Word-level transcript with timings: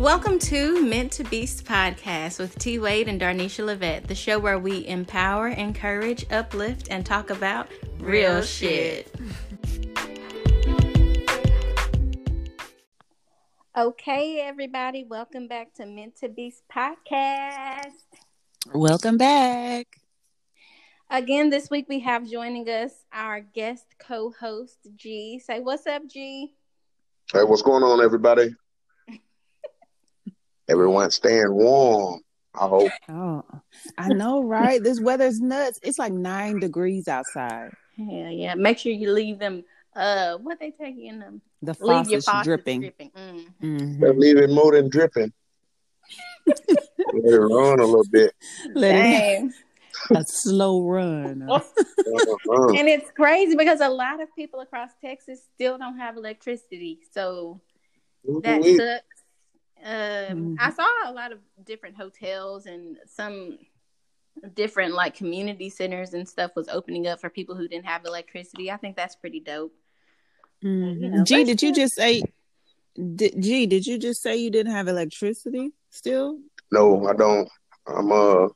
Welcome 0.00 0.38
to 0.38 0.82
Meant 0.82 1.12
to 1.12 1.24
Beast 1.24 1.66
podcast 1.66 2.38
with 2.38 2.58
T 2.58 2.78
Wade 2.78 3.06
and 3.06 3.20
Darnisha 3.20 3.62
Levette, 3.62 4.06
the 4.06 4.14
show 4.14 4.38
where 4.38 4.58
we 4.58 4.86
empower, 4.86 5.48
encourage, 5.48 6.24
uplift, 6.32 6.88
and 6.90 7.04
talk 7.04 7.28
about 7.28 7.68
real, 7.98 8.36
real 8.36 8.42
shit. 8.42 9.14
Okay, 13.76 14.40
everybody, 14.40 15.04
welcome 15.04 15.46
back 15.46 15.74
to 15.74 15.84
Meant 15.84 16.16
to 16.20 16.30
Beast 16.30 16.62
podcast. 16.74 17.90
Welcome 18.72 19.18
back. 19.18 19.98
Again, 21.10 21.50
this 21.50 21.68
week 21.68 21.84
we 21.90 22.00
have 22.00 22.26
joining 22.26 22.66
us 22.70 23.04
our 23.12 23.40
guest 23.40 23.84
co 23.98 24.32
host, 24.40 24.78
G. 24.96 25.38
Say, 25.38 25.60
what's 25.60 25.86
up, 25.86 26.06
G? 26.08 26.54
Hey, 27.30 27.44
what's 27.44 27.60
going 27.60 27.82
on, 27.82 28.02
everybody? 28.02 28.54
Everyone 30.70 31.10
staying 31.10 31.52
warm. 31.52 32.20
I 32.54 32.66
hope. 32.68 32.90
Oh, 33.08 33.44
I 33.98 34.08
know, 34.08 34.42
right? 34.42 34.82
this 34.82 35.00
weather's 35.00 35.40
nuts. 35.40 35.80
It's 35.82 35.98
like 35.98 36.12
nine 36.12 36.60
degrees 36.60 37.08
outside. 37.08 37.70
Yeah, 37.96 38.28
yeah. 38.30 38.54
Make 38.54 38.78
sure 38.78 38.92
you 38.92 39.12
leave 39.12 39.38
them. 39.38 39.64
Uh, 39.94 40.36
what 40.38 40.60
they 40.60 40.70
taking 40.70 41.18
them? 41.18 41.42
The 41.62 41.74
faucets, 41.74 42.24
faucets 42.24 42.44
dripping. 42.44 42.80
dripping. 42.82 43.10
Mm. 43.10 43.46
Mm-hmm. 43.62 44.18
Leave 44.18 44.36
it 44.38 44.50
more 44.50 44.72
than 44.72 44.88
dripping. 44.88 45.32
Let 46.46 46.58
it 47.24 47.38
run 47.38 47.80
a 47.80 47.84
little 47.84 48.04
bit. 48.10 48.32
Let 48.74 48.92
Dang. 48.92 49.46
it 49.48 49.54
a 50.16 50.24
slow 50.26 50.82
run. 50.82 51.42
uh-huh. 51.50 52.68
And 52.76 52.88
it's 52.88 53.10
crazy 53.12 53.56
because 53.56 53.80
a 53.80 53.88
lot 53.88 54.20
of 54.20 54.28
people 54.36 54.60
across 54.60 54.90
Texas 55.04 55.40
still 55.54 55.78
don't 55.78 55.98
have 55.98 56.16
electricity. 56.16 57.00
So 57.12 57.60
that 58.42 58.62
sucks. 58.64 59.04
Um, 59.82 59.92
mm-hmm. 59.92 60.54
I 60.58 60.70
saw 60.70 60.86
a 61.06 61.12
lot 61.12 61.32
of 61.32 61.38
different 61.64 61.96
hotels 61.96 62.66
and 62.66 62.98
some 63.06 63.58
different 64.54 64.94
like 64.94 65.14
community 65.14 65.70
centers 65.70 66.14
and 66.14 66.28
stuff 66.28 66.52
was 66.56 66.68
opening 66.68 67.06
up 67.06 67.20
for 67.20 67.30
people 67.30 67.54
who 67.54 67.68
didn't 67.68 67.86
have 67.86 68.04
electricity. 68.04 68.70
I 68.70 68.76
think 68.76 68.96
that's 68.96 69.16
pretty 69.16 69.40
dope. 69.40 69.74
Mm-hmm. 70.64 71.02
You 71.02 71.10
know, 71.10 71.24
G, 71.24 71.44
did 71.44 71.62
you 71.62 71.72
just 71.74 71.94
say? 71.94 72.22
Did, 72.94 73.40
G, 73.40 73.66
did 73.66 73.86
you 73.86 73.98
just 73.98 74.22
say 74.22 74.36
you 74.36 74.50
didn't 74.50 74.72
have 74.72 74.88
electricity 74.88 75.72
still? 75.90 76.38
No, 76.70 77.06
I 77.06 77.14
don't. 77.14 77.48
I'm 77.86 78.12
uh 78.12 78.48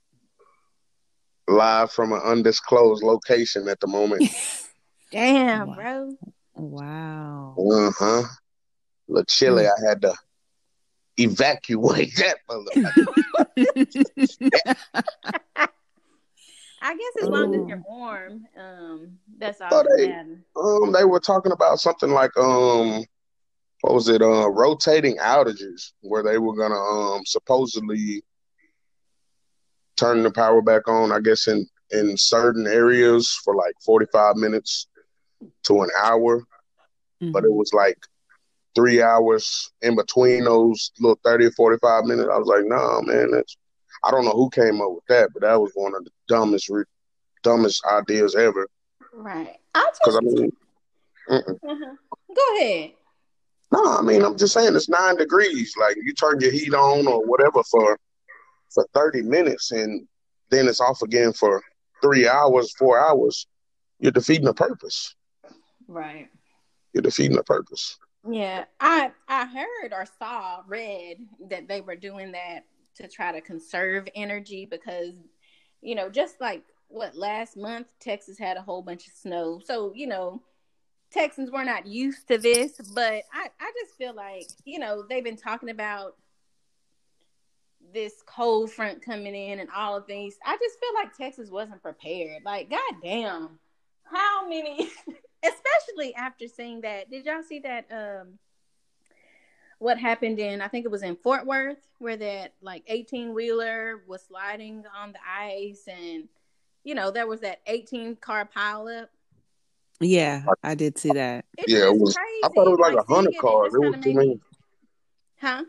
live 1.48 1.91
from 1.91 2.12
an 2.12 2.20
undisclosed 2.25 3.03
location 3.03 3.69
at 3.69 3.81
the 3.81 3.86
moment. 3.86 4.31
Damn, 5.12 5.69
wow. 5.69 5.75
bro. 5.75 6.16
Wow. 6.55 7.56
Uh 7.59 7.91
huh. 7.98 8.22
A 8.22 8.28
little 9.09 9.25
chilly. 9.25 9.64
Mm-hmm. 9.64 9.86
I 9.86 9.88
had 9.88 10.03
to 10.03 10.14
evacuate 11.18 12.14
that 12.16 12.38
I 16.86 16.94
guess 16.96 17.22
as 17.22 17.30
long 17.30 17.54
um, 17.54 17.62
as 17.62 17.66
you're 17.66 17.82
warm, 17.88 18.46
um, 18.58 19.16
that's 19.38 19.58
all 19.62 19.70
that 19.70 19.88
they. 19.96 20.12
Um, 20.60 20.92
they 20.92 21.06
were 21.06 21.18
talking 21.18 21.52
about 21.52 21.78
something 21.78 22.10
like 22.10 22.36
um, 22.36 23.02
what 23.80 23.94
was 23.94 24.08
it? 24.08 24.20
Uh, 24.20 24.50
rotating 24.50 25.16
outages 25.16 25.92
where 26.02 26.22
they 26.22 26.36
were 26.36 26.54
gonna 26.54 26.74
um 26.74 27.22
supposedly 27.24 28.22
turn 29.96 30.22
the 30.22 30.30
power 30.30 30.60
back 30.60 30.86
on. 30.86 31.10
I 31.10 31.20
guess 31.20 31.48
in 31.48 31.66
in 31.90 32.18
certain 32.18 32.66
areas 32.66 33.30
for 33.44 33.54
like 33.54 33.74
45 33.84 34.36
minutes 34.36 34.88
to 35.64 35.82
an 35.82 35.90
hour, 36.02 36.40
mm-hmm. 37.22 37.32
but 37.32 37.44
it 37.44 37.52
was 37.52 37.72
like 37.72 37.98
three 38.75 39.03
hours 39.03 39.72
in 39.83 39.97
between 39.97 40.44
those 40.44 40.92
little 41.00 41.19
30 41.25 41.47
or 41.47 41.50
45 41.53 42.05
minutes. 42.05 42.28
I 42.33 42.39
was 42.39 42.48
like, 42.48 42.64
nah, 42.64 43.00
man, 43.03 43.31
that's, 43.31 43.56
I 44.03 44.11
don't 44.11 44.25
know 44.25 44.33
who 44.33 44.50
came 44.50 44.81
up 44.81 44.91
with 44.91 45.05
that, 45.08 45.31
but 45.33 45.42
that 45.42 45.60
was 45.60 45.72
one 45.75 45.94
of 45.94 46.04
the 46.04 46.10
dumbest, 46.28 46.71
dumbest 47.43 47.84
ideas 47.87 48.34
ever. 48.34 48.69
Right. 49.12 49.56
Because 49.72 50.16
I, 50.16 50.21
mean, 50.21 50.53
uh-huh. 51.28 51.94
go 52.34 52.56
ahead. 52.59 52.93
No, 53.72 53.97
I 53.98 54.03
mean, 54.03 54.22
I'm 54.22 54.37
just 54.37 54.54
saying 54.54 54.75
it's 54.77 54.88
nine 54.88 55.16
degrees. 55.16 55.75
Like 55.78 55.97
you 55.97 56.12
turn 56.15 56.41
your 56.41 56.53
heat 56.53 56.75
on 56.75 57.06
or 57.06 57.25
whatever 57.25 57.62
for 57.65 57.98
for 58.72 58.87
30 58.93 59.22
minutes 59.22 59.71
and 59.71 60.06
then 60.50 60.69
it's 60.69 60.81
off 60.81 61.03
again 61.03 61.32
for 61.32 61.62
three 62.03 62.28
hours, 62.28 62.75
four 62.77 62.98
hours. 62.98 63.47
You're 63.98 64.12
defeating 64.12 64.44
the 64.44 64.54
purpose. 64.54 65.15
Right. 65.88 66.28
You're 66.93 67.03
defeating 67.03 67.37
the 67.37 67.44
purpose. 67.44 67.98
Yeah, 68.28 68.64
I 68.80 69.12
I 69.28 69.46
heard 69.46 69.92
or 69.92 70.06
saw 70.18 70.62
read 70.66 71.18
that 71.50 71.68
they 71.68 71.80
were 71.80 71.96
doing 71.96 72.32
that 72.32 72.64
to 72.96 73.08
try 73.08 73.32
to 73.32 73.40
conserve 73.40 74.08
energy 74.14 74.66
because 74.70 75.14
you 75.82 75.94
know 75.94 76.08
just 76.08 76.40
like 76.40 76.62
what 76.88 77.16
last 77.16 77.56
month 77.56 77.88
Texas 78.00 78.38
had 78.38 78.56
a 78.56 78.62
whole 78.62 78.82
bunch 78.82 79.06
of 79.06 79.14
snow. 79.14 79.60
So, 79.64 79.92
you 79.94 80.06
know, 80.06 80.42
Texans 81.10 81.50
were 81.50 81.64
not 81.64 81.86
used 81.86 82.28
to 82.28 82.38
this, 82.38 82.80
but 82.94 83.22
I 83.32 83.48
I 83.60 83.72
just 83.82 83.96
feel 83.98 84.14
like, 84.14 84.46
you 84.64 84.78
know, 84.78 85.04
they've 85.08 85.24
been 85.24 85.36
talking 85.36 85.70
about 85.70 86.16
this 87.92 88.14
cold 88.26 88.70
front 88.72 89.04
coming 89.04 89.34
in 89.34 89.58
and 89.60 89.68
all 89.74 89.96
of 89.96 90.06
these. 90.06 90.36
I 90.44 90.56
just 90.56 90.78
feel 90.80 90.94
like 90.94 91.16
Texas 91.16 91.50
wasn't 91.50 91.82
prepared. 91.82 92.42
Like, 92.44 92.70
goddamn, 92.70 93.58
how 94.04 94.48
many 94.48 94.88
especially 95.44 96.15
after 96.15 96.49
seeing 96.49 96.81
that. 96.82 97.10
Did 97.10 97.27
y'all 97.27 97.43
see 97.43 97.60
that? 97.60 97.87
Um, 97.91 98.38
what 99.78 99.99
happened 99.99 100.38
in 100.38 100.60
I 100.60 100.69
think 100.69 100.84
it 100.84 100.91
was 100.91 101.03
in 101.03 101.16
Fort 101.16 101.47
Worth 101.47 101.87
where 101.99 102.16
that 102.16 102.55
like 102.62 102.84
18 102.87 103.34
wheeler 103.34 104.03
was 104.06 104.22
sliding 104.22 104.84
on 104.97 105.12
the 105.12 105.19
ice 105.28 105.87
and 105.88 106.28
you 106.84 106.94
know 106.94 107.10
there 107.10 107.27
was 107.27 107.41
that 107.41 107.60
18 107.66 108.16
car 108.16 108.49
pileup. 108.56 109.09
Yeah, 110.00 110.44
I 110.62 110.75
did 110.75 110.99
see 110.99 111.10
that. 111.12 111.44
It 111.56 111.69
yeah, 111.69 111.87
it 111.87 111.97
was. 111.97 112.15
Crazy. 112.15 112.41
I 112.44 112.49
thought 112.49 112.66
it 112.66 112.71
was 112.71 112.81
like 112.81 112.93
a 112.93 112.97
like 112.97 113.06
hundred 113.06 113.38
cars. 113.38 113.75
It, 113.75 113.77
it 113.77 113.91
was 113.91 114.04
too 114.04 114.15
many. 114.15 114.41
Huh? 115.41 115.65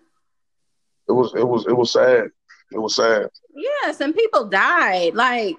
It 1.08 1.12
was. 1.12 1.34
It 1.36 1.48
was. 1.48 1.68
It 1.68 1.78
was 1.78 1.92
sad. 1.92 2.30
It 2.72 2.80
was 2.80 2.96
sad. 2.96 3.30
Yeah, 3.54 3.92
some 3.92 4.14
people 4.14 4.46
died. 4.46 5.14
Like 5.14 5.58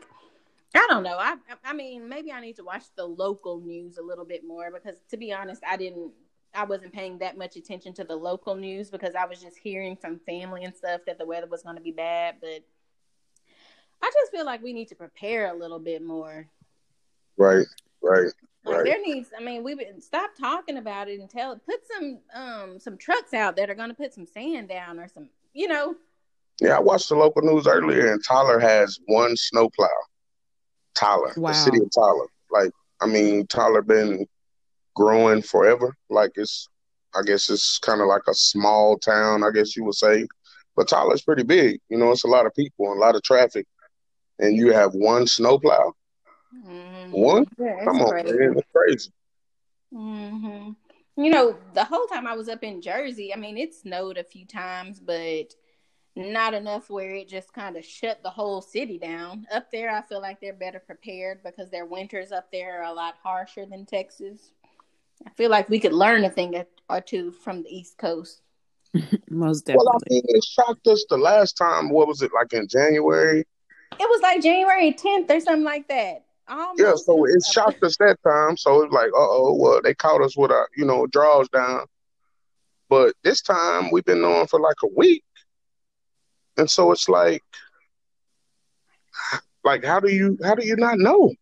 I 0.76 0.86
don't 0.88 1.02
know. 1.02 1.16
I 1.18 1.36
I 1.64 1.72
mean, 1.72 2.08
maybe 2.08 2.32
I 2.32 2.40
need 2.40 2.56
to 2.56 2.64
watch 2.64 2.84
the 2.96 3.04
local 3.04 3.60
news 3.60 3.98
a 3.98 4.02
little 4.02 4.24
bit 4.24 4.46
more 4.46 4.70
because 4.70 4.96
to 5.10 5.16
be 5.16 5.32
honest, 5.32 5.62
I 5.66 5.76
didn't 5.76 6.12
I 6.54 6.64
wasn't 6.64 6.92
paying 6.92 7.18
that 7.18 7.36
much 7.36 7.56
attention 7.56 7.92
to 7.94 8.04
the 8.04 8.16
local 8.16 8.54
news 8.54 8.90
because 8.90 9.14
I 9.14 9.26
was 9.26 9.40
just 9.40 9.56
hearing 9.56 9.96
from 9.96 10.20
family 10.20 10.64
and 10.64 10.74
stuff 10.74 11.02
that 11.06 11.18
the 11.18 11.26
weather 11.26 11.46
was 11.46 11.62
going 11.62 11.76
to 11.76 11.82
be 11.82 11.92
bad, 11.92 12.36
but 12.40 12.64
I 14.02 14.10
just 14.12 14.32
feel 14.32 14.44
like 14.44 14.62
we 14.62 14.72
need 14.72 14.88
to 14.88 14.94
prepare 14.94 15.50
a 15.50 15.58
little 15.58 15.78
bit 15.78 16.02
more. 16.02 16.46
Right. 17.36 17.66
Right. 18.02 18.32
Like 18.64 18.76
right. 18.76 18.84
there 18.84 19.00
needs 19.00 19.30
I 19.38 19.42
mean, 19.42 19.62
we've 19.62 19.78
been 19.78 20.00
stop 20.00 20.30
talking 20.38 20.78
about 20.78 21.08
it 21.08 21.20
and 21.20 21.30
tell 21.30 21.56
put 21.56 21.80
some 21.86 22.18
um 22.34 22.80
some 22.80 22.98
trucks 22.98 23.32
out 23.32 23.56
that 23.56 23.70
are 23.70 23.74
going 23.74 23.90
to 23.90 23.94
put 23.94 24.12
some 24.12 24.26
sand 24.26 24.68
down 24.68 24.98
or 24.98 25.08
some, 25.08 25.28
you 25.54 25.68
know. 25.68 25.94
Yeah, 26.60 26.76
I 26.76 26.80
watched 26.80 27.08
the 27.08 27.16
local 27.16 27.42
news 27.42 27.66
earlier 27.66 28.12
and 28.12 28.24
Tyler 28.24 28.58
has 28.58 28.98
one 29.06 29.36
snowplow 29.36 29.88
Tyler, 30.96 31.32
wow. 31.36 31.50
the 31.50 31.54
city 31.54 31.78
of 31.78 31.90
Tyler. 31.94 32.26
Like, 32.50 32.70
I 33.00 33.06
mean, 33.06 33.46
Tyler 33.46 33.82
been 33.82 34.26
growing 34.94 35.42
forever. 35.42 35.94
Like 36.10 36.32
it's, 36.34 36.68
I 37.14 37.22
guess 37.22 37.48
it's 37.50 37.78
kind 37.78 38.00
of 38.00 38.08
like 38.08 38.22
a 38.28 38.34
small 38.34 38.98
town, 38.98 39.44
I 39.44 39.50
guess 39.50 39.76
you 39.76 39.84
would 39.84 39.94
say. 39.94 40.26
But 40.74 40.88
Tyler's 40.88 41.22
pretty 41.22 41.42
big. 41.42 41.80
You 41.88 41.98
know, 41.98 42.10
it's 42.10 42.24
a 42.24 42.28
lot 42.28 42.46
of 42.46 42.54
people 42.54 42.90
and 42.90 42.98
a 42.98 43.00
lot 43.00 43.14
of 43.14 43.22
traffic. 43.22 43.66
And 44.38 44.56
you 44.56 44.72
have 44.72 44.92
one 44.92 45.26
snowplow. 45.26 45.92
Mm-hmm. 46.66 47.12
One? 47.12 47.46
Yeah, 47.58 47.84
Come 47.84 48.02
on, 48.02 48.10
crazy. 48.10 48.38
man. 48.38 48.54
It's 48.58 48.68
crazy. 48.74 49.10
Mm-hmm. 49.94 51.22
You 51.22 51.30
know, 51.30 51.56
the 51.74 51.84
whole 51.84 52.06
time 52.06 52.26
I 52.26 52.34
was 52.34 52.48
up 52.50 52.62
in 52.62 52.82
Jersey, 52.82 53.32
I 53.32 53.38
mean, 53.38 53.56
it 53.56 53.74
snowed 53.74 54.18
a 54.18 54.24
few 54.24 54.44
times, 54.44 55.00
but 55.00 55.54
not 56.16 56.54
enough 56.54 56.88
where 56.88 57.14
it 57.14 57.28
just 57.28 57.52
kind 57.52 57.76
of 57.76 57.84
shut 57.84 58.22
the 58.22 58.30
whole 58.30 58.62
city 58.62 58.98
down. 58.98 59.46
Up 59.52 59.70
there, 59.70 59.90
I 59.90 60.00
feel 60.02 60.20
like 60.20 60.40
they're 60.40 60.54
better 60.54 60.80
prepared 60.80 61.42
because 61.44 61.70
their 61.70 61.84
winters 61.84 62.32
up 62.32 62.50
there 62.50 62.80
are 62.80 62.90
a 62.90 62.92
lot 62.92 63.16
harsher 63.22 63.66
than 63.66 63.84
Texas. 63.84 64.52
I 65.26 65.30
feel 65.30 65.50
like 65.50 65.68
we 65.68 65.78
could 65.78 65.92
learn 65.92 66.24
a 66.24 66.30
thing 66.30 66.62
or 66.88 67.00
two 67.00 67.30
from 67.30 67.62
the 67.62 67.68
East 67.68 67.98
Coast. 67.98 68.40
Most 69.30 69.66
definitely. 69.66 69.86
Well, 69.86 69.96
I 69.96 70.12
mean, 70.12 70.22
it 70.26 70.44
shocked 70.44 70.86
us 70.86 71.04
the 71.08 71.18
last 71.18 71.52
time. 71.54 71.90
What 71.90 72.08
was 72.08 72.22
it 72.22 72.30
like 72.34 72.52
in 72.52 72.66
January? 72.66 73.40
It 73.40 73.98
was 73.98 74.20
like 74.22 74.42
January 74.42 74.92
10th 74.92 75.30
or 75.30 75.40
something 75.40 75.64
like 75.64 75.88
that. 75.88 76.24
Almost 76.48 76.80
yeah, 76.80 76.94
so 76.94 77.24
it 77.24 77.44
shocked 77.44 77.82
us 77.82 77.96
that 77.98 78.18
time. 78.22 78.56
So 78.56 78.82
it's 78.82 78.92
like, 78.92 79.08
uh 79.08 79.16
oh, 79.16 79.56
well, 79.58 79.80
they 79.82 79.94
caught 79.94 80.22
us 80.22 80.36
with 80.36 80.52
our, 80.52 80.68
you 80.76 80.84
know, 80.84 81.06
draws 81.06 81.48
down. 81.48 81.86
But 82.88 83.14
this 83.24 83.42
time 83.42 83.90
we've 83.90 84.04
been 84.04 84.24
on 84.24 84.46
for 84.46 84.60
like 84.60 84.76
a 84.84 84.88
week. 84.96 85.24
And 86.56 86.70
so 86.70 86.92
it's 86.92 87.08
like, 87.08 87.42
like 89.64 89.84
how 89.84 90.00
do 90.00 90.10
you 90.10 90.38
how 90.42 90.54
do 90.54 90.66
you 90.66 90.76
not 90.76 90.98
know? 90.98 91.32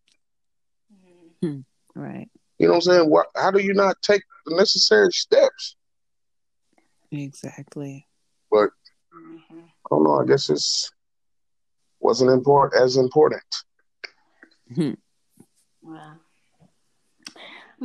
Hmm. 1.41 1.59
Right. 1.93 2.29
You 2.59 2.67
know 2.67 2.73
what 2.73 2.77
I'm 2.77 2.81
saying? 2.81 3.09
What? 3.09 3.27
How 3.35 3.51
do 3.51 3.59
you 3.59 3.73
not 3.73 4.01
take 4.01 4.23
the 4.45 4.55
necessary 4.55 5.11
steps? 5.11 5.75
Exactly. 7.11 8.07
but 8.51 8.69
mm-hmm. 9.15 9.59
I 9.59 9.87
don't 9.89 10.03
know. 10.03 10.19
I 10.19 10.25
guess 10.25 10.49
it's 10.49 10.91
wasn't 11.99 12.31
important 12.31 12.81
as 12.81 12.97
important. 12.97 13.43
Hmm. 14.73 14.93
Wow. 15.81 16.15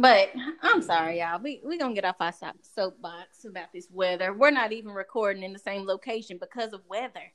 But 0.00 0.30
I'm 0.62 0.80
sorry, 0.80 1.18
y'all. 1.18 1.40
We 1.42 1.60
we 1.62 1.76
gonna 1.76 1.94
get 1.94 2.06
off 2.06 2.16
our 2.20 2.32
soapbox 2.32 3.44
about 3.44 3.72
this 3.72 3.88
weather. 3.90 4.32
We're 4.32 4.50
not 4.50 4.72
even 4.72 4.92
recording 4.92 5.42
in 5.42 5.52
the 5.52 5.58
same 5.58 5.86
location 5.86 6.38
because 6.40 6.72
of 6.72 6.80
weather. 6.88 7.32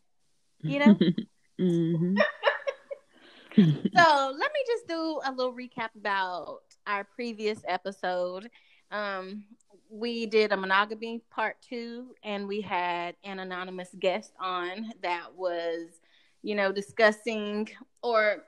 You 0.62 0.80
know. 0.80 0.96
mm-hmm. 1.62 2.16
so 3.56 4.36
let 4.38 4.52
me 4.52 4.64
just 4.68 4.88
do 4.88 5.22
a 5.26 5.32
little 5.32 5.54
recap 5.54 5.90
about 5.96 6.62
our 6.88 7.04
previous 7.04 7.62
episode. 7.68 8.50
Um, 8.90 9.44
we 9.90 10.26
did 10.26 10.52
a 10.52 10.58
monogamy 10.58 11.22
part 11.30 11.58
two, 11.62 12.16
and 12.24 12.48
we 12.48 12.62
had 12.62 13.16
an 13.24 13.40
anonymous 13.40 13.90
guest 14.00 14.34
on 14.40 14.92
that 15.04 15.36
was, 15.36 16.00
you 16.42 16.56
know, 16.56 16.72
discussing 16.72 17.70
or, 18.02 18.44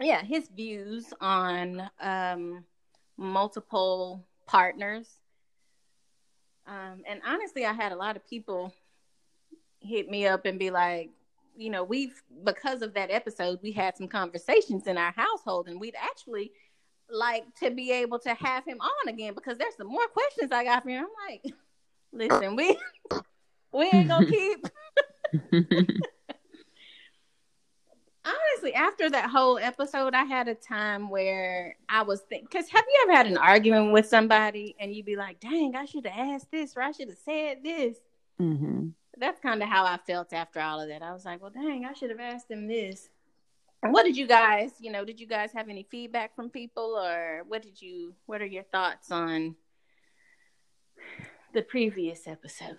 yeah, 0.00 0.22
his 0.24 0.48
views 0.48 1.12
on 1.20 1.88
um, 2.00 2.64
multiple 3.18 4.24
partners. 4.46 5.08
Um, 6.66 7.02
and 7.06 7.20
honestly, 7.26 7.66
I 7.66 7.72
had 7.72 7.92
a 7.92 7.96
lot 7.96 8.16
of 8.16 8.26
people 8.26 8.72
hit 9.80 10.08
me 10.08 10.26
up 10.26 10.44
and 10.46 10.58
be 10.58 10.70
like, 10.70 11.10
you 11.56 11.70
know, 11.70 11.82
we've 11.82 12.22
because 12.44 12.82
of 12.82 12.94
that 12.94 13.10
episode, 13.10 13.58
we 13.62 13.72
had 13.72 13.96
some 13.96 14.06
conversations 14.06 14.86
in 14.86 14.96
our 14.96 15.12
household, 15.12 15.68
and 15.68 15.80
we'd 15.80 15.96
actually 16.00 16.52
like 17.10 17.44
to 17.56 17.70
be 17.70 17.90
able 17.90 18.18
to 18.20 18.34
have 18.34 18.64
him 18.64 18.78
on 18.80 19.08
again 19.08 19.34
because 19.34 19.58
there's 19.58 19.74
some 19.76 19.88
more 19.88 20.06
questions 20.08 20.52
I 20.52 20.64
got 20.64 20.84
for 20.84 20.90
him. 20.90 21.04
I'm 21.04 21.30
like, 21.30 21.54
listen, 22.12 22.54
we 22.54 22.76
we 23.72 23.90
ain't 23.92 24.08
gonna 24.08 24.26
keep. 24.30 24.66
Honestly, 28.58 28.74
after 28.74 29.08
that 29.10 29.30
whole 29.30 29.58
episode, 29.58 30.14
I 30.14 30.24
had 30.24 30.48
a 30.48 30.54
time 30.54 31.10
where 31.10 31.76
I 31.88 32.02
was 32.02 32.20
thinking, 32.22 32.48
because 32.50 32.68
have 32.70 32.84
you 32.88 33.00
ever 33.04 33.16
had 33.16 33.26
an 33.28 33.38
argument 33.38 33.92
with 33.92 34.06
somebody 34.06 34.74
and 34.80 34.92
you'd 34.92 35.06
be 35.06 35.14
like, 35.16 35.38
dang, 35.38 35.76
I 35.76 35.84
should 35.84 36.06
have 36.06 36.30
asked 36.30 36.50
this 36.50 36.76
or 36.76 36.82
I 36.82 36.90
should 36.90 37.08
have 37.08 37.18
said 37.24 37.58
this? 37.62 37.98
Mm-hmm 38.40 38.88
that's 39.20 39.40
kind 39.40 39.62
of 39.62 39.68
how 39.68 39.84
I 39.84 39.98
felt 40.06 40.32
after 40.32 40.60
all 40.60 40.80
of 40.80 40.88
that. 40.88 41.02
I 41.02 41.12
was 41.12 41.24
like, 41.24 41.42
well, 41.42 41.50
dang, 41.50 41.84
I 41.84 41.92
should 41.92 42.10
have 42.10 42.20
asked 42.20 42.50
him 42.50 42.68
this. 42.68 43.08
What 43.80 44.04
did 44.04 44.16
you 44.16 44.26
guys, 44.26 44.72
you 44.80 44.90
know, 44.90 45.04
did 45.04 45.20
you 45.20 45.26
guys 45.26 45.52
have 45.52 45.68
any 45.68 45.86
feedback 45.88 46.34
from 46.34 46.50
people 46.50 46.98
or 46.98 47.44
what 47.46 47.62
did 47.62 47.80
you, 47.80 48.14
what 48.26 48.40
are 48.40 48.46
your 48.46 48.64
thoughts 48.64 49.10
on 49.10 49.54
the 51.54 51.62
previous 51.62 52.26
episode? 52.26 52.76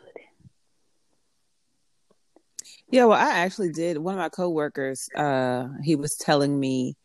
Yeah, 2.91 3.05
well, 3.05 3.19
I 3.19 3.39
actually 3.39 3.71
did. 3.71 3.97
One 3.97 4.15
of 4.15 4.19
my 4.19 4.29
coworkers, 4.29 5.07
uh, 5.15 5.67
he 5.83 5.95
was 5.95 6.15
telling 6.15 6.59
me 6.59 6.95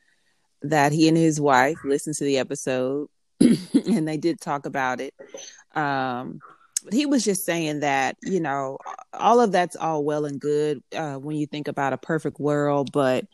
that 0.62 0.92
he 0.92 1.08
and 1.08 1.16
his 1.16 1.40
wife 1.40 1.76
listened 1.84 2.16
to 2.16 2.24
the 2.24 2.38
episode 2.38 3.08
and 3.40 4.08
they 4.08 4.16
did 4.16 4.40
talk 4.40 4.66
about 4.66 5.00
it. 5.00 5.14
Um, 5.74 6.40
he 6.92 7.06
was 7.06 7.24
just 7.24 7.44
saying 7.44 7.80
that 7.80 8.16
you 8.22 8.40
know 8.40 8.78
all 9.12 9.40
of 9.40 9.52
that's 9.52 9.76
all 9.76 10.04
well 10.04 10.26
and 10.26 10.40
good 10.40 10.82
uh, 10.94 11.14
when 11.14 11.36
you 11.36 11.46
think 11.46 11.68
about 11.68 11.92
a 11.92 11.98
perfect 11.98 12.38
world, 12.38 12.92
but 12.92 13.26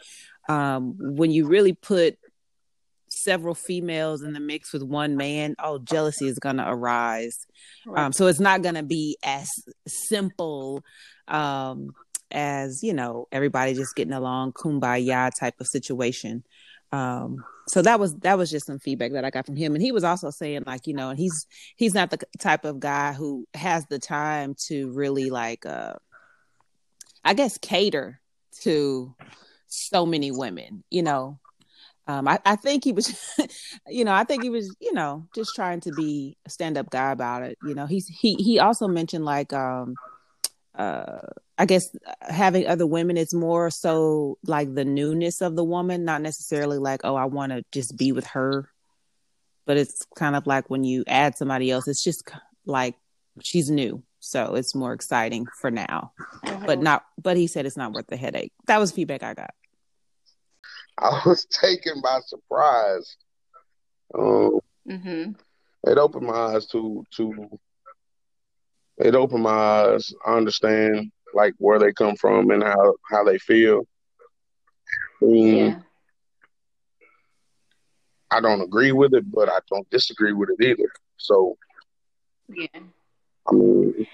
um, 0.49 0.97
when 0.99 1.31
you 1.31 1.47
really 1.47 1.73
put 1.73 2.19
several 3.09 3.55
females 3.55 4.23
in 4.23 4.33
the 4.33 4.41
mix 4.41 4.73
with 4.73 4.83
one 4.83 5.17
man, 5.17 5.55
oh, 5.59 5.79
jealousy 5.79 6.27
is 6.27 6.39
going 6.39 6.57
to 6.57 6.69
arise. 6.69 7.47
Right. 7.85 8.05
Um, 8.05 8.13
so 8.13 8.27
it's 8.27 8.41
not 8.41 8.63
going 8.63 8.77
to 8.77 8.83
be 8.83 9.17
as 9.23 9.51
simple 9.87 10.85
um, 11.29 11.91
as 12.31 12.83
you 12.83 12.93
know 12.93 13.29
everybody 13.33 13.75
just 13.75 13.95
getting 13.97 14.13
along, 14.13 14.53
kumbaya 14.53 15.31
type 15.39 15.61
of 15.61 15.67
situation. 15.67 16.45
Um, 16.93 17.45
so 17.69 17.83
that 17.83 18.01
was 18.01 18.15
that 18.17 18.37
was 18.37 18.51
just 18.51 18.67
some 18.67 18.79
feedback 18.79 19.13
that 19.13 19.25
I 19.25 19.31
got 19.31 19.47
from 19.47 19.57
him, 19.57 19.75
and 19.75 19.83
he 19.83 19.93
was 19.93 20.05
also 20.05 20.31
saying 20.31 20.65
like 20.67 20.87
you 20.87 20.95
know, 20.95 21.11
and 21.11 21.19
he's 21.19 21.47
he's 21.77 21.95
not 21.95 22.11
the 22.11 22.19
type 22.39 22.65
of 22.65 22.81
guy 22.81 23.13
who 23.13 23.47
has 23.55 23.87
the 23.87 23.99
time 23.99 24.55
to 24.67 24.91
really 24.93 25.31
like, 25.31 25.65
uh, 25.67 25.95
I 27.25 27.35
guess, 27.35 27.59
cater 27.59 28.21
to 28.63 29.15
so 29.69 30.05
many 30.05 30.31
women, 30.31 30.83
you 30.91 31.03
know. 31.03 31.39
Um, 32.09 32.27
I, 32.27 32.41
I 32.45 32.57
think 32.57 32.83
he 32.83 32.91
was, 32.91 33.39
you 33.87 34.05
know, 34.05 34.13
I 34.13 34.25
think 34.25 34.43
he 34.43 34.51
was, 34.51 34.75
you 34.81 34.93
know, 34.93 35.29
just 35.33 35.55
trying 35.55 35.79
to 35.83 35.93
be 35.93 36.37
a 36.45 36.51
stand 36.51 36.77
up 36.77 36.91
guy 36.91 37.13
about 37.13 37.45
it. 37.45 37.57
You 37.65 37.77
know, 37.77 37.87
he's 37.87 38.09
he 38.09 38.35
he 38.35 38.59
also 38.59 38.89
mentioned 38.89 39.25
like 39.25 39.53
um 39.53 39.95
uh 40.75 41.19
I 41.59 41.67
guess 41.67 41.95
having 42.23 42.67
other 42.67 42.87
women 42.87 43.19
is 43.19 43.35
more 43.35 43.71
so 43.71 44.39
like 44.45 44.75
the 44.75 44.85
newness 44.85 45.43
of 45.43 45.57
the 45.57 45.65
woman, 45.65 46.07
not 46.07 46.23
necessarily 46.23 46.79
like, 46.79 47.03
oh, 47.05 47.17
I 47.17 47.27
want 47.27 47.53
to 47.53 47.63
just 47.71 47.99
be 47.99 48.13
with 48.13 48.27
her. 48.29 48.71
But 49.67 49.77
it's 49.77 50.07
kind 50.17 50.37
of 50.37 50.47
like 50.47 50.71
when 50.71 50.85
you 50.85 51.05
add 51.07 51.37
somebody 51.37 51.71
else, 51.71 51.87
it's 51.87 52.03
just 52.03 52.31
like 52.65 52.97
she's 53.43 53.71
new. 53.71 54.03
So 54.21 54.55
it's 54.55 54.75
more 54.75 54.95
exciting 54.95 55.47
for 55.61 55.71
now. 55.71 56.13
Mm-hmm. 56.45 56.65
But 56.65 56.81
not 56.81 57.05
but 57.21 57.37
he 57.37 57.47
said 57.47 57.67
it's 57.67 57.77
not 57.77 57.93
worth 57.93 58.07
the 58.07 58.17
headache. 58.17 58.53
That 58.67 58.79
was 58.79 58.91
feedback 58.91 59.23
I 59.23 59.35
got. 59.35 59.55
I 60.99 61.21
was 61.27 61.45
taken 61.47 62.01
by 62.01 62.21
surprise. 62.27 63.17
Um, 64.15 64.61
mm-hmm. 64.89 65.33
It 65.85 65.99
opened 65.99 66.27
my 66.27 66.55
eyes 66.55 66.67
to 66.69 67.05
to 67.17 67.59
it 69.01 69.15
opened 69.15 69.43
my 69.43 69.51
eyes. 69.51 70.13
I 70.27 70.37
understand 70.37 71.11
like 71.35 71.55
where 71.59 71.79
they 71.79 71.93
come 71.93 72.17
from 72.17 72.51
and 72.51 72.63
how 72.63 72.95
how 73.11 73.25
they 73.25 73.39
feel. 73.39 73.87
yeah. 75.21 75.79
I 78.33 78.41
don't 78.41 78.61
agree 78.61 78.93
with 78.93 79.13
it, 79.15 79.31
but 79.31 79.49
I 79.49 79.59
don't 79.69 79.89
disagree 79.91 80.33
with 80.33 80.51
it 80.51 80.65
either. 80.65 80.89
So, 81.17 81.57
yeah, 82.49 82.67
I 82.75 83.53
mean, 83.53 84.07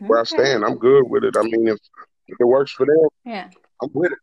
where. 0.00 0.18
I 0.18 0.24
stand, 0.24 0.64
I'm 0.64 0.76
good 0.76 1.04
with 1.08 1.22
it. 1.22 1.36
I 1.36 1.42
mean, 1.42 1.68
if, 1.68 1.78
if 2.26 2.36
it 2.40 2.44
works 2.44 2.72
for 2.72 2.84
them, 2.84 3.08
yeah, 3.24 3.48
I'm 3.80 3.90
with 3.92 4.10
it. 4.10 4.18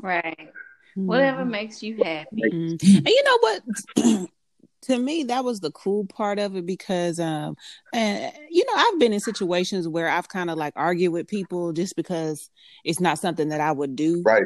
Right. 0.00 0.50
Whatever 0.96 1.44
makes 1.44 1.82
you 1.82 2.02
happy. 2.02 2.42
Mm-hmm. 2.52 2.96
And 2.96 3.08
you 3.08 3.24
know 3.24 3.38
what? 3.40 4.28
to 4.82 4.98
me 4.98 5.24
that 5.24 5.44
was 5.44 5.60
the 5.60 5.70
cool 5.70 6.04
part 6.04 6.38
of 6.38 6.56
it 6.56 6.66
because 6.66 7.18
um 7.18 7.56
and 7.92 8.32
you 8.50 8.64
know 8.66 8.74
I've 8.76 8.98
been 8.98 9.12
in 9.12 9.20
situations 9.20 9.88
where 9.88 10.08
I've 10.08 10.28
kind 10.28 10.50
of 10.50 10.58
like 10.58 10.74
argued 10.76 11.12
with 11.12 11.28
people 11.28 11.72
just 11.72 11.96
because 11.96 12.50
it's 12.84 13.00
not 13.00 13.18
something 13.18 13.48
that 13.48 13.60
I 13.60 13.72
would 13.72 13.96
do. 13.96 14.22
Right. 14.24 14.44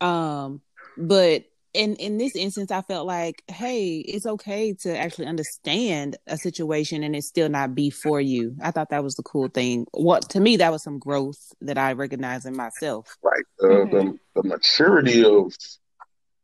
Um 0.00 0.60
but 0.96 1.44
in 1.74 1.96
in 1.96 2.18
this 2.18 2.36
instance 2.36 2.70
I 2.70 2.82
felt 2.82 3.06
like 3.06 3.42
hey, 3.48 3.96
it's 3.98 4.26
okay 4.26 4.74
to 4.82 4.96
actually 4.96 5.26
understand 5.26 6.16
a 6.26 6.36
situation 6.36 7.02
and 7.02 7.16
it 7.16 7.24
still 7.24 7.48
not 7.48 7.74
be 7.74 7.90
for 7.90 8.20
you. 8.20 8.54
I 8.62 8.70
thought 8.70 8.90
that 8.90 9.04
was 9.04 9.16
the 9.16 9.22
cool 9.22 9.48
thing. 9.48 9.86
What 9.92 10.30
to 10.30 10.40
me 10.40 10.56
that 10.56 10.70
was 10.70 10.82
some 10.82 10.98
growth 10.98 11.52
that 11.60 11.78
I 11.78 11.92
recognized 11.92 12.46
in 12.46 12.56
myself. 12.56 13.16
Right. 13.22 13.44
Uh, 13.62 13.66
mm-hmm. 13.66 13.96
the 13.96 14.18
the 14.34 14.48
maturity 14.48 15.24
of 15.24 15.52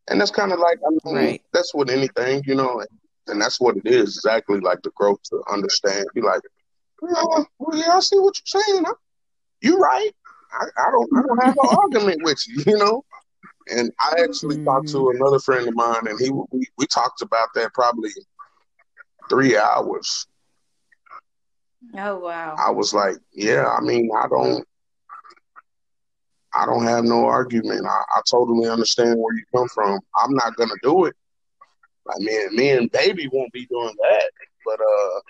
and 0.08 0.18
that's 0.18 0.30
kind 0.30 0.52
of 0.52 0.58
like 0.58 0.78
I 0.84 0.90
mean, 0.90 1.14
right. 1.14 1.42
that's 1.52 1.74
with 1.74 1.90
anything, 1.90 2.42
you 2.46 2.54
know 2.54 2.82
and 3.28 3.40
that's 3.40 3.60
what 3.60 3.76
it 3.76 3.86
is 3.86 4.16
exactly 4.16 4.60
like 4.60 4.82
the 4.82 4.90
growth 4.94 5.22
to 5.24 5.42
understand. 5.50 6.06
Be 6.14 6.20
like, 6.20 6.40
well, 7.00 7.48
yeah, 7.72 7.96
I 7.96 8.00
see 8.00 8.18
what 8.18 8.34
you're 8.38 8.62
saying. 8.62 8.84
You're 9.60 9.78
right. 9.78 10.10
I, 10.52 10.66
I 10.76 10.90
don't 10.90 11.10
I 11.16 11.22
don't 11.22 11.42
have 11.42 11.56
an 11.62 11.76
argument 11.78 12.22
with 12.22 12.42
you, 12.48 12.62
you 12.72 12.78
know. 12.78 13.04
And 13.70 13.92
I 14.00 14.22
actually 14.22 14.56
mm. 14.56 14.64
talked 14.64 14.88
to 14.88 15.10
another 15.10 15.38
friend 15.38 15.68
of 15.68 15.74
mine, 15.74 16.06
and 16.06 16.18
he 16.18 16.30
we, 16.30 16.66
we 16.78 16.86
talked 16.86 17.22
about 17.22 17.48
that 17.54 17.74
probably 17.74 18.10
three 19.28 19.56
hours. 19.56 20.26
Oh 21.96 22.18
wow! 22.18 22.56
I 22.58 22.70
was 22.70 22.94
like, 22.94 23.16
yeah, 23.32 23.66
I 23.66 23.80
mean, 23.82 24.10
I 24.18 24.26
don't, 24.28 24.66
I 26.54 26.66
don't 26.66 26.84
have 26.84 27.04
no 27.04 27.26
argument. 27.26 27.86
I, 27.86 28.02
I 28.16 28.20
totally 28.28 28.68
understand 28.68 29.18
where 29.18 29.34
you 29.34 29.44
come 29.54 29.68
from. 29.68 30.00
I'm 30.16 30.34
not 30.34 30.56
gonna 30.56 30.72
do 30.82 31.04
it, 31.04 31.14
like 32.08 32.20
me 32.20 32.44
and 32.44 32.52
me 32.54 32.70
and 32.70 32.90
baby 32.90 33.28
won't 33.32 33.52
be 33.52 33.66
doing 33.66 33.94
that. 34.00 34.30
But 34.64 34.80
uh 34.80 35.20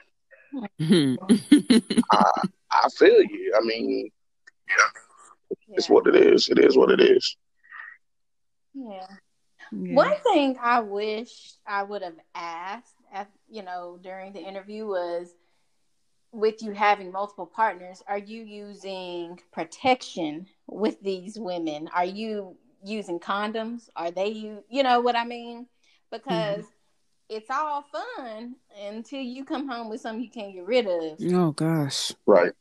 I 2.13 2.43
I 2.71 2.89
feel 2.91 3.23
you. 3.23 3.55
I 3.57 3.61
mean 3.65 4.11
yeah. 4.69 4.91
it's 5.71 5.91
what 5.91 6.07
it 6.07 6.17
is. 6.17 6.49
It 6.49 6.59
is 6.59 6.77
what 6.77 6.91
it 6.91 7.01
is. 7.01 7.37
Yeah. 8.75 9.07
yeah. 9.73 9.95
One 9.95 10.15
thing 10.23 10.57
I 10.63 10.81
wish 10.81 11.53
I 11.67 11.83
would 11.83 12.03
have 12.03 12.19
asked 12.35 12.95
at 13.13 13.31
you 13.49 13.63
know 13.63 13.99
during 14.03 14.33
the 14.33 14.41
interview 14.41 14.87
was 14.87 15.35
with 16.33 16.63
you 16.63 16.73
having 16.73 17.11
multiple 17.11 17.47
partners, 17.47 18.03
are 18.07 18.19
you 18.19 18.43
using 18.43 19.41
protection 19.53 20.47
with 20.67 21.01
these 21.03 21.39
women? 21.39 21.89
Are 21.95 22.05
you 22.05 22.57
using 22.85 23.19
condoms? 23.19 23.89
Are 23.97 24.11
they 24.11 24.29
you 24.29 24.65
you 24.69 24.83
know 24.83 25.01
what 25.01 25.17
I 25.17 25.25
mean? 25.25 25.67
Because 26.11 26.61
mm-hmm. 26.61 27.37
it's 27.37 27.51
all 27.51 27.85
fun 27.93 28.57
until 28.83 29.21
you 29.21 29.45
come 29.45 29.69
home 29.69 29.89
with 29.89 30.01
something 30.01 30.23
you 30.23 30.31
can't 30.31 30.55
get 30.55 30.67
rid 30.67 30.87
of. 30.87 31.19
Oh 31.33 31.53
gosh. 31.53 32.13
Right. 32.27 32.53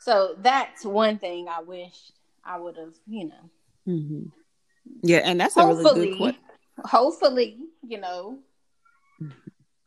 So 0.00 0.36
that's 0.38 0.84
one 0.84 1.18
thing 1.18 1.48
I 1.48 1.62
wish 1.62 2.12
I 2.44 2.58
would 2.58 2.76
have, 2.76 2.94
you 3.06 3.28
know. 3.28 3.50
Mm-hmm. 3.88 4.24
Yeah, 5.02 5.20
and 5.24 5.40
that's 5.40 5.56
a 5.56 5.66
really 5.66 6.10
good 6.10 6.16
question. 6.18 6.40
Hopefully, 6.84 7.58
you 7.86 8.00
know, 8.00 8.38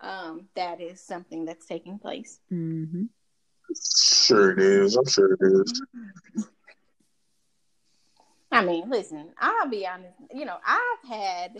um, 0.01 0.47
that 0.55 0.81
is 0.81 1.01
something 1.01 1.45
that's 1.45 1.65
taking 1.65 1.99
place. 1.99 2.39
Mm-hmm. 2.51 3.03
Sure 3.75 4.51
it 4.51 4.59
is. 4.59 4.95
I'm 4.95 5.07
sure 5.07 5.33
it 5.33 5.39
is. 5.41 5.81
I 8.51 8.63
mean, 8.63 8.89
listen, 8.89 9.29
I'll 9.39 9.67
be 9.67 9.85
honest. 9.85 10.15
You 10.33 10.45
know, 10.45 10.57
I've 10.65 11.09
had 11.09 11.57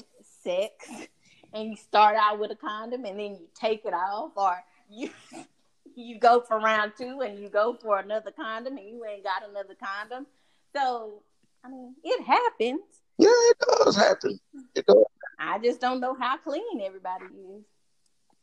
sex 0.48 1.08
and 1.54 1.70
you 1.70 1.76
start 1.76 2.16
out 2.16 2.40
with 2.40 2.52
a 2.52 2.56
condom 2.56 3.06
and 3.06 3.20
then 3.20 3.32
you 3.36 3.48
take 3.54 3.86
it 3.86 3.94
off, 3.94 4.32
or 4.36 4.58
you 4.90 5.10
you 5.96 6.20
go 6.20 6.42
for 6.42 6.60
round 6.60 6.94
two 6.98 7.22
and 7.22 7.40
you 7.40 7.50
go 7.50 7.78
for 7.82 8.00
another 8.00 8.32
condom 8.32 8.78
and 8.78 8.88
you 8.88 9.04
ain't 9.06 9.24
got 9.24 9.48
another 9.50 9.76
condom. 9.76 10.28
So, 10.76 11.24
I 11.64 11.70
mean, 11.70 11.96
it 12.04 12.24
happens. 12.24 12.82
Yeah, 13.18 13.30
it 13.30 13.58
does 13.60 13.96
happen. 13.96 14.40
It 14.76 14.86
does. 14.86 15.04
I 15.40 15.60
just 15.60 15.82
don't 15.82 16.00
know 16.00 16.16
how 16.20 16.38
clean 16.38 16.82
everybody 16.84 17.26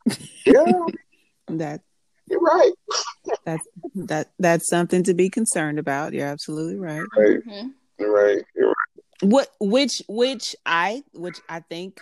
is. 0.07 0.17
Yeah. 0.45 0.79
that 1.47 1.81
you're 2.27 2.39
right. 2.39 2.71
that's 3.45 3.67
that 3.93 4.31
that's 4.39 4.67
something 4.67 5.03
to 5.03 5.13
be 5.13 5.29
concerned 5.29 5.79
about. 5.79 6.13
You're 6.13 6.27
absolutely 6.27 6.77
right. 6.77 7.03
Right. 7.15 7.39
Mm-hmm. 7.45 7.67
You're 7.99 8.13
right. 8.13 8.43
You're 8.55 8.67
right. 8.67 8.74
What 9.21 9.49
which 9.59 10.01
which 10.07 10.55
I 10.65 11.03
which 11.13 11.39
I 11.47 11.61
think 11.61 12.01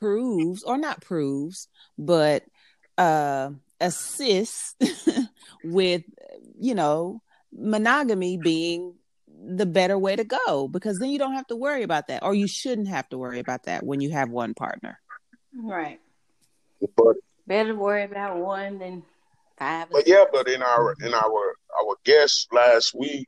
proves 0.00 0.62
or 0.62 0.76
not 0.78 1.00
proves, 1.00 1.68
but 1.98 2.44
uh 2.98 3.50
assists 3.80 4.76
with 5.64 6.02
you 6.58 6.74
know 6.74 7.20
monogamy 7.52 8.36
being 8.36 8.94
the 9.44 9.66
better 9.66 9.98
way 9.98 10.14
to 10.14 10.24
go 10.24 10.68
because 10.68 10.98
then 10.98 11.10
you 11.10 11.18
don't 11.18 11.34
have 11.34 11.46
to 11.48 11.56
worry 11.56 11.82
about 11.82 12.06
that 12.06 12.22
or 12.22 12.34
you 12.34 12.46
shouldn't 12.46 12.88
have 12.88 13.08
to 13.08 13.18
worry 13.18 13.40
about 13.40 13.64
that 13.64 13.84
when 13.84 14.00
you 14.00 14.10
have 14.10 14.30
one 14.30 14.54
partner. 14.54 15.00
Right. 15.54 16.00
But 16.96 17.16
better 17.46 17.74
worry 17.74 18.04
about 18.04 18.36
one 18.38 18.78
than 18.78 19.02
five 19.58 19.88
but 19.90 20.06
yeah 20.06 20.24
but 20.32 20.48
in 20.48 20.62
our 20.62 20.94
in 21.04 21.12
our 21.12 21.54
our 21.80 21.96
guest 22.04 22.48
last 22.52 22.94
week 22.94 23.26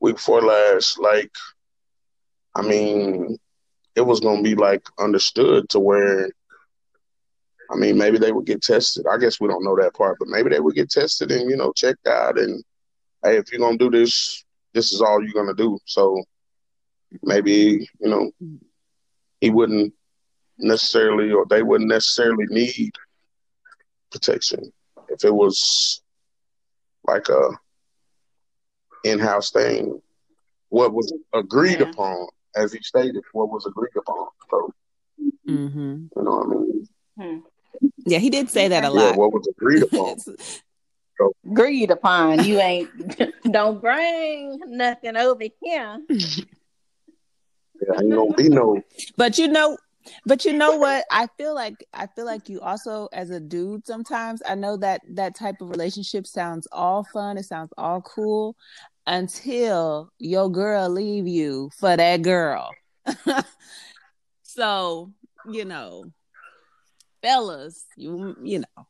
week 0.00 0.16
before 0.16 0.42
last 0.42 0.98
like 0.98 1.32
i 2.54 2.62
mean 2.62 3.36
it 3.94 4.02
was 4.02 4.20
gonna 4.20 4.42
be 4.42 4.54
like 4.54 4.82
understood 4.98 5.68
to 5.68 5.78
where 5.78 6.30
I 7.70 7.76
mean, 7.76 7.96
maybe 7.96 8.18
they 8.18 8.32
would 8.32 8.46
get 8.46 8.62
tested. 8.62 9.06
I 9.10 9.18
guess 9.18 9.40
we 9.40 9.48
don't 9.48 9.64
know 9.64 9.76
that 9.76 9.94
part, 9.94 10.18
but 10.18 10.28
maybe 10.28 10.50
they 10.50 10.60
would 10.60 10.74
get 10.74 10.90
tested 10.90 11.30
and 11.32 11.50
you 11.50 11.56
know 11.56 11.72
checked 11.72 12.06
out. 12.06 12.38
And 12.38 12.62
hey, 13.22 13.36
if 13.36 13.50
you're 13.50 13.60
gonna 13.60 13.78
do 13.78 13.90
this, 13.90 14.44
this 14.72 14.92
is 14.92 15.00
all 15.00 15.22
you're 15.22 15.32
gonna 15.32 15.54
do. 15.54 15.78
So 15.86 16.22
maybe 17.22 17.88
you 18.00 18.08
know 18.08 18.30
he 19.40 19.50
wouldn't 19.50 19.92
necessarily, 20.58 21.32
or 21.32 21.46
they 21.46 21.62
wouldn't 21.62 21.90
necessarily 21.90 22.46
need 22.48 22.92
protection 24.10 24.72
if 25.08 25.24
it 25.24 25.34
was 25.34 26.02
like 27.06 27.28
a 27.28 27.50
in-house 29.04 29.50
thing. 29.50 30.00
What 30.68 30.92
was 30.92 31.12
agreed 31.32 31.80
yeah. 31.80 31.90
upon, 31.90 32.28
as 32.56 32.72
he 32.72 32.80
stated, 32.82 33.22
what 33.32 33.50
was 33.50 33.66
agreed 33.66 33.96
upon. 33.96 34.28
So 34.50 34.72
mm-hmm. 35.48 36.06
you 36.16 36.22
know 36.22 36.30
what 36.30 36.46
I 36.46 36.60
mean. 36.60 36.88
Hmm. 37.18 37.38
Yeah, 38.06 38.18
he 38.18 38.30
did 38.30 38.50
say 38.50 38.68
that 38.68 38.84
a 38.84 38.90
lot. 38.90 39.16
What 39.16 39.32
was 39.32 39.46
agreed 39.46 39.82
upon? 39.82 40.16
agreed 41.44 41.90
upon. 41.90 42.44
You 42.44 42.60
ain't 42.60 42.90
don't 43.50 43.80
bring 43.80 44.60
nothing 44.66 45.16
over 45.16 45.44
here. 45.62 45.98
Yeah, 46.08 48.00
ain't 48.00 48.12
gonna 48.12 48.34
be 48.34 48.48
no. 48.48 48.82
But 49.16 49.38
you 49.38 49.48
know, 49.48 49.76
but 50.26 50.44
you 50.44 50.52
know 50.52 50.76
what? 50.76 51.04
I 51.10 51.28
feel 51.38 51.54
like 51.54 51.84
I 51.92 52.06
feel 52.06 52.26
like 52.26 52.48
you 52.48 52.60
also, 52.60 53.08
as 53.12 53.30
a 53.30 53.40
dude, 53.40 53.86
sometimes 53.86 54.42
I 54.46 54.54
know 54.54 54.76
that 54.78 55.00
that 55.10 55.34
type 55.34 55.60
of 55.60 55.70
relationship 55.70 56.26
sounds 56.26 56.68
all 56.72 57.04
fun. 57.04 57.38
It 57.38 57.44
sounds 57.44 57.72
all 57.76 58.00
cool 58.02 58.56
until 59.06 60.10
your 60.18 60.50
girl 60.50 60.88
leave 60.88 61.26
you 61.26 61.70
for 61.78 61.96
that 61.96 62.22
girl. 62.22 62.70
so 64.42 65.12
you 65.46 65.64
know 65.64 66.04
fellas, 67.24 67.86
you 67.96 68.36
you 68.42 68.58
know, 68.60 68.86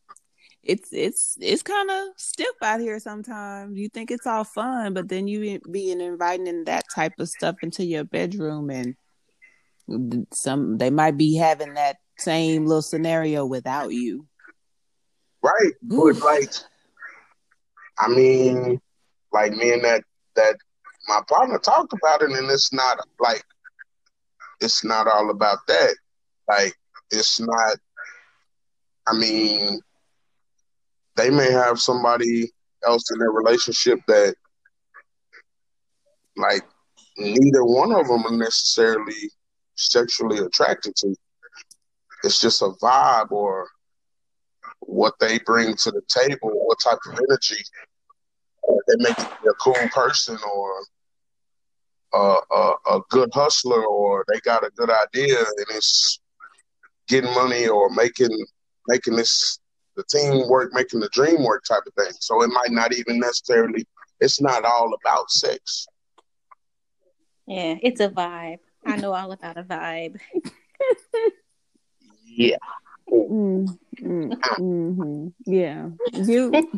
it's 0.63 0.89
it's 0.93 1.39
it's 1.41 1.63
kind 1.63 1.89
of 1.91 2.09
stiff 2.17 2.57
out 2.63 2.81
here 2.81 2.99
sometimes. 2.99 3.79
You 3.79 3.89
think 3.89 4.11
it's 4.11 4.27
all 4.27 4.45
fun, 4.45 4.93
but 4.93 5.09
then 5.09 5.29
you 5.29 5.61
being 5.71 6.01
inviting 6.01 6.65
that 6.65 6.85
type 6.93 7.15
of 7.21 7.29
stuff 7.29 7.57
into 7.63 7.85
your 7.85 8.05
bedroom, 8.05 8.71
and 8.71 10.27
some 10.33 10.79
they 10.79 10.91
might 10.91 11.17
be 11.17 11.37
having 11.37 11.75
that 11.75 11.97
same 12.19 12.67
little 12.67 12.83
scenario 12.83 13.47
without 13.47 13.93
you. 13.93 14.27
Right, 15.43 15.73
Oof. 15.93 16.21
but 16.21 16.25
like, 16.25 16.51
I 17.99 18.09
mean, 18.09 18.81
like 19.35 19.53
me 19.53 19.73
and 19.73 19.85
that 19.85 20.03
that 20.37 20.57
my 21.09 21.21
partner 21.29 21.59
talked 21.59 21.93
about 21.93 22.23
it, 22.23 22.31
and 22.31 22.51
it's 22.51 22.73
not 22.73 22.99
like 23.21 23.43
it's 24.61 24.85
not 24.85 25.07
all 25.07 25.31
about 25.31 25.59
that. 25.69 25.95
Like, 26.49 26.75
it's 27.11 27.41
not 27.41 27.77
I 29.07 29.13
mean, 29.13 29.81
they 31.17 31.29
may 31.31 31.51
have 31.51 31.79
somebody 31.79 32.51
else 32.87 33.11
in 33.13 33.19
their 33.19 33.31
relationship 33.31 33.99
that, 34.09 34.35
like, 36.37 36.63
neither 37.19 37.65
one 37.65 37.93
of 37.93 38.09
them 38.09 38.27
are 38.27 38.37
necessarily 38.37 39.31
sexually 39.75 40.39
attracted 40.39 40.97
to. 40.97 41.15
It's 42.23 42.41
just 42.41 42.63
a 42.63 42.71
vibe 42.83 43.31
or 43.31 43.69
what 44.81 45.15
they 45.21 45.39
bring 45.41 45.77
to 45.77 45.91
the 45.91 46.03
table, 46.09 46.51
what 46.67 46.81
type 46.81 46.99
of 47.07 47.19
energy 47.29 47.63
they 48.89 48.97
make 48.99 49.19
you 49.19 49.51
a 49.51 49.55
cool 49.55 49.89
person 49.93 50.39
or 50.55 50.85
a, 52.15 52.37
a, 52.51 52.75
a 52.93 53.01
good 53.11 53.31
hustler 53.33 53.85
or 53.85 54.25
they 54.33 54.41
got 54.41 54.65
a 54.65 54.71
good 54.77 54.91
idea 54.91 55.39
and 55.39 55.67
it's 55.71 56.21
getting 57.09 57.33
money 57.35 57.69
or 57.69 57.91
making 57.91 58.31
making 58.89 59.17
this 59.17 59.59
the 59.97 60.05
team 60.05 60.49
work, 60.49 60.73
making 60.73 61.01
the 61.01 61.09
dream 61.11 61.43
work 61.45 61.65
type 61.65 61.83
of 61.87 61.95
thing. 61.95 62.13
So 62.21 62.43
it 62.43 62.49
might 62.49 62.71
not 62.71 62.93
even 62.93 63.21
necessarily. 63.21 63.87
It's 64.21 64.41
not 64.41 64.65
all 64.65 64.91
about 65.01 65.31
sex. 65.31 65.87
Yeah, 67.47 67.77
it's 67.83 68.01
a 68.01 68.09
vibe. 68.09 68.59
I 68.87 68.97
know 68.97 69.13
all 69.13 69.33
about 69.33 69.57
a 69.57 69.63
vibe. 69.63 70.19
yeah. 72.25 72.57
Mm, 73.15 73.79
mm, 74.01 74.33
mm-hmm. 74.59 75.29
Yeah. 75.47 75.91
You. 76.13 76.71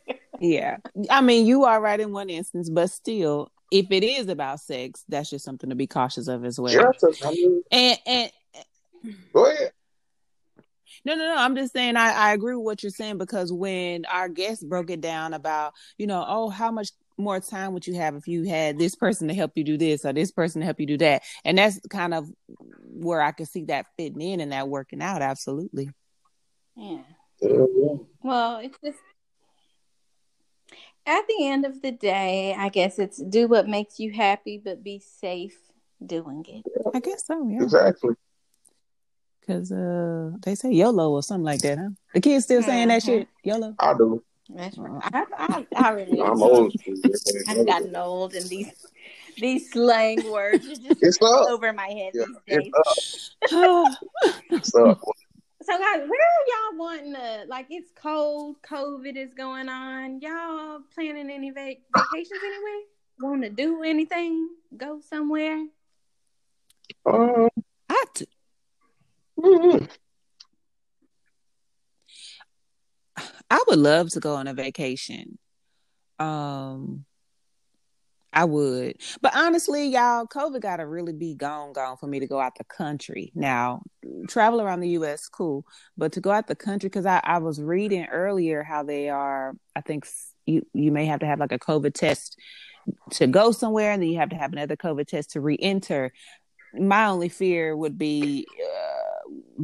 yeah. 0.40 0.78
I 1.10 1.20
mean, 1.20 1.46
you 1.46 1.64
are 1.64 1.80
right 1.80 2.00
in 2.00 2.12
one 2.12 2.30
instance, 2.30 2.68
but 2.68 2.90
still, 2.90 3.50
if 3.70 3.86
it 3.90 4.02
is 4.02 4.28
about 4.28 4.60
sex, 4.60 5.04
that's 5.08 5.30
just 5.30 5.44
something 5.44 5.70
to 5.70 5.76
be 5.76 5.86
cautious 5.86 6.28
of 6.28 6.44
as 6.44 6.58
well. 6.58 6.72
Yeah, 6.72 6.90
I 7.24 7.30
mean, 7.30 7.62
and 7.70 7.98
and 8.06 8.32
go 9.32 9.46
ahead. 9.46 9.72
No, 11.04 11.14
no, 11.14 11.34
no. 11.34 11.36
I'm 11.36 11.56
just 11.56 11.72
saying 11.72 11.96
I, 11.96 12.12
I 12.12 12.32
agree 12.32 12.54
with 12.54 12.64
what 12.64 12.82
you're 12.82 12.90
saying 12.90 13.18
because 13.18 13.52
when 13.52 14.04
our 14.06 14.28
guest 14.28 14.68
broke 14.68 14.90
it 14.90 15.00
down 15.00 15.32
about, 15.32 15.72
you 15.96 16.06
know, 16.06 16.24
oh, 16.26 16.50
how 16.50 16.70
much 16.70 16.90
more 17.20 17.40
time 17.40 17.72
would 17.72 17.86
you 17.86 17.94
have 17.94 18.14
if 18.14 18.28
you 18.28 18.44
had 18.44 18.78
this 18.78 18.94
person 18.94 19.28
to 19.28 19.34
help 19.34 19.52
you 19.54 19.64
do 19.64 19.76
this 19.76 20.04
or 20.04 20.12
this 20.12 20.30
person 20.30 20.60
to 20.60 20.64
help 20.64 20.80
you 20.80 20.86
do 20.86 20.98
that? 20.98 21.22
And 21.44 21.58
that's 21.58 21.80
kind 21.88 22.14
of 22.14 22.30
where 22.82 23.20
I 23.20 23.32
could 23.32 23.48
see 23.48 23.64
that 23.66 23.86
fitting 23.96 24.20
in 24.20 24.40
and 24.40 24.52
that 24.52 24.68
working 24.68 25.02
out. 25.02 25.22
Absolutely. 25.22 25.90
Yeah. 26.76 26.98
Well, 28.22 28.58
it's 28.58 28.78
just 28.84 28.98
at 31.06 31.26
the 31.26 31.46
end 31.46 31.64
of 31.64 31.82
the 31.82 31.92
day, 31.92 32.54
I 32.56 32.68
guess 32.68 32.98
it's 32.98 33.18
do 33.18 33.48
what 33.48 33.68
makes 33.68 33.98
you 33.98 34.12
happy, 34.12 34.60
but 34.62 34.84
be 34.84 35.00
safe 35.00 35.56
doing 36.04 36.44
it. 36.48 36.64
I 36.94 37.00
guess 37.00 37.26
so. 37.26 37.48
Yeah. 37.48 37.62
Exactly. 37.62 38.14
Cause 39.46 39.72
uh, 39.72 40.32
they 40.42 40.54
say 40.54 40.70
YOLO 40.70 41.10
or 41.10 41.22
something 41.22 41.44
like 41.44 41.62
that, 41.62 41.78
huh? 41.78 41.88
The 42.14 42.20
kids 42.20 42.44
still 42.44 42.62
saying 42.62 42.88
that 42.88 43.02
shit. 43.02 43.26
YOLO. 43.42 43.74
I 43.78 43.94
do. 43.94 44.22
That's 44.54 44.78
right. 44.78 45.00
I, 45.12 45.24
I, 45.36 45.66
I 45.76 45.90
really. 45.90 46.20
I'm 46.20 46.42
old. 46.42 46.74
I've 47.48 47.66
gotten 47.66 47.94
old, 47.96 48.34
and 48.34 48.48
these 48.48 48.68
these 49.38 49.70
slang 49.70 50.30
words 50.30 50.66
are 50.66 50.76
just 50.76 51.02
it's 51.02 51.18
over 51.22 51.72
my 51.72 51.86
head 51.86 52.12
yeah, 52.14 52.24
these 52.26 52.36
days. 52.46 52.72
It's 54.50 54.74
up. 54.74 55.00
So 55.62 55.78
guys, 55.78 55.98
where 55.98 56.04
are 56.04 56.46
y'all 56.48 56.78
wanting 56.78 57.14
to 57.14 57.44
like 57.48 57.66
it's 57.70 57.90
cold, 57.94 58.56
COVID 58.62 59.16
is 59.16 59.34
going 59.34 59.68
on. 59.68 60.20
Y'all 60.20 60.80
planning 60.94 61.30
any 61.30 61.50
vac- 61.50 61.78
vacations 61.94 62.40
anywhere? 62.42 62.82
Want 63.20 63.42
to 63.42 63.50
do 63.50 63.82
anything? 63.82 64.48
Go 64.76 65.00
somewhere? 65.00 65.66
Um, 67.06 67.48
I 67.88 68.04
t- 68.14 68.26
Mm-hmm. 69.38 69.84
I 73.50 73.62
would 73.68 73.78
love 73.78 74.10
to 74.10 74.20
go 74.20 74.36
on 74.36 74.46
a 74.46 74.54
vacation. 74.54 75.38
Um, 76.18 77.04
I 78.32 78.44
would. 78.44 78.96
But 79.20 79.36
honestly, 79.36 79.88
y'all, 79.88 80.26
COVID 80.26 80.60
got 80.60 80.76
to 80.76 80.86
really 80.86 81.12
be 81.12 81.34
gone, 81.34 81.72
gone 81.72 81.96
for 81.96 82.06
me 82.06 82.20
to 82.20 82.28
go 82.28 82.38
out 82.40 82.56
the 82.56 82.64
country. 82.64 83.32
Now, 83.34 83.82
travel 84.28 84.60
around 84.60 84.80
the 84.80 84.90
U.S., 84.90 85.28
cool. 85.28 85.64
But 85.96 86.12
to 86.12 86.20
go 86.20 86.30
out 86.30 86.46
the 86.46 86.54
country, 86.54 86.88
because 86.88 87.06
I, 87.06 87.20
I 87.24 87.38
was 87.38 87.60
reading 87.60 88.06
earlier 88.06 88.62
how 88.62 88.84
they 88.84 89.08
are, 89.08 89.54
I 89.74 89.80
think 89.80 90.06
you, 90.46 90.64
you 90.72 90.92
may 90.92 91.06
have 91.06 91.20
to 91.20 91.26
have 91.26 91.40
like 91.40 91.52
a 91.52 91.58
COVID 91.58 91.92
test 91.92 92.38
to 93.12 93.26
go 93.26 93.50
somewhere, 93.50 93.92
and 93.92 94.02
then 94.02 94.10
you 94.10 94.18
have 94.18 94.30
to 94.30 94.36
have 94.36 94.52
another 94.52 94.76
COVID 94.76 95.06
test 95.08 95.32
to 95.32 95.40
re 95.40 95.56
enter. 95.60 96.12
My 96.72 97.06
only 97.06 97.28
fear 97.28 97.76
would 97.76 97.98
be 97.98 98.46
uh, 98.64 99.09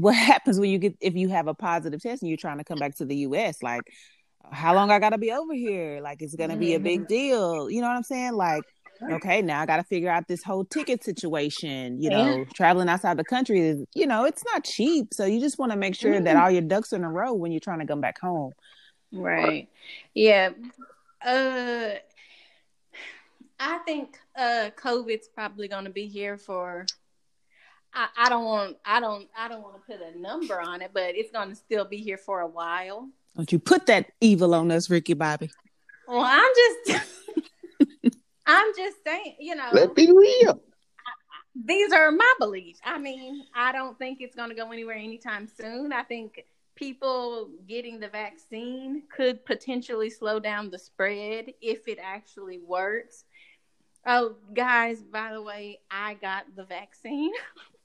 what 0.00 0.14
happens 0.14 0.60
when 0.60 0.70
you 0.70 0.78
get, 0.78 0.96
if 1.00 1.14
you 1.14 1.28
have 1.28 1.46
a 1.48 1.54
positive 1.54 2.00
test 2.00 2.22
and 2.22 2.28
you're 2.28 2.36
trying 2.36 2.58
to 2.58 2.64
come 2.64 2.78
back 2.78 2.96
to 2.96 3.04
the 3.04 3.16
U.S. 3.16 3.62
Like, 3.62 3.82
how 4.52 4.74
long 4.74 4.90
I 4.90 4.98
gotta 4.98 5.18
be 5.18 5.32
over 5.32 5.54
here? 5.54 6.00
Like 6.00 6.22
it's 6.22 6.34
gonna 6.34 6.56
be 6.56 6.74
a 6.74 6.80
big 6.80 7.00
mm-hmm. 7.00 7.08
deal. 7.08 7.70
You 7.70 7.80
know 7.80 7.88
what 7.88 7.96
I'm 7.96 8.02
saying? 8.02 8.34
Like, 8.34 8.62
okay, 9.02 9.42
now 9.42 9.60
I 9.60 9.66
gotta 9.66 9.84
figure 9.84 10.10
out 10.10 10.28
this 10.28 10.42
whole 10.42 10.64
ticket 10.64 11.04
situation. 11.04 12.00
You 12.00 12.10
know, 12.10 12.36
yeah. 12.38 12.44
traveling 12.54 12.88
outside 12.88 13.16
the 13.16 13.24
country 13.24 13.60
is, 13.60 13.84
you 13.94 14.06
know, 14.06 14.24
it's 14.24 14.44
not 14.52 14.64
cheap. 14.64 15.12
So 15.12 15.24
you 15.24 15.40
just 15.40 15.58
want 15.58 15.72
to 15.72 15.78
make 15.78 15.94
sure 15.94 16.12
mm. 16.12 16.24
that 16.24 16.36
mm-hmm. 16.36 16.44
all 16.44 16.50
your 16.50 16.62
ducks 16.62 16.92
are 16.92 16.96
in 16.96 17.04
a 17.04 17.10
row 17.10 17.32
when 17.32 17.52
you're 17.52 17.60
trying 17.60 17.80
to 17.80 17.86
come 17.86 18.00
back 18.00 18.20
home. 18.20 18.52
Right. 19.12 19.68
Yeah. 20.14 20.50
Uh 21.24 21.94
I 23.58 23.78
think 23.78 24.18
uh 24.36 24.70
COVID's 24.76 25.28
probably 25.28 25.68
gonna 25.68 25.90
be 25.90 26.06
here 26.06 26.36
for 26.36 26.86
I, 27.96 28.08
I 28.16 28.28
don't 28.28 28.44
want 28.44 28.76
I 28.84 29.00
don't 29.00 29.26
I 29.36 29.48
don't 29.48 29.62
want 29.62 29.76
to 29.76 29.80
put 29.80 30.00
a 30.02 30.18
number 30.18 30.60
on 30.60 30.82
it, 30.82 30.90
but 30.92 31.16
it's 31.16 31.32
gonna 31.32 31.54
still 31.54 31.86
be 31.86 31.96
here 31.96 32.18
for 32.18 32.40
a 32.40 32.46
while. 32.46 33.08
Don't 33.34 33.50
you 33.50 33.58
put 33.58 33.86
that 33.86 34.12
evil 34.20 34.54
on 34.54 34.70
us, 34.70 34.90
Ricky 34.90 35.14
Bobby. 35.14 35.50
Well, 36.06 36.22
I'm 36.22 36.52
just 36.54 37.02
I'm 38.46 38.72
just 38.76 38.98
saying, 39.04 39.36
you 39.40 39.56
know. 39.56 39.70
Let's 39.72 39.94
be 39.94 40.12
real. 40.12 40.60
these 41.54 41.90
are 41.92 42.12
my 42.12 42.34
beliefs. 42.38 42.80
I 42.84 42.98
mean, 42.98 43.44
I 43.54 43.72
don't 43.72 43.98
think 43.98 44.20
it's 44.20 44.36
going 44.36 44.50
to 44.50 44.54
go 44.54 44.70
anywhere 44.70 44.96
anytime 44.96 45.48
soon. 45.48 45.92
I 45.92 46.02
think 46.02 46.44
people 46.76 47.50
getting 47.66 47.98
the 47.98 48.08
vaccine 48.08 49.02
could 49.14 49.44
potentially 49.44 50.10
slow 50.10 50.38
down 50.38 50.70
the 50.70 50.78
spread 50.78 51.46
if 51.60 51.88
it 51.88 51.98
actually 52.00 52.58
works. 52.58 53.24
Oh, 54.06 54.36
guys, 54.54 55.02
by 55.02 55.32
the 55.32 55.42
way, 55.42 55.80
I 55.90 56.14
got 56.14 56.44
the 56.54 56.64
vaccine. 56.64 57.32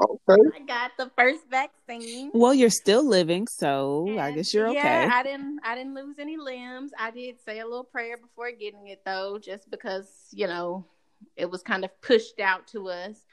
Okay. 0.00 0.42
I 0.54 0.60
got 0.66 0.92
the 0.98 1.10
first 1.16 1.48
vaccine. 1.50 2.30
Well, 2.32 2.54
you're 2.54 2.70
still 2.70 3.06
living, 3.06 3.46
so 3.46 4.06
and 4.08 4.20
I 4.20 4.32
guess 4.32 4.52
you're 4.52 4.68
okay. 4.68 4.78
Yeah, 4.78 5.10
I 5.12 5.22
didn't 5.22 5.60
I 5.64 5.74
didn't 5.74 5.94
lose 5.94 6.18
any 6.18 6.36
limbs. 6.36 6.92
I 6.98 7.10
did 7.10 7.36
say 7.44 7.60
a 7.60 7.64
little 7.64 7.84
prayer 7.84 8.16
before 8.16 8.50
getting 8.52 8.88
it 8.88 9.02
though, 9.04 9.38
just 9.38 9.70
because, 9.70 10.08
you 10.32 10.46
know, 10.46 10.84
it 11.36 11.50
was 11.50 11.62
kind 11.62 11.84
of 11.84 12.00
pushed 12.00 12.40
out 12.40 12.66
to 12.68 12.88
us. 12.88 13.24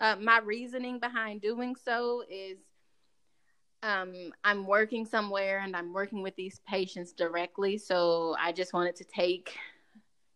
Uh, 0.00 0.16
my 0.20 0.38
reasoning 0.38 1.00
behind 1.00 1.40
doing 1.40 1.74
so 1.74 2.22
is 2.30 2.58
um, 3.82 4.32
I'm 4.44 4.66
working 4.66 5.06
somewhere 5.06 5.60
and 5.60 5.76
I'm 5.76 5.92
working 5.92 6.22
with 6.22 6.36
these 6.36 6.60
patients 6.68 7.12
directly. 7.12 7.78
So 7.78 8.36
I 8.38 8.52
just 8.52 8.72
wanted 8.72 8.96
to 8.96 9.04
take 9.04 9.56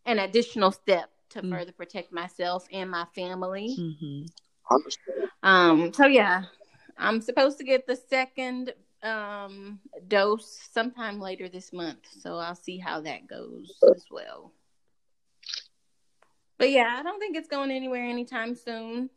an 0.05 0.19
additional 0.19 0.71
step 0.71 1.09
to 1.29 1.41
mm 1.41 1.49
further 1.49 1.71
protect 1.71 2.11
myself 2.13 2.67
and 2.71 2.91
my 2.91 3.05
family. 3.15 3.75
Mm-hmm. 3.79 4.25
Um, 5.41 5.93
so 5.93 6.05
yeah, 6.05 6.43
I'm 6.97 7.21
supposed 7.21 7.57
to 7.59 7.63
get 7.63 7.87
the 7.87 7.95
second 7.95 8.73
um 9.03 9.79
dose 10.07 10.69
sometime 10.71 11.19
later 11.19 11.49
this 11.49 11.73
month. 11.73 12.07
So 12.21 12.37
I'll 12.37 12.55
see 12.55 12.77
how 12.77 13.01
that 13.01 13.27
goes 13.27 13.73
as 13.93 14.05
well. 14.09 14.53
But 16.57 16.71
yeah, 16.71 16.95
I 16.97 17.03
don't 17.03 17.19
think 17.19 17.35
it's 17.35 17.49
going 17.49 17.71
anywhere 17.71 18.05
anytime 18.05 18.55
soon. 18.55 19.09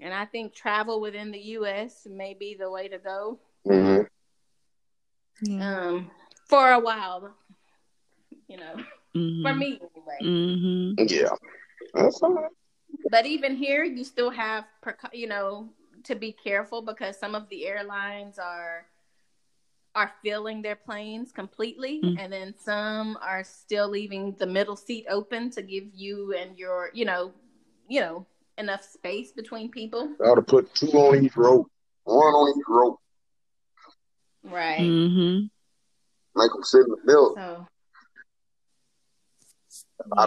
And 0.00 0.14
I 0.14 0.24
think 0.24 0.54
travel 0.54 1.00
within 1.00 1.30
the 1.30 1.38
US 1.38 2.06
may 2.10 2.34
be 2.34 2.56
the 2.58 2.70
way 2.70 2.88
to 2.88 2.98
go. 2.98 3.38
Mm-hmm. 3.66 4.02
Um 5.60 6.10
for 6.48 6.72
a 6.72 6.80
while. 6.80 7.34
You 8.48 8.56
know. 8.58 8.76
Mm-hmm. 9.14 9.46
For 9.46 9.54
me 9.54 9.78
anyway. 9.94 10.18
Mm-hmm. 10.22 11.04
Yeah. 11.06 11.36
That's 11.92 12.18
fine. 12.18 12.48
But 13.10 13.26
even 13.26 13.56
here, 13.56 13.84
you 13.84 14.04
still 14.04 14.30
have, 14.30 14.64
you 15.12 15.26
know, 15.26 15.68
to 16.04 16.14
be 16.14 16.32
careful 16.32 16.82
because 16.82 17.18
some 17.18 17.34
of 17.34 17.48
the 17.48 17.66
airlines 17.66 18.38
are 18.38 18.86
are 19.94 20.12
filling 20.24 20.62
their 20.62 20.76
planes 20.76 21.32
completely 21.32 22.00
mm-hmm. 22.02 22.18
and 22.18 22.32
then 22.32 22.54
some 22.58 23.18
are 23.20 23.44
still 23.44 23.88
leaving 23.90 24.34
the 24.38 24.46
middle 24.46 24.74
seat 24.74 25.04
open 25.10 25.50
to 25.50 25.60
give 25.60 25.84
you 25.92 26.34
and 26.34 26.58
your 26.58 26.90
you 26.94 27.04
know 27.04 27.30
you 27.88 28.00
know 28.00 28.26
enough 28.56 28.82
space 28.82 29.32
between 29.32 29.70
people 29.70 30.14
i 30.24 30.28
ought 30.28 30.36
to 30.36 30.42
put 30.42 30.74
two 30.74 30.86
on 30.92 31.22
each 31.22 31.36
rope 31.36 31.70
one 32.04 32.32
on 32.32 32.58
each 32.58 32.64
rope 32.68 33.00
right 34.44 34.80
mm-hmm. 34.80 35.44
make 36.40 36.50
them 36.50 36.62
sit 36.62 36.80
in 36.80 36.88
the 36.88 36.96
middle 37.04 37.34
so, 37.36 37.66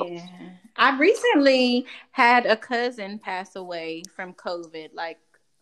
yeah. 0.06 0.50
I 0.78 0.98
recently 0.98 1.86
had 2.12 2.46
a 2.46 2.58
cousin 2.58 3.20
pass 3.20 3.56
away 3.56 4.04
from 4.16 4.34
COVID, 4.34 4.90
like 4.94 5.20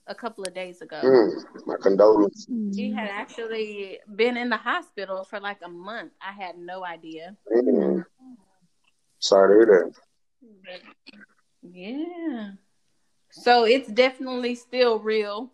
a 0.07 0.15
couple 0.15 0.43
of 0.43 0.53
days 0.53 0.81
ago. 0.81 0.99
Mm, 1.03 1.65
my 1.65 1.75
condolences. 1.81 2.75
He 2.75 2.91
had 2.91 3.09
actually 3.09 3.99
been 4.15 4.37
in 4.37 4.49
the 4.49 4.57
hospital 4.57 5.23
for 5.23 5.39
like 5.39 5.59
a 5.63 5.69
month. 5.69 6.11
I 6.21 6.31
had 6.31 6.57
no 6.57 6.83
idea. 6.83 7.35
Mm. 7.55 8.05
Sorry 9.19 9.65
to 9.65 9.71
hear 9.71 9.91
that. 10.65 10.81
Yeah. 11.61 12.51
So 13.31 13.63
it's 13.65 13.87
definitely 13.87 14.55
still 14.55 14.99
real. 14.99 15.51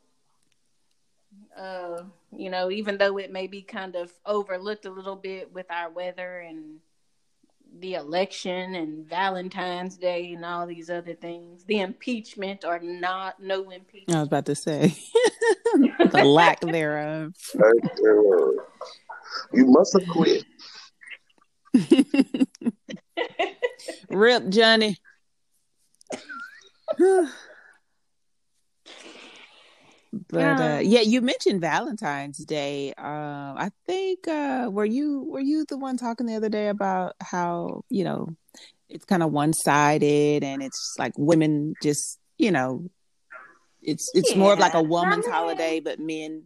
Uh, 1.56 2.04
you 2.36 2.50
know, 2.50 2.72
even 2.72 2.98
though 2.98 3.18
it 3.18 3.32
may 3.32 3.48
be 3.48 3.62
kind 3.62 3.96
of 3.96 4.12
overlooked 4.26 4.86
a 4.86 4.92
little 4.92 5.16
bit 5.16 5.54
with 5.54 5.68
our 5.70 5.90
weather 5.90 6.40
and 6.40 6.80
the 7.80 7.96
election 7.96 8.76
and 8.76 9.08
Valentine's 9.08 9.98
Day 9.98 10.34
and 10.34 10.44
all 10.46 10.68
these 10.68 10.90
other 10.90 11.14
things, 11.14 11.64
the 11.66 11.80
impeachment 11.80 12.66
or 12.66 12.80
not 12.80 13.42
no 13.42 13.70
impeachment. 13.70 14.16
I 14.16 14.20
was 14.20 14.28
about 14.28 14.46
to 14.48 14.56
say 14.56 14.94
the 15.74 16.24
lack 16.26 16.62
thereof. 16.62 17.34
You 19.54 19.66
must 19.66 19.98
have 20.00 20.08
quit. 20.10 20.44
Rip 24.10 24.50
Johnny. 24.50 24.98
but 30.12 30.60
uh, 30.60 30.80
yeah, 30.82 31.02
you 31.02 31.22
mentioned 31.22 31.62
Valentine's 31.62 32.44
Day. 32.44 32.94
Uh, 32.98 33.54
I 33.56 33.72
think 33.86 34.28
uh, 34.28 34.70
were 34.72 34.86
you 34.86 35.24
were 35.24 35.40
you 35.40 35.66
the 35.68 35.78
one 35.78 35.98
talking 35.98 36.26
the 36.26 36.36
other 36.36 36.50
day 36.50 36.68
about 36.68 37.16
how 37.22 37.84
you 37.90 38.04
know 38.04 38.36
it's 38.90 39.06
kind 39.06 39.22
of 39.22 39.32
one 39.32 39.54
sided 39.54 40.44
and 40.44 40.64
it's 40.64 40.96
like 40.98 41.14
women 41.16 41.76
just 41.84 42.18
you 42.40 42.52
know 42.52 42.90
it's 43.82 44.10
it's 44.14 44.32
yeah. 44.32 44.38
more 44.38 44.54
of 44.54 44.60
like 44.60 44.74
a 44.74 44.82
woman's 44.82 45.26
I 45.26 45.30
mean, 45.30 45.36
holiday, 45.36 45.80
but 45.80 46.00
men 46.00 46.46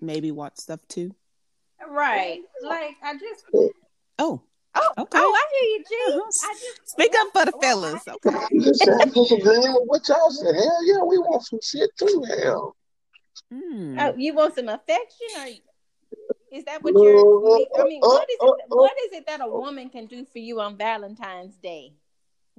maybe 0.00 0.30
want 0.30 0.58
stuff 0.58 0.80
too. 0.88 1.14
Right. 1.88 2.40
Like 2.62 2.96
I 3.02 3.14
just. 3.14 3.44
Oh. 4.18 4.42
Oh, 4.74 4.92
okay. 4.96 5.18
oh, 5.20 5.34
I 5.36 5.44
hear 5.52 5.68
you, 5.68 5.84
G. 5.86 5.94
Uh-huh. 6.08 6.50
I 6.50 6.54
just, 6.54 6.88
Speak 6.88 7.12
up 7.18 7.28
for 7.34 7.44
the 7.44 7.52
fellas. 7.60 8.02
Okay. 8.08 8.38
I'm 9.02 9.12
just 9.12 9.30
agreeing 9.30 9.74
with 9.74 9.82
what 9.84 10.08
y'all 10.08 10.30
said. 10.30 10.54
Hell 10.54 10.86
yeah, 10.86 11.04
we 11.04 11.18
want 11.18 11.44
some 11.44 11.58
shit 11.62 11.90
too. 11.98 12.24
Hell. 12.26 12.74
Mm. 13.52 13.96
Oh, 13.98 14.14
you 14.16 14.34
want 14.34 14.54
some 14.54 14.68
affection, 14.68 15.26
or 15.36 15.46
is 16.50 16.64
that 16.64 16.82
what 16.82 16.94
you're? 16.94 17.80
I 17.80 17.84
mean, 17.84 18.00
what 18.00 18.28
is 18.30 18.36
it? 18.40 18.40
Uh, 18.40 18.46
uh, 18.46 18.50
uh, 18.50 18.76
what 18.76 18.96
is 19.06 19.12
it 19.12 19.26
that 19.26 19.40
a 19.40 19.48
woman 19.48 19.90
can 19.90 20.06
do 20.06 20.24
for 20.24 20.38
you 20.38 20.60
on 20.60 20.76
Valentine's 20.76 21.56
Day? 21.56 21.92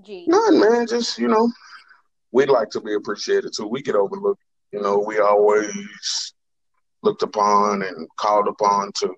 Gee, 0.01 0.25
none, 0.27 0.59
man. 0.59 0.87
Just 0.87 1.17
you 1.17 1.27
know, 1.27 1.51
we'd 2.31 2.49
like 2.49 2.69
to 2.71 2.81
be 2.81 2.93
appreciated 2.93 3.53
too. 3.55 3.67
We 3.67 3.81
get 3.81 3.95
overlooked. 3.95 4.41
You 4.71 4.81
know, 4.81 4.97
we 4.99 5.19
always 5.19 6.33
looked 7.03 7.21
upon 7.21 7.83
and 7.83 8.07
called 8.17 8.47
upon 8.47 8.91
to 8.93 9.13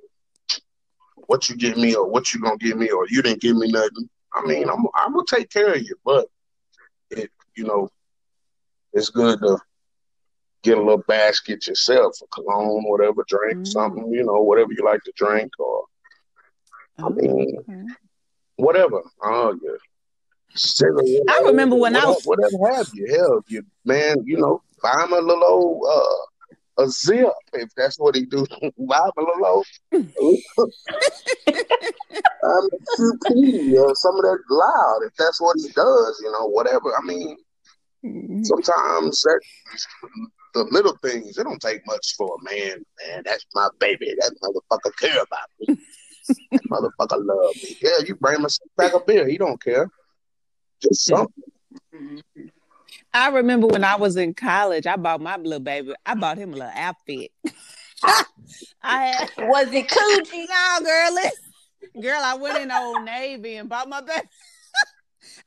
what 1.28 1.48
you 1.48 1.56
give 1.56 1.78
me 1.78 1.96
or 1.96 2.08
what 2.08 2.34
you 2.34 2.42
gonna 2.42 2.58
give 2.58 2.78
me 2.78 2.90
or 2.90 3.08
you 3.10 3.22
didn't 3.22 3.42
give 3.42 3.56
me 3.56 3.72
nothing. 3.72 4.10
I 4.34 4.46
mean, 4.46 4.70
I'm 4.70 4.86
I'm 4.96 5.14
gonna 5.14 5.24
take 5.30 5.50
care 5.50 5.74
of 5.74 5.82
you, 5.82 5.96
but 6.04 6.28
it 7.10 7.32
you 7.56 7.64
know, 7.64 7.90
it's 8.94 9.10
good 9.10 9.40
to 9.40 9.58
get 10.66 10.78
a 10.78 10.82
little 10.82 11.04
basket 11.08 11.68
yourself, 11.68 12.18
a 12.24 12.28
cologne, 12.28 12.84
whatever, 12.84 13.24
drink 13.28 13.60
mm-hmm. 13.60 13.66
something, 13.66 14.12
you 14.12 14.24
know, 14.24 14.42
whatever 14.42 14.74
you 14.74 14.84
like 14.84 15.04
to 15.04 15.14
drink, 15.16 15.52
or 15.60 15.86
I 16.98 17.10
mean, 17.10 17.58
okay. 17.60 17.84
whatever. 18.58 19.02
Oh 19.24 19.58
yeah. 19.64 19.78
I 21.30 21.42
remember 21.46 21.76
when 21.76 21.94
whatever, 21.94 22.08
I 22.08 22.10
was 22.10 22.24
whatever 22.24 22.76
have 22.76 22.90
you, 22.94 23.14
hell, 23.14 23.44
you 23.48 23.64
man, 23.84 24.24
you 24.26 24.38
know, 24.38 24.62
buy 24.82 25.04
him 25.04 25.14
a 25.14 25.20
little 25.20 25.44
old 25.44 25.86
uh, 25.88 26.84
a 26.84 26.90
zip 26.90 27.28
if 27.54 27.70
that's 27.76 28.00
what 28.00 28.16
he 28.16 28.26
do. 28.26 28.46
Alone. 28.78 29.64
I'm 29.94 30.10
a 32.44 32.80
QP 32.98 33.74
or 33.80 33.96
some 33.96 34.16
of 34.16 34.24
that 34.24 34.40
loud 34.50 35.00
if 35.06 35.14
that's 35.18 35.42
what 35.42 35.58
he 35.58 35.70
does, 35.70 36.22
you 36.24 36.32
know, 36.32 36.48
whatever. 36.48 36.96
I 36.98 37.02
mean, 37.06 37.38
Mm-hmm. 38.06 38.44
sometimes 38.44 39.22
that 39.24 39.40
the 40.56 40.64
little 40.72 40.98
things, 41.04 41.38
it 41.38 41.44
don't 41.44 41.62
take 41.62 41.86
much 41.86 42.16
for 42.18 42.36
a 42.40 42.44
man, 42.44 42.84
man. 43.08 43.22
That's 43.26 43.46
my 43.54 43.68
baby. 43.80 44.16
That 44.18 44.32
motherfucker 44.42 44.92
care 45.00 45.22
about 45.22 45.50
me. 45.60 45.78
that 46.52 46.64
motherfucker 46.72 47.24
love 47.24 47.56
me. 47.62 47.78
Yeah, 47.82 48.00
you 48.08 48.16
bring 48.16 48.38
him 48.38 48.46
a 48.46 48.50
six 48.50 48.66
pack 48.80 48.94
of 48.94 49.06
beer, 49.06 49.28
he 49.28 49.38
don't 49.38 49.62
care. 49.62 49.90
Just 50.82 51.08
Yeah. 51.10 51.18
something. 51.18 51.44
Mhm. 51.94 52.50
I 53.14 53.30
remember 53.30 53.68
when 53.68 53.84
I 53.84 53.96
was 53.96 54.16
in 54.18 54.34
college, 54.34 54.88
I 54.88 54.96
bought 54.98 55.22
my 55.22 55.38
little 55.38 55.60
baby. 55.60 55.94
I 56.06 56.16
bought 56.16 56.38
him 56.38 56.54
a 56.54 56.58
little 56.58 56.72
outfit. 56.74 57.32
I 58.82 59.06
had 59.06 59.32
Was 59.38 59.68
it 59.74 59.88
Gucci? 59.88 60.46
no 60.50 60.80
girl, 60.84 62.02
girl. 62.02 62.22
I 62.24 62.36
went 62.36 62.58
in 62.58 62.72
Old 62.72 63.04
Navy 63.04 63.56
and 63.56 63.68
bought 63.70 63.90
my 63.90 64.02
baby. 64.02 64.28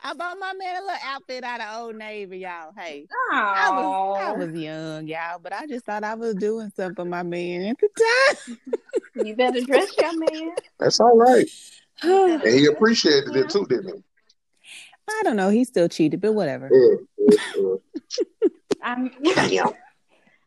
I 0.03 0.15
bought 0.15 0.39
my 0.39 0.53
man 0.55 0.77
a 0.77 0.81
little 0.81 0.97
outfit 1.05 1.45
out 1.45 1.61
of 1.61 1.81
Old 1.81 1.97
Navy, 1.97 2.39
y'all. 2.39 2.73
Hey, 2.77 3.07
I 3.33 3.71
was 3.71 4.21
I 4.21 4.33
was 4.33 4.55
young, 4.55 5.07
y'all, 5.07 5.39
but 5.43 5.53
I 5.53 5.67
just 5.67 5.85
thought 5.85 6.05
I 6.05 6.15
was 6.15 6.35
doing 6.35 6.71
something 6.75 6.95
for 6.95 7.05
my 7.05 7.23
man 7.23 7.67
at 7.67 7.77
the 7.79 7.89
time. 8.47 8.59
you 9.15 9.37
better 9.37 9.61
dress 9.63 9.97
your 9.99 10.19
man. 10.19 10.53
That's 10.79 11.01
all 11.01 11.17
right. 11.17 11.47
And 12.03 12.43
he 12.45 12.67
appreciated 12.67 13.35
it 13.35 13.51
too, 13.51 13.67
didn't 13.69 13.97
he? 13.97 14.03
I 15.09 15.23
don't 15.25 15.35
know. 15.35 15.49
He 15.49 15.65
still 15.65 15.89
cheated, 15.89 16.21
but 16.21 16.33
whatever. 16.33 16.71
Yeah, 16.73 17.37
yeah, 17.57 17.75
I'm, 18.83 19.11
yeah. 19.21 19.49
Damn. 19.49 19.73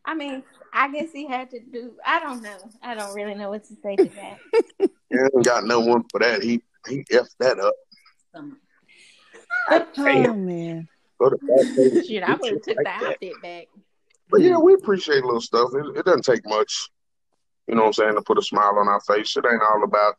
I 0.04 0.14
mean, 0.14 0.42
I 0.72 0.90
guess 0.90 1.12
he 1.12 1.26
had 1.26 1.50
to 1.50 1.60
do. 1.60 1.92
I 2.06 2.20
don't 2.20 2.42
know. 2.42 2.56
I 2.82 2.94
don't 2.94 3.14
really 3.14 3.34
know 3.34 3.50
what 3.50 3.64
to 3.64 3.74
say 3.82 3.96
to 3.96 4.04
that. 4.04 4.88
He 5.10 5.18
ain't 5.18 5.44
got 5.44 5.64
no 5.64 5.80
one 5.80 6.04
for 6.10 6.20
that. 6.20 6.42
He 6.42 6.62
he 6.88 7.04
effed 7.12 7.36
that 7.38 7.60
up. 7.60 7.74
Um, 8.34 8.56
Oh 9.98 10.04
Damn. 10.04 10.46
man. 10.46 10.88
Go 11.20 11.30
to 11.30 11.36
that 11.40 12.02
Shit, 12.06 12.22
I 12.22 12.36
would 12.36 12.52
have 12.52 12.62
took 12.62 12.76
the 12.76 12.88
outfit 12.88 13.40
back. 13.42 13.68
But 14.30 14.40
yeah, 14.40 14.58
we 14.58 14.74
appreciate 14.74 15.24
little 15.24 15.40
stuff. 15.40 15.70
It, 15.74 15.98
it 15.98 16.04
doesn't 16.04 16.24
take 16.24 16.44
much, 16.46 16.88
you 17.66 17.74
know 17.74 17.82
what 17.82 17.86
I'm 17.88 17.92
saying, 17.92 18.14
to 18.14 18.22
put 18.22 18.38
a 18.38 18.42
smile 18.42 18.76
on 18.78 18.88
our 18.88 19.00
face. 19.02 19.36
It 19.36 19.44
ain't 19.50 19.62
all 19.62 19.84
about, 19.84 20.14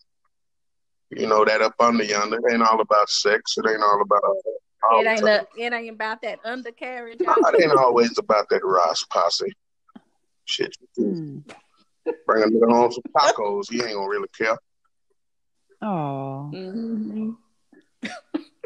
you 1.10 1.28
know, 1.28 1.44
that 1.46 1.62
up 1.62 1.74
under 1.80 2.04
yonder. 2.04 2.38
It 2.38 2.54
ain't 2.54 2.62
all 2.64 2.80
about 2.80 3.10
sex. 3.10 3.56
It 3.58 3.70
ain't 3.70 3.82
all 3.82 4.02
about 4.02 4.24
uh, 4.24 4.90
all 4.92 5.02
It 5.02 5.08
ain't 5.08 5.22
the 5.22 5.42
a, 5.42 5.48
it 5.66 5.74
ain't 5.74 5.90
about 5.94 6.22
that 6.22 6.40
undercarriage. 6.46 7.20
time. 7.20 7.36
It 7.56 7.64
ain't 7.64 7.78
always 7.78 8.18
about 8.18 8.48
that 8.50 8.62
Ross 8.64 9.04
posse. 9.12 9.52
Shit, 10.46 10.76
Hmm. 10.96 11.40
bring 12.28 12.44
a 12.44 12.48
nigga 12.48 12.72
home 12.72 12.92
some 12.92 13.04
tacos. 13.16 13.70
He 13.72 13.82
ain't 13.82 13.94
gonna 13.94 14.08
really 14.08 14.28
care. 14.38 14.58
Oh. 15.82 16.50
hmm 16.54 17.32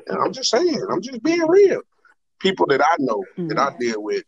And 0.08 0.18
I'm 0.20 0.32
just 0.34 0.50
saying, 0.50 0.86
I'm 0.90 1.02
just 1.02 1.22
being 1.24 1.46
real. 1.48 1.82
People 2.40 2.66
that 2.68 2.82
I 2.82 2.96
know, 3.00 3.26
that 3.38 3.58
I 3.60 3.76
deal 3.80 4.02
with, 4.02 4.24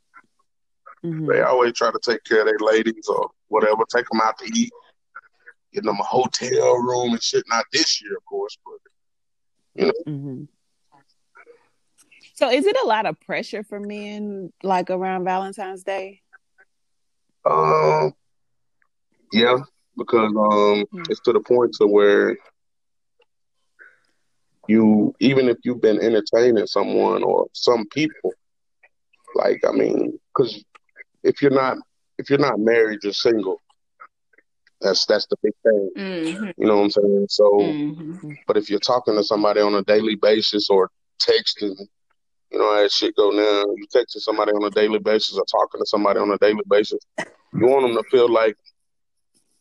Mhm. 1.04 1.28
they 1.28 1.42
always 1.42 1.74
try 1.74 1.92
to 1.92 2.00
take 2.02 2.24
care 2.24 2.42
of 2.42 2.48
their 2.48 2.60
ladies 2.60 3.08
or 3.08 3.30
whatever, 3.48 3.84
take 3.89 4.08
them 4.10 4.22
out 4.22 4.38
to 4.39 4.46
eat, 4.54 4.72
get 5.74 5.84
them 5.84 6.00
a 6.00 6.04
hotel 6.04 6.76
room 6.78 7.12
and 7.12 7.24
shit. 7.24 7.44
Not 7.48 7.65
this 7.72 8.02
year, 8.02 8.15
of 8.18 8.26
course, 8.26 8.58
but 8.65 9.96
hmm 10.06 10.44
So, 12.34 12.50
is 12.50 12.65
it 12.65 12.76
a 12.84 12.88
lot 12.88 13.06
of 13.06 13.20
pressure 13.20 13.63
for 13.63 13.80
men, 13.80 14.52
like 14.63 14.89
around 14.89 15.24
Valentine's 15.24 15.84
Day? 15.84 16.22
Um, 17.46 18.13
yeah, 19.32 19.58
because 19.98 20.32
um, 20.36 20.86
Hmm. 20.92 21.04
it's 21.10 21.22
to 21.22 21.34
the 21.34 21.39
point 21.39 21.74
to 21.76 21.88
where 21.88 22.38
you, 24.69 25.15
even 25.19 25.49
if 25.49 25.58
you've 25.63 25.82
been 25.82 25.99
entertaining 25.99 26.67
someone 26.67 27.23
or 27.23 27.47
some 27.53 27.88
people, 27.88 28.34
like 29.34 29.62
I 29.67 29.71
mean, 29.71 30.19
because 30.34 30.63
if 31.23 31.41
you're 31.41 31.51
not 31.51 31.77
if 32.19 32.29
you're 32.29 32.39
not 32.39 32.60
married, 32.60 32.99
you're 33.03 33.13
single. 33.13 33.60
That's 34.82 35.05
that's 35.08 35.25
the 35.27 35.38
big 35.41 35.53
thing. 35.63 35.89
hmm 35.95 36.49
You 36.58 36.67
know 36.67 36.77
what 36.77 36.84
I'm 36.84 36.89
saying? 36.91 37.25
So, 37.29 37.49
hmm 37.62 38.34
but 38.45 38.58
if 38.58 38.69
you're 38.69 38.79
talking 38.79 39.15
to 39.15 39.23
somebody 39.23 39.60
on 39.62 39.73
a 39.73 39.84
daily 39.84 40.15
basis 40.15 40.69
or 40.69 40.89
texting, 41.19 41.75
you 42.51 42.60
know 42.60 42.73
how 42.73 42.82
that 42.82 42.91
shit 42.91 43.15
go 43.15 43.32
now. 43.32 43.63
You 43.75 43.86
texting 43.93 44.21
somebody 44.21 44.51
on 44.51 44.63
a 44.63 44.69
daily 44.69 44.99
basis 44.99 45.36
or 45.38 45.45
talking 45.45 45.79
to 45.82 45.86
somebody 45.86 46.19
on 46.19 46.32
a 46.32 46.38
daily 46.38 46.63
basis. 46.69 46.99
You 47.53 47.65
want 47.65 47.88
them 47.88 47.95
to 48.01 48.10
feel 48.10 48.29
like, 48.32 48.55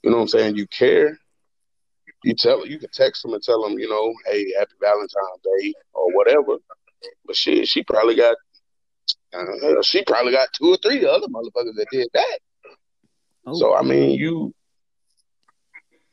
you 0.03 0.11
know 0.11 0.19
what 0.19 0.23
I'm 0.25 0.29
saying, 0.29 0.57
you 0.57 0.67
care. 0.67 1.19
You 2.25 2.35
tell 2.35 2.67
you 2.67 2.79
can 2.79 2.91
text 2.93 3.23
them 3.23 3.35
and 3.35 3.43
tell 3.43 3.63
them, 3.63 3.79
you 3.79 3.89
know, 3.89 4.13
hey, 4.27 4.53
happy 4.59 4.73
Valentine's 4.81 5.43
Day 5.45 5.75
or 5.93 6.13
whatever. 6.15 6.59
But 7.27 7.37
she 7.37 7.65
she 7.65 7.85
probably 7.85 8.17
got 8.17 8.37
uh, 9.33 9.83
she 9.83 10.03
probably 10.05 10.33
got 10.33 10.49
two 10.53 10.73
or 10.73 10.79
three 10.79 11.07
other 11.07 11.29
motherfuckers 11.29 11.77
that 11.77 11.87
did 11.93 12.09
that. 12.15 12.39
Oh. 13.47 13.55
So 13.55 13.75
I 13.75 13.83
mean, 13.83 14.11
you 14.11 14.53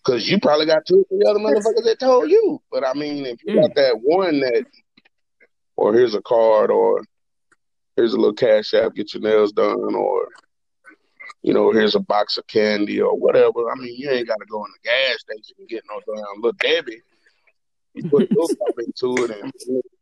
because 0.05 0.29
you 0.29 0.39
probably 0.39 0.65
got 0.65 0.85
two 0.85 0.99
or 0.99 1.05
three 1.09 1.27
other 1.27 1.39
motherfuckers 1.39 1.83
that 1.85 1.97
told 1.99 2.29
you. 2.29 2.61
But 2.71 2.85
I 2.85 2.93
mean, 2.93 3.25
if 3.25 3.39
you 3.43 3.55
got 3.59 3.73
that 3.75 3.99
one 4.01 4.41
that, 4.41 4.65
or 5.75 5.93
here's 5.93 6.13
a 6.13 6.21
card, 6.21 6.69
or 6.69 7.01
here's 7.95 8.13
a 8.13 8.17
little 8.17 8.33
cash 8.33 8.73
app, 8.73 8.93
get 8.93 9.13
your 9.13 9.23
nails 9.23 9.51
done, 9.51 9.95
or 9.95 10.27
you 11.45 11.53
know, 11.53 11.71
here's 11.71 11.93
a 11.93 11.99
box 11.99 12.39
of 12.39 12.47
candy 12.47 12.99
or 12.99 13.15
whatever. 13.15 13.69
I 13.71 13.75
mean, 13.75 13.95
you 13.95 14.09
ain't 14.09 14.27
got 14.27 14.39
to 14.39 14.45
go 14.47 14.65
in 14.65 14.71
the 14.71 14.89
gas 14.89 15.19
station 15.19 15.55
and 15.59 15.69
get 15.69 15.83
no 15.87 16.01
damn 16.07 16.41
little 16.41 16.51
Debbie. 16.53 17.01
You 17.93 18.09
put 18.09 18.31
your 18.31 18.47
stuff 18.47 18.75
into 18.79 19.23
it 19.23 19.29
and 19.29 19.53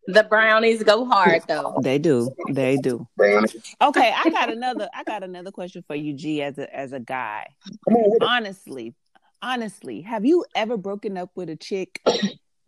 The 0.08 0.24
brownies 0.24 0.84
go 0.84 1.04
hard 1.04 1.42
though. 1.50 1.78
They 1.84 2.00
do. 2.00 2.32
They 2.50 2.78
do. 2.78 3.06
Okay, 3.20 4.14
I 4.16 4.30
got 4.30 4.54
another. 4.54 4.88
I 4.96 5.04
got 5.04 5.22
another 5.22 5.52
question 5.52 5.84
for 5.86 5.96
you, 5.98 6.14
G. 6.14 6.42
As 6.42 6.58
a 6.58 6.74
as 6.74 6.94
a 6.94 7.02
guy, 7.02 7.46
come 7.90 7.98
on 7.98 8.12
with 8.12 8.22
it. 8.22 8.26
honestly, 8.26 8.96
honestly, 9.42 10.00
have 10.02 10.24
you 10.24 10.46
ever 10.56 10.78
broken 10.78 11.18
up 11.18 11.32
with 11.36 11.50
a 11.50 11.58
chick 11.58 12.02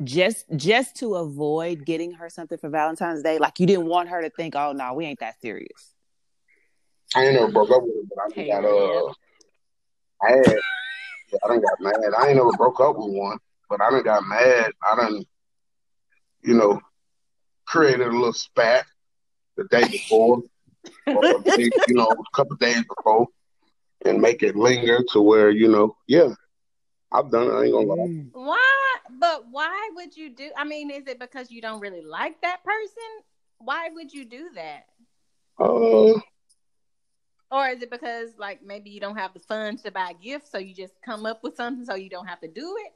just 0.03 0.45
just 0.57 0.97
to 0.97 1.15
avoid 1.15 1.85
getting 1.85 2.11
her 2.11 2.29
something 2.29 2.57
for 2.57 2.69
Valentine's 2.69 3.23
Day? 3.23 3.39
Like 3.39 3.57
you 3.57 3.67
didn't 3.67 3.87
want 3.87 4.09
her 4.09 4.21
to 4.21 4.29
think, 4.29 4.53
"Oh 4.53 4.73
no, 4.73 4.93
we 4.93 5.05
ain't 5.05 5.21
that 5.21 5.39
serious." 5.39 5.94
I 7.15 7.25
ain't 7.25 7.35
never 7.35 7.51
broke 7.51 7.71
up 7.71 7.83
with 7.83 7.95
her, 7.95 8.01
but 8.09 8.17
I 8.23 8.27
done 8.27 8.43
Hey, 8.43 8.49
got 8.49 8.65
uh, 8.65 9.13
I 10.21 10.29
had, 10.31 10.59
I 11.43 11.47
done 11.47 11.61
got 11.61 11.79
mad. 11.79 12.13
I 12.17 12.27
ain't 12.27 12.35
never 12.35 12.51
broke 12.57 12.79
up 12.81 12.97
with 12.97 13.13
one, 13.13 13.37
but 13.69 13.81
I 13.81 13.89
done 13.89 14.03
got 14.03 14.27
mad. 14.27 14.71
I 14.83 14.95
done, 14.95 15.23
you 16.43 16.55
know, 16.55 16.81
created 17.65 18.07
a 18.07 18.11
little 18.11 18.33
spat 18.33 18.85
the 19.55 19.63
day 19.65 19.87
before, 19.91 20.43
or 21.07 21.43
maybe, 21.45 21.71
you 21.87 21.95
know, 21.95 22.07
a 22.09 22.35
couple 22.35 22.57
days 22.57 22.83
before, 22.83 23.27
and 24.05 24.21
make 24.21 24.43
it 24.43 24.57
linger 24.57 24.99
to 25.13 25.21
where 25.21 25.49
you 25.49 25.69
know, 25.69 25.95
yeah, 26.07 26.33
I've 27.11 27.31
done 27.31 27.47
it. 27.47 27.53
I 27.53 27.63
ain't 27.63 27.71
gonna 27.71 27.87
lie. 27.87 27.95
Mm. 27.95 28.29
Why? 28.33 28.95
But 29.19 29.45
why 29.49 29.89
would 29.95 30.17
you 30.17 30.29
do? 30.29 30.49
I 30.57 30.65
mean, 30.65 30.91
is 30.91 31.07
it 31.07 31.19
because 31.19 31.49
you 31.49 31.61
don't 31.61 31.79
really 31.79 32.03
like 32.03 32.41
that 32.41 32.63
person? 32.65 33.23
Why 33.59 33.89
would 33.93 34.13
you 34.13 34.25
do 34.25 34.49
that? 34.55 34.87
Uh, 35.57 36.19
Or 37.55 37.69
is 37.69 37.81
it 37.81 37.89
because 37.89 38.31
like 38.37 38.59
maybe 38.65 38.89
you 38.89 38.99
don't 38.99 39.15
have 39.15 39.33
the 39.33 39.39
funds 39.39 39.81
to 39.83 39.91
buy 39.91 40.11
gifts, 40.21 40.51
so 40.51 40.57
you 40.57 40.75
just 40.75 40.95
come 41.05 41.25
up 41.25 41.41
with 41.41 41.55
something 41.55 41.85
so 41.85 41.95
you 41.95 42.09
don't 42.09 42.27
have 42.27 42.41
to 42.41 42.49
do 42.49 42.75
it? 42.85 42.91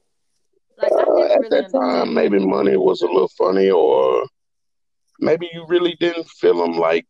Like 0.77 0.91
uh, 0.91 1.23
at 1.33 1.39
really 1.39 1.61
that 1.61 1.71
time, 1.71 2.13
maybe 2.13 2.39
money 2.39 2.75
was 2.75 3.01
a 3.01 3.05
little 3.05 3.31
funny, 3.37 3.69
or 3.69 4.27
maybe 5.21 5.49
you 5.53 5.65
really 5.69 5.95
didn't 6.01 6.27
feel 6.27 6.57
them 6.57 6.73
like, 6.73 7.07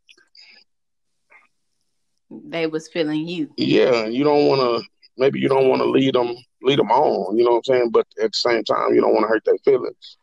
They 2.29 2.67
was 2.67 2.87
feeling 2.87 3.27
you. 3.27 3.51
yeah, 3.57 4.05
you 4.05 4.23
don't 4.23 4.45
want 4.45 4.61
to. 4.61 4.87
Maybe 5.17 5.39
you 5.39 5.49
don't 5.49 5.69
want 5.69 5.81
to 5.81 5.89
lead 5.89 6.13
them, 6.13 6.35
lead 6.61 6.77
them 6.77 6.91
on. 6.91 7.35
You 7.35 7.45
know 7.45 7.53
what 7.53 7.57
I'm 7.57 7.63
saying? 7.63 7.89
But 7.89 8.05
at 8.21 8.31
the 8.31 8.37
same 8.37 8.63
time, 8.63 8.93
you 8.93 9.01
don't 9.01 9.15
want 9.15 9.23
to 9.23 9.27
hurt 9.27 9.43
their 9.45 9.57
feelings. 9.65 10.17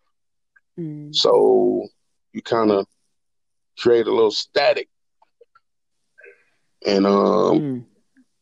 Mm. 0.78 1.12
So 1.12 1.88
you 2.32 2.40
kind 2.42 2.70
of 2.70 2.86
create 3.78 4.06
a 4.06 4.14
little 4.14 4.30
static, 4.30 4.88
and 6.87 7.07
um, 7.07 7.59
Mm. 7.61 7.85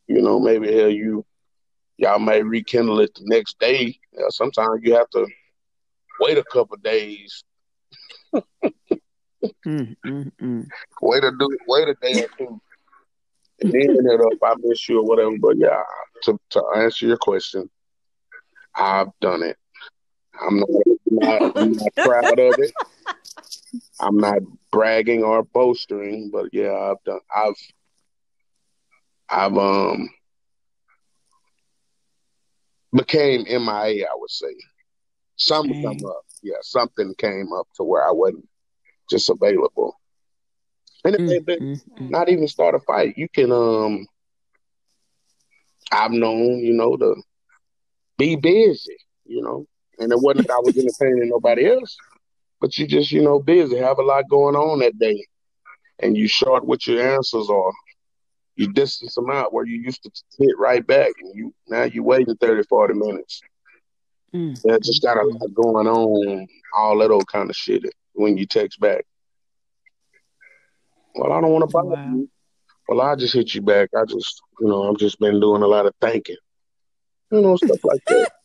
you 0.07 0.21
know, 0.21 0.39
maybe 0.39 0.71
hell 0.73 0.89
you 0.89 1.25
y'all 1.97 2.19
may 2.19 2.41
rekindle 2.43 2.99
it 2.99 3.13
the 3.15 3.21
next 3.25 3.57
day. 3.59 3.97
Sometimes 4.29 4.81
you 4.83 4.93
have 4.95 5.09
to 5.11 5.25
wait 6.19 6.37
a 6.37 6.43
couple 6.43 6.77
days, 6.77 7.43
Mm, 9.65 9.95
mm, 10.05 10.31
mm. 10.41 10.67
wait 11.01 11.23
a 11.23 11.31
do, 11.31 11.57
wait 11.67 11.87
a 11.87 11.95
day 12.01 12.23
or 12.23 12.27
two, 12.37 12.61
and 13.61 13.71
then 13.71 13.95
it 14.05 14.21
up. 14.21 14.33
I 14.43 14.53
miss 14.59 14.87
you 14.87 14.99
or 14.99 15.05
whatever. 15.05 15.35
But 15.39 15.57
yeah, 15.57 15.81
to 16.23 16.37
to 16.51 16.63
answer 16.75 17.07
your 17.07 17.17
question, 17.17 17.69
I've 18.75 19.09
done 19.21 19.43
it. 19.43 19.57
I'm 20.41 20.59
not, 20.59 20.69
not, 21.09 21.41
I'm 21.55 21.71
not 21.73 21.95
proud 22.03 22.39
of 22.39 22.59
it. 22.59 22.71
I'm 23.99 24.17
not 24.17 24.39
bragging 24.71 25.23
or 25.23 25.43
boasting, 25.43 26.29
but 26.31 26.49
yeah, 26.51 26.73
I've 26.73 27.03
done. 27.05 27.19
I've 27.35 27.55
I've 29.29 29.57
um 29.57 30.09
became 32.95 33.45
MIA, 33.47 34.05
I 34.05 34.15
would 34.15 34.29
say. 34.29 34.53
Something 35.37 35.81
come 35.81 36.05
up. 36.05 36.25
Yeah, 36.41 36.55
something 36.61 37.13
came 37.17 37.51
up 37.53 37.67
to 37.75 37.83
where 37.83 38.07
I 38.07 38.11
wasn't 38.11 38.47
just 39.09 39.29
available. 39.29 39.99
And 41.03 41.15
if 41.15 41.21
Mm, 41.21 41.45
they 41.45 41.55
mm, 41.57 41.81
mm. 41.99 42.09
not 42.09 42.29
even 42.29 42.47
start 42.47 42.75
a 42.75 42.79
fight, 42.79 43.17
you 43.17 43.27
can 43.29 43.51
um 43.51 44.07
I've 45.91 46.11
known, 46.11 46.59
you 46.59 46.73
know, 46.73 46.95
to 46.97 47.15
be 48.17 48.35
busy, 48.35 48.97
you 49.25 49.41
know. 49.41 49.65
And 49.99 50.11
it 50.11 50.19
wasn't 50.19 50.47
that 50.47 50.55
I 50.55 50.59
was 50.59 50.77
entertaining 50.77 51.29
nobody 51.29 51.67
else, 51.67 51.95
but 52.59 52.77
you 52.77 52.87
just, 52.87 53.11
you 53.11 53.21
know, 53.21 53.39
busy, 53.39 53.77
have 53.77 53.99
a 53.99 54.03
lot 54.03 54.29
going 54.29 54.55
on 54.55 54.79
that 54.79 54.97
day. 54.97 55.25
And 55.99 56.17
you 56.17 56.27
short 56.27 56.65
what 56.65 56.85
your 56.87 57.01
answers 57.15 57.49
are. 57.49 57.71
You 58.55 58.71
distance 58.71 59.15
them 59.15 59.29
out 59.29 59.53
where 59.53 59.65
you 59.65 59.77
used 59.81 60.03
to 60.03 60.11
hit 60.39 60.57
right 60.57 60.85
back 60.85 61.11
and 61.21 61.35
you 61.35 61.53
now 61.67 61.83
you 61.83 62.03
waiting 62.03 62.35
30, 62.37 62.63
40 62.63 62.93
minutes. 62.93 63.41
Mm. 64.33 64.59
Yeah, 64.63 64.77
just 64.81 65.01
got 65.01 65.17
a 65.17 65.25
lot 65.25 65.53
going 65.53 65.87
on, 65.87 66.47
all 66.77 66.97
that 66.99 67.11
old 67.11 67.27
kind 67.27 67.49
of 67.49 67.55
shit 67.55 67.83
when 68.13 68.37
you 68.37 68.45
text 68.45 68.79
back. 68.79 69.05
Well, 71.15 71.31
I 71.31 71.41
don't 71.41 71.51
want 71.51 71.69
to 71.69 71.71
bother 71.71 71.89
Wow. 71.89 72.11
you. 72.13 72.29
Well, 72.87 73.01
I 73.01 73.15
just 73.15 73.33
hit 73.33 73.53
you 73.53 73.61
back. 73.61 73.89
I 73.97 74.05
just, 74.05 74.41
you 74.59 74.67
know, 74.67 74.89
I've 74.89 74.97
just 74.97 75.19
been 75.19 75.39
doing 75.39 75.63
a 75.63 75.67
lot 75.67 75.85
of 75.85 75.93
thinking. 76.01 76.35
You 77.31 77.41
know, 77.41 77.55
stuff 77.57 77.83
like 77.83 78.03
that. 78.07 78.29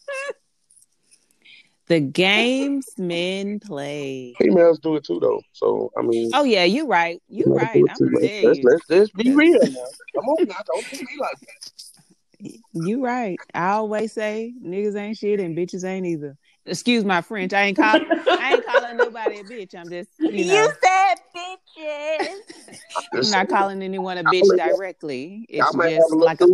The 1.91 1.99
games 1.99 2.87
men 2.99 3.59
play. 3.59 4.37
Females 4.39 4.79
do 4.79 4.95
it 4.95 5.03
too, 5.03 5.19
though. 5.19 5.43
So, 5.53 5.91
I 5.99 6.03
mean, 6.03 6.31
Oh 6.33 6.45
yeah, 6.45 6.63
you're 6.63 6.87
right. 6.87 7.21
You're 7.29 7.53
right. 7.53 7.83
I'm 7.91 7.97
too. 7.99 8.11
gonna 8.15 8.21
Let's, 8.21 8.45
let's, 8.45 8.59
you. 8.59 8.65
let's, 8.65 8.85
let's 8.89 9.11
be 9.11 9.33
real 9.33 9.59
now. 9.59 9.87
Come 10.15 10.29
on 10.29 10.47
now. 10.47 10.55
Don't 10.69 10.89
do 10.89 10.99
me 10.99 11.09
like 11.19 11.41
that. 11.41 12.53
You 12.75 13.05
right. 13.05 13.41
I 13.55 13.71
always 13.71 14.13
say 14.13 14.55
niggas 14.65 14.95
ain't 14.95 15.17
shit 15.17 15.41
and 15.41 15.59
bitches 15.59 15.83
ain't 15.83 16.07
either. 16.07 16.37
Excuse 16.65 17.05
my 17.05 17.23
French. 17.23 17.53
I 17.53 17.63
ain't 17.63 17.77
calling. 17.77 18.07
I 18.39 18.53
ain't 18.53 18.65
calling 18.65 18.97
nobody 18.97 19.41
a 19.41 19.43
bitch. 19.43 19.75
I'm 19.75 19.91
just 19.91 20.11
you 20.21 20.45
You, 20.45 20.73
said 20.81 21.15
bitches. 21.35 22.79
I'm 23.15 23.31
not 23.31 23.49
calling 23.49 23.83
anyone 23.83 24.17
a 24.17 24.23
bitch 24.23 24.57
directly. 24.57 25.45
It's 25.49 25.75
I 25.75 25.89
have 25.89 26.03
just 26.03 26.13
a 26.13 26.15
like 26.15 26.41
a. 26.41 26.45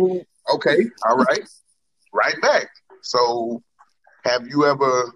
Okay, 0.55 0.77
all 1.07 1.17
right. 1.17 1.47
Right 2.11 2.41
back. 2.41 2.69
So, 3.03 3.61
have 4.25 4.47
you 4.47 4.65
ever 4.65 5.13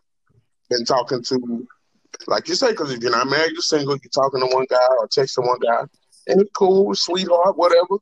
been 0.71 0.85
talking 0.85 1.21
to, 1.23 1.67
like 2.27 2.47
you 2.47 2.55
say, 2.55 2.71
because 2.71 2.91
if 2.91 3.01
you're 3.01 3.11
not 3.11 3.27
married, 3.27 3.51
you're 3.51 3.61
single, 3.61 3.97
you're 4.01 4.09
talking 4.11 4.39
to 4.39 4.55
one 4.55 4.65
guy 4.69 4.87
or 4.99 5.07
texting 5.07 5.45
one 5.45 5.59
guy, 5.59 5.81
and 6.27 6.41
it's 6.41 6.51
cool, 6.55 6.95
sweetheart, 6.95 7.57
whatever. 7.57 7.97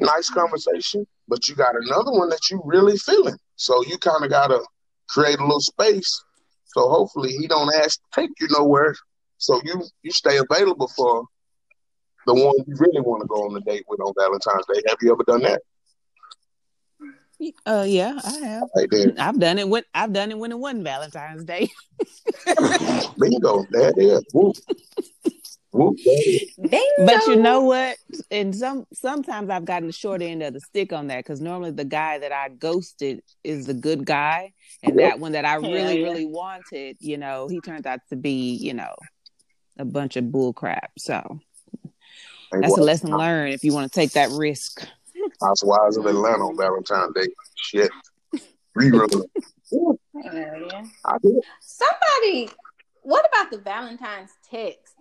Nice 0.00 0.30
conversation, 0.30 1.06
but 1.26 1.48
you 1.48 1.54
got 1.54 1.74
another 1.74 2.12
one 2.12 2.28
that 2.28 2.50
you 2.50 2.62
really 2.64 2.96
feeling. 2.96 3.36
So 3.56 3.82
you 3.84 3.98
kind 3.98 4.24
of 4.24 4.30
got 4.30 4.48
to 4.48 4.62
create 5.08 5.38
a 5.38 5.42
little 5.42 5.60
space. 5.60 6.24
So 6.66 6.88
hopefully 6.88 7.32
he 7.32 7.48
don't 7.48 7.74
ask 7.74 7.98
to 7.98 8.20
take 8.20 8.30
you 8.40 8.46
nowhere. 8.50 8.94
So 9.38 9.60
you 9.64 9.82
you 10.02 10.10
stay 10.12 10.36
available 10.36 10.88
for 10.88 11.24
the 12.26 12.34
one 12.34 12.54
you 12.66 12.76
really 12.78 13.00
want 13.00 13.22
to 13.22 13.26
go 13.26 13.46
on 13.46 13.56
a 13.56 13.60
date 13.60 13.84
with 13.88 14.00
on 14.00 14.12
Valentine's 14.18 14.66
Day. 14.72 14.82
Have 14.88 14.98
you 15.00 15.12
ever 15.12 15.24
done 15.24 15.42
that? 15.42 15.62
Uh 17.66 17.84
yeah, 17.86 18.18
I 18.24 18.46
have. 18.46 18.68
Right 18.74 18.88
there. 18.90 19.12
I've 19.18 19.38
done 19.38 19.58
it 19.58 19.68
when 19.68 19.84
I've 19.94 20.12
done 20.12 20.30
it 20.30 20.38
when 20.38 20.52
it 20.52 20.58
wasn't 20.58 20.84
Valentine's 20.84 21.44
Day. 21.44 21.70
Bingo. 23.18 23.64
There 23.70 23.90
it 23.90 23.98
is. 23.98 24.24
Whoop. 24.32 24.56
Whoop. 25.70 25.96
There 26.04 26.14
it 26.14 26.42
is. 26.42 26.70
Bingo. 26.70 27.06
But 27.06 27.26
you 27.26 27.36
know 27.36 27.62
what? 27.62 27.96
And 28.30 28.54
some 28.54 28.86
sometimes 28.92 29.50
I've 29.50 29.64
gotten 29.64 29.86
the 29.86 29.92
short 29.92 30.20
end 30.20 30.42
of 30.42 30.54
the 30.54 30.60
stick 30.60 30.92
on 30.92 31.06
that 31.08 31.18
because 31.18 31.40
normally 31.40 31.70
the 31.70 31.84
guy 31.84 32.18
that 32.18 32.32
I 32.32 32.48
ghosted 32.48 33.22
is 33.44 33.66
the 33.66 33.74
good 33.74 34.04
guy, 34.04 34.52
and 34.82 34.98
that 34.98 35.20
one 35.20 35.32
that 35.32 35.44
I 35.44 35.56
really 35.56 36.00
yeah. 36.00 36.08
really 36.08 36.26
wanted, 36.26 36.96
you 37.00 37.18
know, 37.18 37.48
he 37.48 37.60
turned 37.60 37.86
out 37.86 38.00
to 38.10 38.16
be, 38.16 38.54
you 38.56 38.74
know, 38.74 38.94
a 39.78 39.84
bunch 39.84 40.16
of 40.16 40.32
bull 40.32 40.52
crap. 40.52 40.90
So 40.98 41.40
that's 42.50 42.76
a 42.76 42.82
lesson 42.82 43.10
learned 43.10 43.54
if 43.54 43.64
you 43.64 43.72
want 43.72 43.90
to 43.90 43.94
take 44.00 44.12
that 44.12 44.30
risk. 44.30 44.86
Housewives 45.40 45.96
of 45.96 46.06
Atlanta 46.06 46.44
on 46.44 46.56
Valentine's 46.56 47.14
Day. 47.14 47.28
Shit. 47.56 47.90
Rerun. 48.76 49.24
Yeah. 50.14 50.82
I 51.04 51.18
did. 51.22 51.44
Somebody, 51.60 52.50
what 53.02 53.28
about 53.28 53.50
the 53.50 53.58
Valentine's 53.58 54.30
text? 54.50 54.94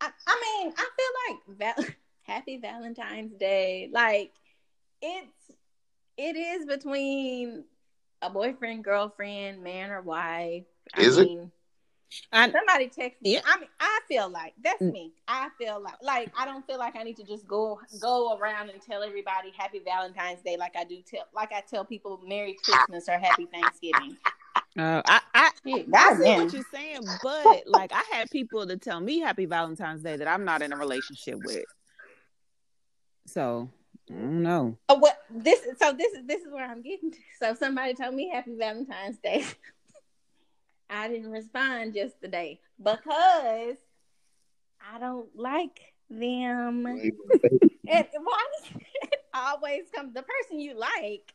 I, 0.00 0.08
I 0.26 0.62
mean, 0.62 0.72
I 0.74 0.88
feel 0.96 1.12
like 1.28 1.76
val- 1.76 1.94
Happy 2.22 2.56
Valentine's 2.56 3.34
Day. 3.34 3.90
Like 3.92 4.32
it's 5.02 5.56
it 6.16 6.36
is 6.36 6.64
between 6.64 7.64
a 8.22 8.30
boyfriend, 8.30 8.84
girlfriend, 8.84 9.62
man 9.62 9.90
or 9.90 10.00
wife. 10.00 10.64
I 10.94 11.00
Is 11.02 11.18
it? 11.18 11.28
I, 12.32 12.50
Somebody 12.50 12.88
text 12.88 13.22
me. 13.22 13.34
Yeah. 13.34 13.40
I 13.44 13.58
mean, 13.60 13.68
I 13.78 14.00
feel 14.08 14.28
like 14.28 14.54
that's 14.62 14.82
Mm. 14.82 14.92
me. 14.92 15.12
I 15.28 15.48
feel 15.58 15.80
like 15.80 15.94
like 16.02 16.32
I 16.36 16.44
don't 16.44 16.66
feel 16.66 16.78
like 16.78 16.96
I 16.96 17.02
need 17.02 17.16
to 17.18 17.24
just 17.24 17.46
go 17.46 17.80
go 18.00 18.36
around 18.36 18.70
and 18.70 18.80
tell 18.82 19.02
everybody 19.02 19.52
Happy 19.56 19.80
Valentine's 19.84 20.42
Day 20.42 20.56
like 20.56 20.74
I 20.76 20.84
do 20.84 21.00
tell 21.02 21.26
like 21.34 21.52
I 21.52 21.60
tell 21.60 21.84
people 21.84 22.20
Merry 22.26 22.54
Christmas 22.64 23.08
or 23.08 23.18
Happy 23.18 23.46
Thanksgiving. 23.46 24.16
uh, 24.78 25.02
I, 25.06 25.20
I 25.34 25.50
I 25.64 26.14
see 26.16 26.36
what 26.36 26.52
you're 26.52 26.62
saying, 26.72 27.18
but 27.22 27.64
like 27.66 27.92
I 27.92 28.02
had 28.10 28.30
people 28.30 28.66
to 28.66 28.76
tell 28.76 29.00
me 29.00 29.20
Happy 29.20 29.46
Valentine's 29.46 30.02
Day 30.02 30.16
that 30.16 30.28
I'm 30.28 30.44
not 30.44 30.62
in 30.62 30.72
a 30.72 30.76
relationship 30.76 31.36
with. 31.36 31.64
So 33.26 33.70
I 34.10 34.14
don't 34.14 34.42
know. 34.42 34.76
Oh, 34.88 34.96
what 34.98 35.16
this? 35.30 35.60
So 35.78 35.92
this 35.92 36.12
is 36.14 36.26
this 36.26 36.42
is 36.42 36.52
where 36.52 36.68
I'm 36.68 36.82
getting. 36.82 37.12
To. 37.12 37.18
So 37.38 37.54
somebody 37.54 37.94
told 37.94 38.14
me 38.14 38.30
Happy 38.30 38.56
Valentine's 38.56 39.18
Day. 39.18 39.44
I 40.90 41.08
didn't 41.08 41.30
respond 41.30 41.94
yesterday 41.94 42.60
because 42.82 43.76
I 44.80 44.98
don't 44.98 45.28
like 45.36 45.80
them. 46.08 46.86
And 46.86 47.12
why 47.84 48.44
does 48.62 48.82
it 49.02 49.20
always 49.32 49.84
come? 49.94 50.12
The 50.12 50.22
person 50.22 50.58
you 50.58 50.76
like, 50.78 51.32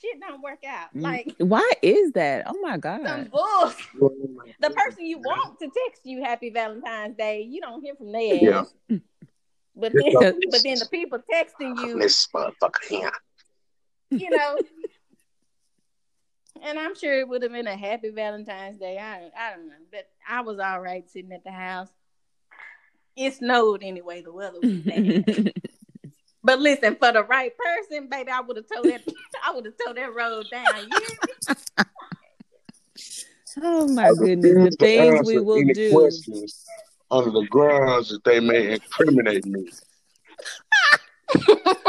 shit 0.00 0.20
don't 0.20 0.42
work 0.42 0.64
out. 0.66 0.94
Mm. 0.94 1.02
Like 1.02 1.34
Why 1.38 1.70
is 1.82 2.12
that? 2.12 2.44
Oh 2.46 2.60
my 2.60 2.72
some 2.72 2.80
god. 2.80 3.30
bull. 3.30 3.72
The 4.60 4.70
person 4.70 5.06
you 5.06 5.18
want 5.18 5.58
to 5.60 5.66
text 5.66 6.02
you 6.04 6.22
Happy 6.22 6.50
Valentine's 6.50 7.16
Day, 7.16 7.42
you 7.42 7.60
don't 7.60 7.82
hear 7.82 7.94
from 7.96 8.12
theirs. 8.12 8.40
Yeah. 8.88 8.98
But 9.74 9.92
then, 9.94 10.12
but 10.50 10.62
then 10.62 10.78
the 10.78 10.88
people 10.90 11.18
texting 11.32 11.76
you, 11.84 11.98
This 11.98 12.28
motherfucker 12.34 12.84
here. 12.88 13.12
you 14.10 14.30
know. 14.30 14.58
And 16.64 16.78
I'm 16.78 16.94
sure 16.94 17.18
it 17.18 17.28
would 17.28 17.42
have 17.42 17.50
been 17.52 17.66
a 17.66 17.76
happy 17.76 18.10
Valentine's 18.10 18.78
Day. 18.78 18.96
I 18.96 19.30
I 19.36 19.56
don't 19.56 19.66
know, 19.66 19.74
but 19.90 20.08
I 20.28 20.42
was 20.42 20.60
all 20.60 20.80
right 20.80 21.08
sitting 21.10 21.32
at 21.32 21.42
the 21.42 21.50
house. 21.50 21.88
It 23.16 23.34
snowed 23.34 23.82
anyway. 23.82 24.22
The 24.22 24.32
weather 24.32 24.60
was 24.62 24.72
bad. 24.72 25.52
but 26.44 26.60
listen, 26.60 26.96
for 26.96 27.12
the 27.12 27.24
right 27.24 27.52
person, 27.56 28.08
baby, 28.08 28.30
I 28.30 28.40
would 28.40 28.56
have 28.56 28.66
told 28.72 28.86
that 28.86 29.02
I 29.46 29.52
would 29.52 29.64
have 29.64 29.74
told 29.84 29.96
that 29.96 30.14
road 30.14 30.46
down. 30.50 30.88
You 30.88 30.98
hear 30.98 31.56
oh 33.62 33.88
my 33.88 34.12
goodness. 34.16 34.76
The 34.78 34.86
things 34.86 35.26
we 35.26 35.40
will 35.40 35.64
do. 35.74 35.90
questions 35.90 36.64
under 37.10 37.30
the 37.30 37.46
grounds 37.50 38.08
that 38.10 38.24
they 38.24 38.40
may 38.40 38.74
incriminate 38.74 39.44
me. 39.44 39.68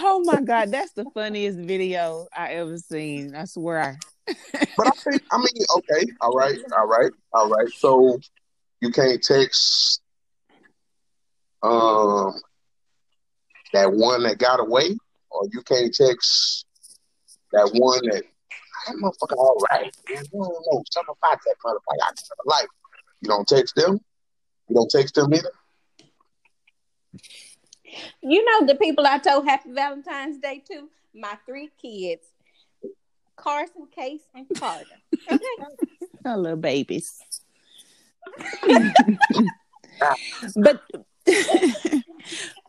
Oh 0.00 0.22
my 0.24 0.40
god, 0.40 0.70
that's 0.70 0.92
the 0.92 1.04
funniest 1.12 1.58
video 1.58 2.28
I 2.36 2.54
ever 2.54 2.78
seen. 2.78 3.34
I 3.34 3.44
swear. 3.44 3.98
But 4.26 4.86
I 4.86 4.90
think, 4.90 5.22
I 5.32 5.38
mean, 5.38 5.64
okay, 5.78 6.06
all 6.20 6.32
right, 6.32 6.58
all 6.76 6.86
right, 6.86 7.10
all 7.32 7.48
right. 7.48 7.68
So 7.70 8.18
you 8.80 8.90
can't 8.90 9.22
text 9.22 10.00
um 11.62 12.34
that 13.72 13.92
one 13.92 14.22
that 14.22 14.38
got 14.38 14.60
away, 14.60 14.96
or 15.30 15.42
you 15.52 15.62
can't 15.62 15.92
text 15.92 16.64
that 17.52 17.70
one 17.74 18.00
that 18.04 18.22
that 18.86 18.96
motherfucker 18.96 19.36
all 19.36 19.56
right. 19.70 19.92
Man, 20.08 20.22
you 20.32 20.40
that 20.40 21.56
motherfucker. 21.64 21.82
I 22.00 22.16
like. 22.44 22.68
You 23.20 23.28
don't 23.28 23.48
text 23.48 23.74
them. 23.74 24.00
You 24.68 24.76
don't 24.76 24.90
text 24.90 25.14
them 25.14 25.34
either. 25.34 25.50
You 28.22 28.44
know 28.44 28.66
the 28.66 28.74
people 28.74 29.06
I 29.06 29.18
told 29.18 29.46
Happy 29.46 29.72
Valentine's 29.72 30.38
Day 30.38 30.62
to? 30.70 30.88
My 31.14 31.36
three 31.46 31.70
kids. 31.80 32.26
Carson, 33.36 33.86
Case, 33.94 34.22
and 34.34 34.46
Carter. 34.54 34.84
Okay. 35.30 35.44
Oh, 36.24 36.34
little 36.34 36.56
babies. 36.58 37.16
but 40.56 40.82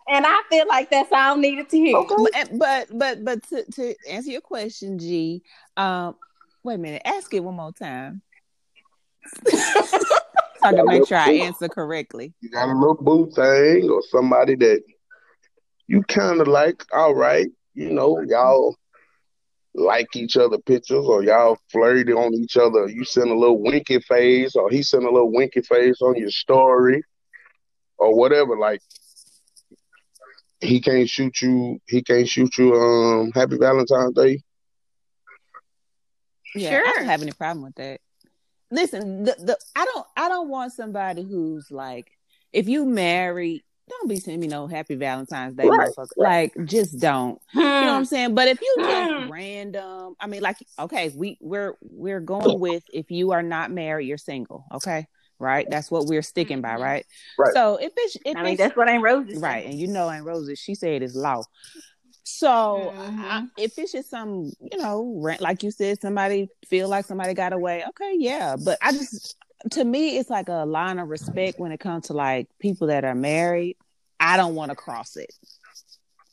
And 0.09 0.25
I 0.25 0.41
feel 0.49 0.67
like 0.67 0.89
that's 0.89 1.11
all 1.11 1.37
I 1.37 1.39
needed 1.39 1.69
to 1.69 1.77
hear. 1.77 1.95
Okay. 1.97 2.15
but 2.53 2.87
but 2.91 3.23
but 3.23 3.43
to, 3.49 3.63
to 3.73 3.95
answer 4.09 4.31
your 4.31 4.41
question, 4.41 4.97
G, 4.97 5.43
um, 5.77 6.15
wait 6.63 6.75
a 6.75 6.77
minute, 6.79 7.03
ask 7.05 7.31
it 7.31 7.43
one 7.43 7.55
more 7.55 7.71
time. 7.71 8.23
so 9.47 9.57
I 10.63 10.73
can 10.73 10.85
make 10.85 11.07
sure 11.07 11.17
I 11.17 11.33
answer 11.33 11.69
correctly. 11.69 12.33
You 12.41 12.49
got 12.49 12.69
a 12.69 12.73
little 12.73 12.95
boo 12.95 13.29
thing, 13.29 13.87
or 13.87 14.01
somebody 14.09 14.55
that 14.55 14.83
you 15.89 16.03
kind 16.03 16.39
of 16.39 16.47
like. 16.47 16.85
All 16.93 17.15
right, 17.15 17.47
you 17.73 17.91
know, 17.91 18.21
y'all 18.21 18.75
like 19.73 20.15
each 20.15 20.37
other 20.37 20.57
pictures 20.59 21.05
or 21.05 21.23
y'all 21.23 21.57
flirted 21.71 22.11
on 22.11 22.33
each 22.35 22.57
other. 22.57 22.87
You 22.87 23.03
send 23.03 23.31
a 23.31 23.37
little 23.37 23.59
winky 23.59 23.99
face 23.99 24.55
or 24.55 24.69
he 24.69 24.83
sent 24.83 25.03
a 25.03 25.11
little 25.11 25.31
winky 25.31 25.61
face 25.61 26.01
on 26.01 26.15
your 26.15 26.29
story 26.29 27.01
or 27.97 28.15
whatever. 28.15 28.55
Like 28.55 28.81
he 30.61 30.79
can't 30.79 31.09
shoot 31.09 31.41
you. 31.41 31.79
He 31.87 32.03
can't 32.03 32.27
shoot 32.27 32.55
you. 32.57 32.75
Um, 32.75 33.31
Happy 33.31 33.57
Valentine's 33.57 34.13
Day. 34.13 34.43
Yeah, 36.55 36.69
Sure. 36.69 36.87
I 36.87 36.93
don't 36.93 37.05
have 37.05 37.21
any 37.23 37.31
problem 37.31 37.63
with 37.63 37.75
that. 37.75 37.99
Listen, 38.71 39.23
the, 39.23 39.35
the 39.39 39.57
I 39.75 39.85
don't 39.85 40.05
I 40.15 40.29
don't 40.29 40.49
want 40.49 40.73
somebody 40.73 41.23
who's 41.23 41.71
like, 41.71 42.11
if 42.53 42.67
you 42.67 42.85
married, 42.85 43.63
don't 43.89 44.07
be 44.07 44.19
sending 44.19 44.39
me 44.39 44.47
no 44.47 44.67
Happy 44.67 44.95
Valentine's 44.95 45.55
Day, 45.55 45.65
motherfucker. 45.67 46.07
Like, 46.17 46.53
just 46.65 46.99
don't. 46.99 47.41
Hmm. 47.53 47.59
You 47.59 47.65
know 47.81 47.87
what 47.87 47.97
I'm 47.97 48.05
saying? 48.05 48.35
But 48.35 48.47
if 48.47 48.61
you 48.61 48.75
just 48.85 49.11
Hmm. 49.11 49.29
random, 49.29 50.15
I 50.19 50.27
mean, 50.27 50.41
like, 50.41 50.57
okay, 50.79 51.09
we 51.15 51.37
we're 51.41 51.75
we're 51.81 52.19
going 52.19 52.59
with 52.59 52.83
if 52.93 53.11
you 53.11 53.31
are 53.31 53.43
not 53.43 53.71
married, 53.71 54.07
you're 54.07 54.17
single. 54.17 54.65
Okay, 54.73 55.07
right? 55.39 55.67
That's 55.69 55.89
what 55.91 56.05
we're 56.05 56.21
sticking 56.21 56.61
by, 56.61 56.75
Mhm. 56.75 56.81
right? 56.81 57.05
Right. 57.37 57.53
So 57.53 57.75
if 57.77 57.91
it's 57.97 58.17
if 58.25 58.37
I 58.37 58.43
mean, 58.43 58.53
it's 58.53 58.61
that's 58.61 58.77
what 58.77 58.87
Aunt 58.89 59.03
Rose 59.03 59.27
is 59.27 59.41
right, 59.41 59.65
and 59.65 59.79
you 59.79 59.87
know, 59.87 60.09
Aunt 60.09 60.25
Rosa, 60.25 60.55
she 60.55 60.75
said 60.75 61.01
it's 61.03 61.15
law. 61.15 61.43
So 62.23 62.93
I, 62.95 63.09
Mhm. 63.09 63.49
if 63.57 63.77
it's 63.79 63.91
just 63.91 64.09
some, 64.09 64.51
you 64.59 64.77
know, 64.77 65.15
rent, 65.17 65.41
like 65.41 65.63
you 65.63 65.71
said, 65.71 65.99
somebody 65.99 66.49
feel 66.67 66.87
like 66.87 67.05
somebody 67.05 67.33
got 67.33 67.53
away. 67.53 67.83
Okay, 67.89 68.15
yeah, 68.17 68.55
but 68.55 68.77
I 68.81 68.91
just, 68.91 69.35
to 69.71 69.83
me, 69.83 70.17
it's 70.17 70.29
like 70.29 70.47
a 70.49 70.65
line 70.65 70.99
of 70.99 71.09
respect 71.09 71.59
when 71.59 71.71
it 71.71 71.79
comes 71.79 72.07
to 72.07 72.13
like 72.13 72.47
people 72.59 72.87
that 72.87 73.03
are 73.03 73.15
married. 73.15 73.77
I 74.19 74.37
don't 74.37 74.55
want 74.55 74.71
to 74.71 74.75
cross 74.75 75.15
it. 75.17 75.33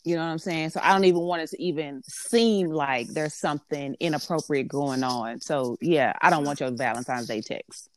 You 0.05 0.15
know 0.15 0.23
what 0.23 0.31
I'm 0.31 0.39
saying? 0.39 0.71
So 0.71 0.81
I 0.83 0.93
don't 0.93 1.05
even 1.05 1.23
want 1.23 1.43
it 1.43 1.51
to 1.51 1.63
even 1.63 2.03
seem 2.05 2.69
like 2.69 3.09
there's 3.09 3.35
something 3.35 3.97
inappropriate 3.99 4.69
going 4.69 5.03
on. 5.03 5.41
So 5.41 5.77
yeah, 5.81 6.13
I 6.21 6.31
don't 6.31 6.45
want 6.45 6.61
your 6.61 6.71
Valentine's 6.71 7.27
Day 7.27 7.41
text. 7.41 7.89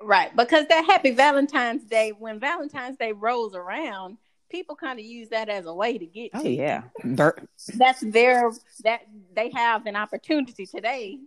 Right, 0.00 0.34
because 0.36 0.68
that 0.68 0.84
Happy 0.84 1.10
Valentine's 1.10 1.82
Day, 1.84 2.12
when 2.16 2.38
Valentine's 2.38 2.96
Day 2.98 3.10
rolls 3.10 3.56
around, 3.56 4.18
people 4.48 4.76
kind 4.76 4.98
of 4.98 5.04
use 5.04 5.30
that 5.30 5.48
as 5.48 5.66
a 5.66 5.74
way 5.74 5.98
to 5.98 6.06
get 6.06 6.30
Oh 6.34 6.42
to 6.42 6.48
yeah, 6.48 6.82
That's 7.02 8.00
their 8.00 8.52
that 8.84 9.00
they 9.34 9.50
have 9.50 9.86
an 9.86 9.96
opportunity 9.96 10.66
today. 10.66 11.18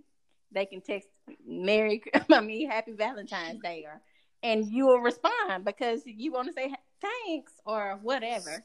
They 0.54 0.66
can 0.66 0.80
text 0.80 1.08
Merry, 1.46 2.02
I 2.32 2.42
mean 2.42 2.70
Happy 2.70 2.94
Valentine's 2.94 3.62
Day, 3.62 3.86
or 3.86 4.02
and 4.44 4.66
you 4.66 4.88
will 4.88 5.00
respond 5.00 5.66
because 5.66 6.02
you 6.06 6.32
want 6.32 6.48
to 6.48 6.54
say 6.54 6.74
thanks 7.02 7.54
or 7.66 8.00
whatever. 8.02 8.64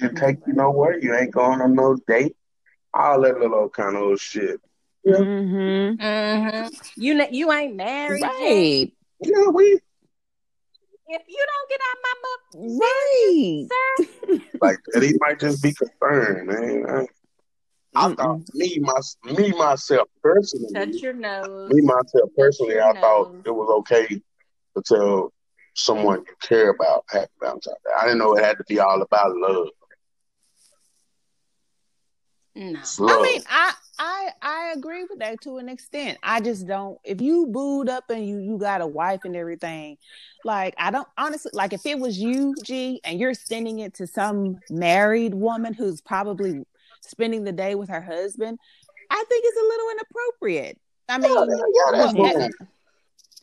You 0.00 0.10
take 0.10 0.36
you 0.46 0.52
nowhere. 0.52 0.98
You 0.98 1.14
ain't 1.16 1.32
going 1.32 1.60
on 1.60 1.74
no 1.74 1.96
date. 2.06 2.36
All 2.92 3.20
that 3.22 3.38
little 3.38 3.68
kind 3.68 3.96
of 3.96 4.02
old 4.02 4.20
shit. 4.20 4.60
Yeah. 5.04 5.14
Mhm. 5.14 5.98
Mm-hmm. 5.98 6.68
You 6.96 7.18
n- 7.20 7.32
you 7.34 7.50
ain't 7.52 7.74
married, 7.76 8.20
yet. 8.20 8.28
right, 8.30 8.92
Yeah, 9.20 9.48
we 9.52 9.80
If 11.08 11.22
you 11.26 11.46
don't 11.46 11.68
get 11.68 11.80
out 11.88 11.96
my 12.02 12.14
book, 12.22 12.80
right. 12.82 13.66
sir, 13.70 14.58
like 14.60 14.78
that. 14.92 15.02
He 15.02 15.14
might 15.20 15.40
just 15.40 15.62
be 15.62 15.72
concerned, 15.72 16.46
man. 16.48 17.06
I, 17.94 18.06
I 18.06 18.08
Mm-mm. 18.08 18.16
thought 18.16 18.40
me, 18.54 18.78
my, 18.80 18.92
me 19.24 19.52
myself 19.52 20.08
personally, 20.22 20.68
touch 20.72 21.02
your 21.02 21.12
nose. 21.14 21.70
me 21.70 21.82
myself 21.82 22.30
personally, 22.36 22.80
I 22.80 22.92
your 22.92 22.94
thought 22.94 23.32
it 23.44 23.50
was 23.50 23.68
okay 23.80 24.06
to 24.08 24.82
tell 24.84 25.32
someone 25.74 26.20
you 26.26 26.34
care 26.42 26.70
about 26.70 27.04
Happy 27.10 27.30
Valentine's 27.40 27.76
Day. 27.84 27.90
I 27.98 28.04
didn't 28.04 28.18
know 28.18 28.34
it 28.36 28.44
had 28.44 28.58
to 28.58 28.64
be 28.68 28.78
all 28.80 29.02
about 29.02 29.36
love. 29.36 29.68
No. 32.54 32.80
Love. 32.98 33.10
I 33.10 33.22
mean, 33.22 33.42
I 33.48 33.72
I 33.98 34.28
I 34.42 34.72
agree 34.76 35.04
with 35.04 35.18
that 35.20 35.40
to 35.42 35.58
an 35.58 35.68
extent. 35.68 36.18
I 36.22 36.40
just 36.40 36.66
don't. 36.66 36.98
If 37.04 37.20
you 37.20 37.46
booed 37.46 37.88
up 37.88 38.10
and 38.10 38.26
you 38.26 38.38
you 38.38 38.58
got 38.58 38.80
a 38.80 38.86
wife 38.86 39.20
and 39.24 39.36
everything, 39.36 39.98
like 40.44 40.74
I 40.78 40.90
don't 40.90 41.08
honestly 41.16 41.50
like 41.54 41.72
if 41.72 41.86
it 41.86 41.98
was 41.98 42.18
you, 42.18 42.54
G, 42.62 43.00
and 43.04 43.20
you're 43.20 43.34
sending 43.34 43.78
it 43.78 43.94
to 43.94 44.06
some 44.06 44.62
married 44.68 45.34
woman 45.34 45.74
who's 45.74 46.00
probably 46.00 46.64
spending 47.00 47.44
the 47.44 47.52
day 47.52 47.74
with 47.74 47.88
her 47.88 48.00
husband, 48.00 48.58
I 49.10 49.24
think 49.28 49.44
it's 49.46 49.58
a 49.58 49.62
little 49.62 49.90
inappropriate. 49.90 50.78
I 51.08 51.12
yeah, 51.14 51.18
mean, 51.18 51.48
yeah, 51.74 51.92
that's 51.92 52.14
well, 52.14 52.38
wrong. 52.38 52.50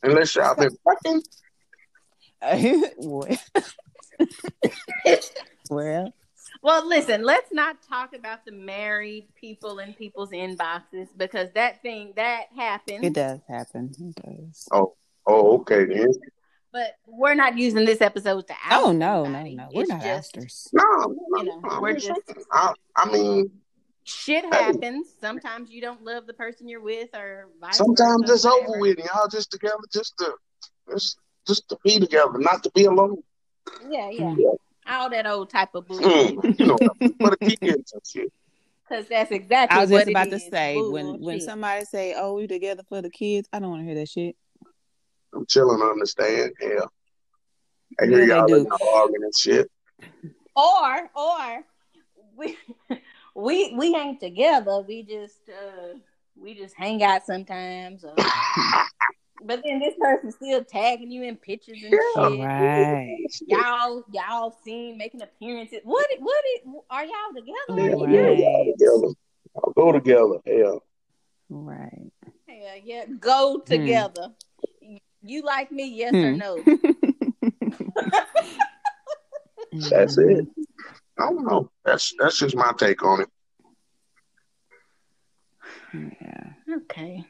Unless 0.04 0.36
y'all 0.36 0.56
been 0.56 0.78
fucking. 0.84 1.24
well, 2.98 3.28
well, 5.70 6.14
Well, 6.62 6.88
listen, 6.88 7.24
let's 7.24 7.52
not 7.52 7.78
talk 7.88 8.14
about 8.16 8.46
the 8.46 8.52
married 8.52 9.28
people 9.40 9.80
in 9.80 9.94
people's 9.94 10.32
inboxes 10.32 11.08
because 11.16 11.50
that 11.54 11.82
thing 11.82 12.14
that 12.16 12.46
happens. 12.56 13.04
it 13.04 13.14
does 13.14 13.40
happen. 13.48 13.94
It 14.00 14.16
does. 14.16 14.68
Oh, 14.72 14.94
oh, 15.26 15.60
okay 15.60 15.86
then. 15.86 16.14
But 16.74 16.96
we're 17.08 17.34
not 17.34 17.58
using 17.58 17.86
this 17.86 18.02
episode 18.02 18.46
to 18.48 18.54
out. 18.66 18.84
Oh 18.84 18.92
no, 18.92 19.24
no, 19.26 19.40
anybody. 19.40 19.56
no. 19.56 19.68
We're 19.74 19.82
It's 19.82 19.90
not 19.90 20.02
just 20.02 20.36
asters. 20.38 20.68
No, 20.74 20.84
no, 20.84 21.16
You 21.40 21.44
know, 21.46 21.60
no, 21.60 21.82
we're 21.82 21.90
I'm 21.92 22.00
just- 22.00 22.22
I, 22.52 22.74
I 22.96 23.12
mean, 23.12 23.50
shit 24.04 24.44
happens. 24.54 25.08
Sometimes 25.20 25.72
you 25.72 25.82
don't 25.82 26.04
love 26.04 26.28
the 26.28 26.34
person 26.34 26.68
you're 26.68 26.82
with, 26.82 27.10
or 27.16 27.48
vice 27.62 27.78
sometimes 27.78 28.22
versa, 28.24 28.34
it's 28.34 28.46
over 28.46 28.80
with. 28.80 28.98
Y'all 29.00 29.28
just 29.30 29.50
together, 29.52 29.76
just 29.94 30.18
to, 30.18 30.34
just, 30.92 31.20
just 31.48 31.70
to 31.70 31.78
be 31.84 32.00
together, 32.00 32.38
not 32.38 32.64
to 32.64 32.72
be 32.76 32.86
alone. 32.86 33.18
Yeah, 33.90 34.10
yeah. 34.10 34.36
Yeah. 34.38 34.50
All 34.90 35.10
that 35.10 35.26
old 35.28 35.50
type 35.50 35.74
of 35.76 35.88
bullshit. 35.88 36.08
Mm, 36.38 36.60
you 36.60 36.66
know, 36.68 36.78
for 37.20 37.36
the 37.40 37.58
kids 37.60 37.92
and 37.94 38.02
shit. 38.06 38.32
Because 38.88 39.08
that's 39.10 39.32
exactly 39.32 39.76
what 39.76 39.80
I 39.80 39.82
was 39.82 39.90
just 39.90 40.08
it 40.08 40.12
about 40.12 40.30
to 40.30 40.36
is, 40.36 40.48
say 40.50 40.76
when 40.78 40.92
when 40.92 41.20
bullshit. 41.20 41.42
somebody 41.44 41.84
say, 41.84 42.14
"Oh, 42.18 42.36
we 42.36 42.48
together 42.48 42.84
for 42.88 43.02
the 43.02 43.10
kids," 43.10 43.50
I 43.52 43.60
don't 43.60 43.70
want 43.70 43.82
to 43.82 43.86
hear 43.86 43.96
that 43.96 44.08
shit. 44.08 44.38
I'm 45.34 45.46
chilling, 45.46 45.82
understand. 45.82 46.54
Yeah, 46.62 46.80
I 48.00 48.04
Yeah, 48.04 48.10
hear 48.10 48.20
they 48.20 48.26
y'all 48.28 48.48
do. 48.48 48.56
in 48.56 48.64
the 48.64 48.90
arguing 48.94 49.24
and 49.24 49.36
shit. 49.38 49.70
or 50.56 51.10
or 51.16 51.64
we 52.36 52.58
we 53.36 53.74
we 53.76 53.96
ain't 53.96 54.20
together. 54.20 54.82
We 54.82 55.04
just 55.04 55.50
uh 55.50 55.98
we 56.36 56.54
just 56.56 56.76
hang 56.76 57.04
out 57.04 57.26
sometimes. 57.26 58.04
Or, 58.04 58.16
but 59.44 59.62
then 59.64 59.80
this 59.80 59.96
person's 60.00 60.36
still 60.36 60.64
tagging 60.64 61.12
you 61.12 61.24
in 61.24 61.36
pictures 61.36 61.78
and 61.84 61.94
Yeah. 61.94 62.00
shit. 62.30 62.40
Right. 62.40 63.30
Y'all 63.46 64.04
y'all 64.12 64.52
seen 64.64 64.98
making 64.98 65.22
appearances. 65.22 65.80
What 65.84 66.08
what 66.20 66.44
are 66.90 67.06
y'all 67.06 67.34
together? 67.36 67.56
Yeah, 67.70 67.96
Are 67.96 68.10
yeah, 68.10 68.22
you 68.22 68.28
Right. 68.30 68.38
y'all 68.40 68.66
together. 68.66 69.14
Y'all 69.56 69.74
go 69.76 69.92
together. 69.92 70.40
Yeah. 70.46 70.76
Right. 71.50 72.12
Yeah, 72.48 72.76
yeah. 72.84 73.06
Go 73.20 73.60
together. 73.60 74.34
You 75.28 75.44
like 75.44 75.72
me, 75.72 75.88
yes 75.88 76.14
or 76.14 76.32
Hmm. 76.32 76.38
no? 76.38 76.64
That's 79.90 80.18
it. 80.18 80.48
I 81.20 81.30
don't 81.30 81.46
know. 81.46 81.70
That's 81.84 82.14
that's 82.20 82.38
just 82.40 82.56
my 82.56 82.72
take 82.78 83.04
on 83.04 83.22
it. 83.22 83.30
Yeah. 85.94 86.54
Okay. 86.78 87.26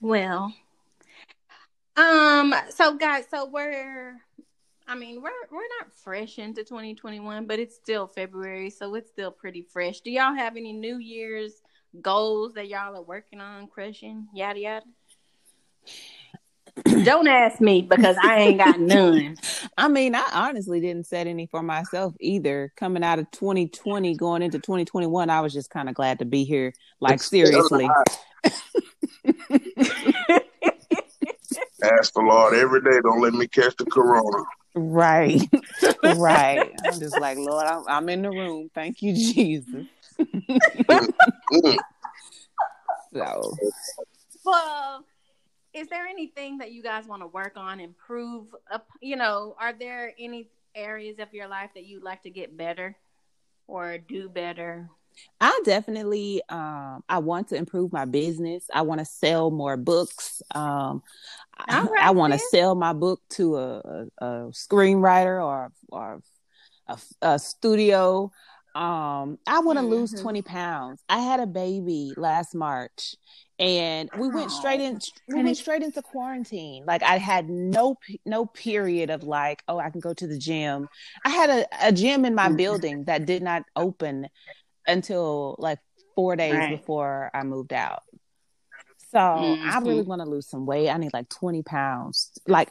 Well, 0.00 0.52
um, 1.96 2.54
so 2.70 2.94
guys, 2.96 3.26
so 3.30 3.46
we're, 3.46 4.16
I 4.88 4.94
mean, 4.94 5.22
we're 5.22 5.30
we're 5.50 5.68
not 5.80 5.92
fresh 5.94 6.38
into 6.38 6.64
2021, 6.64 7.46
but 7.46 7.58
it's 7.58 7.76
still 7.76 8.06
February, 8.06 8.70
so 8.70 8.94
it's 8.94 9.10
still 9.10 9.30
pretty 9.30 9.62
fresh. 9.62 10.00
Do 10.00 10.10
y'all 10.10 10.34
have 10.34 10.56
any 10.56 10.72
New 10.72 10.98
Year's 10.98 11.62
goals 12.00 12.54
that 12.54 12.68
y'all 12.68 12.96
are 12.96 13.02
working 13.02 13.40
on, 13.40 13.68
crushing, 13.68 14.26
yada 14.34 14.58
yada? 14.58 14.86
Don't 17.04 17.28
ask 17.28 17.60
me 17.60 17.82
because 17.82 18.16
I 18.22 18.38
ain't 18.38 18.58
got 18.58 18.80
none. 18.80 19.36
I 19.76 19.88
mean, 19.88 20.14
I 20.14 20.26
honestly 20.32 20.80
didn't 20.80 21.06
set 21.06 21.26
any 21.26 21.46
for 21.46 21.62
myself 21.62 22.14
either. 22.20 22.72
Coming 22.76 23.04
out 23.04 23.18
of 23.18 23.30
2020, 23.30 24.16
going 24.16 24.42
into 24.42 24.58
2021, 24.58 25.28
I 25.28 25.40
was 25.40 25.52
just 25.52 25.70
kind 25.70 25.88
of 25.88 25.94
glad 25.94 26.18
to 26.20 26.24
be 26.24 26.44
here. 26.44 26.72
Like 27.00 27.22
seriously. 27.22 27.88
Ask 31.82 32.14
the 32.14 32.20
Lord 32.20 32.54
every 32.54 32.80
day. 32.80 33.00
Don't 33.02 33.20
let 33.20 33.34
me 33.34 33.46
catch 33.48 33.76
the 33.76 33.84
corona. 33.86 34.44
Right. 34.74 35.42
right. 36.16 36.72
I'm 36.84 36.98
just 36.98 37.18
like, 37.20 37.36
Lord, 37.36 37.66
I'm, 37.66 37.84
I'm 37.86 38.08
in 38.08 38.22
the 38.22 38.30
room. 38.30 38.70
Thank 38.74 39.02
you, 39.02 39.14
Jesus. 39.14 39.86
So, 43.14 43.58
Well, 44.42 45.04
is 45.74 45.88
there 45.88 46.06
anything 46.06 46.58
that 46.58 46.72
you 46.72 46.82
guys 46.82 47.06
want 47.06 47.22
to 47.22 47.26
work 47.26 47.54
on, 47.56 47.80
improve? 47.80 48.54
Up, 48.70 48.86
you 49.00 49.16
know, 49.16 49.56
are 49.60 49.72
there 49.72 50.12
any 50.18 50.50
areas 50.74 51.18
of 51.18 51.32
your 51.32 51.48
life 51.48 51.70
that 51.74 51.84
you'd 51.84 52.02
like 52.02 52.22
to 52.22 52.30
get 52.30 52.56
better 52.56 52.96
or 53.66 53.98
do 53.98 54.28
better? 54.28 54.88
I 55.40 55.60
definitely 55.64 56.42
um 56.48 57.04
I 57.08 57.18
want 57.18 57.48
to 57.48 57.56
improve 57.56 57.92
my 57.92 58.06
business. 58.06 58.64
I 58.72 58.82
want 58.82 59.00
to 59.00 59.04
sell 59.04 59.50
more 59.50 59.76
books. 59.76 60.42
Um 60.54 61.02
I, 61.56 61.86
I 62.00 62.10
want 62.12 62.32
to 62.32 62.38
sell 62.38 62.74
my 62.74 62.92
book 62.92 63.20
to 63.30 63.56
a, 63.56 63.78
a, 63.78 64.06
a 64.18 64.28
screenwriter 64.52 65.44
or 65.44 65.72
or 65.90 66.22
a, 66.88 66.98
a 67.20 67.38
studio. 67.38 68.30
um, 68.74 69.38
I 69.46 69.60
want 69.60 69.78
to 69.78 69.84
lose 69.84 70.12
Mhm. 70.14 70.22
20 70.22 70.42
pounds. 70.42 71.02
I 71.08 71.18
had 71.20 71.40
a 71.40 71.46
baby 71.46 72.14
last 72.16 72.54
March 72.54 73.16
and 73.58 74.10
we 74.14 74.28
went 74.28 74.50
straight 74.50 74.80
in 74.80 74.98
we 75.28 75.42
went 75.42 75.56
straight 75.56 75.82
into 75.82 76.02
quarantine. 76.02 76.84
Like 76.86 77.02
I 77.02 77.18
had 77.18 77.48
no 77.48 77.96
no 78.26 78.46
period 78.46 79.10
of 79.10 79.22
like, 79.22 79.62
oh, 79.68 79.78
I 79.78 79.90
can 79.90 80.00
go 80.00 80.14
to 80.14 80.26
the 80.26 80.38
gym. 80.38 80.88
I 81.24 81.28
had 81.30 81.50
a, 81.50 81.88
a 81.88 81.92
gym 81.92 82.24
in 82.24 82.34
my 82.34 82.48
Mhm. 82.48 82.56
building 82.56 83.04
that 83.04 83.26
did 83.26 83.42
not 83.42 83.62
open 83.76 84.28
until 84.86 85.56
like 85.58 85.78
4 86.16 86.36
days 86.36 86.54
Right. 86.54 86.78
before 86.78 87.30
I 87.32 87.42
moved 87.44 87.72
out. 87.72 88.02
So, 89.10 89.18
I 89.18 89.78
Mhm. 89.78 89.86
really 89.86 90.02
want 90.02 90.22
to 90.22 90.28
lose 90.28 90.48
some 90.48 90.64
weight. 90.66 90.88
I 90.88 90.96
need 90.96 91.12
like 91.12 91.28
20 91.28 91.62
pounds. 91.62 92.32
Like 92.48 92.70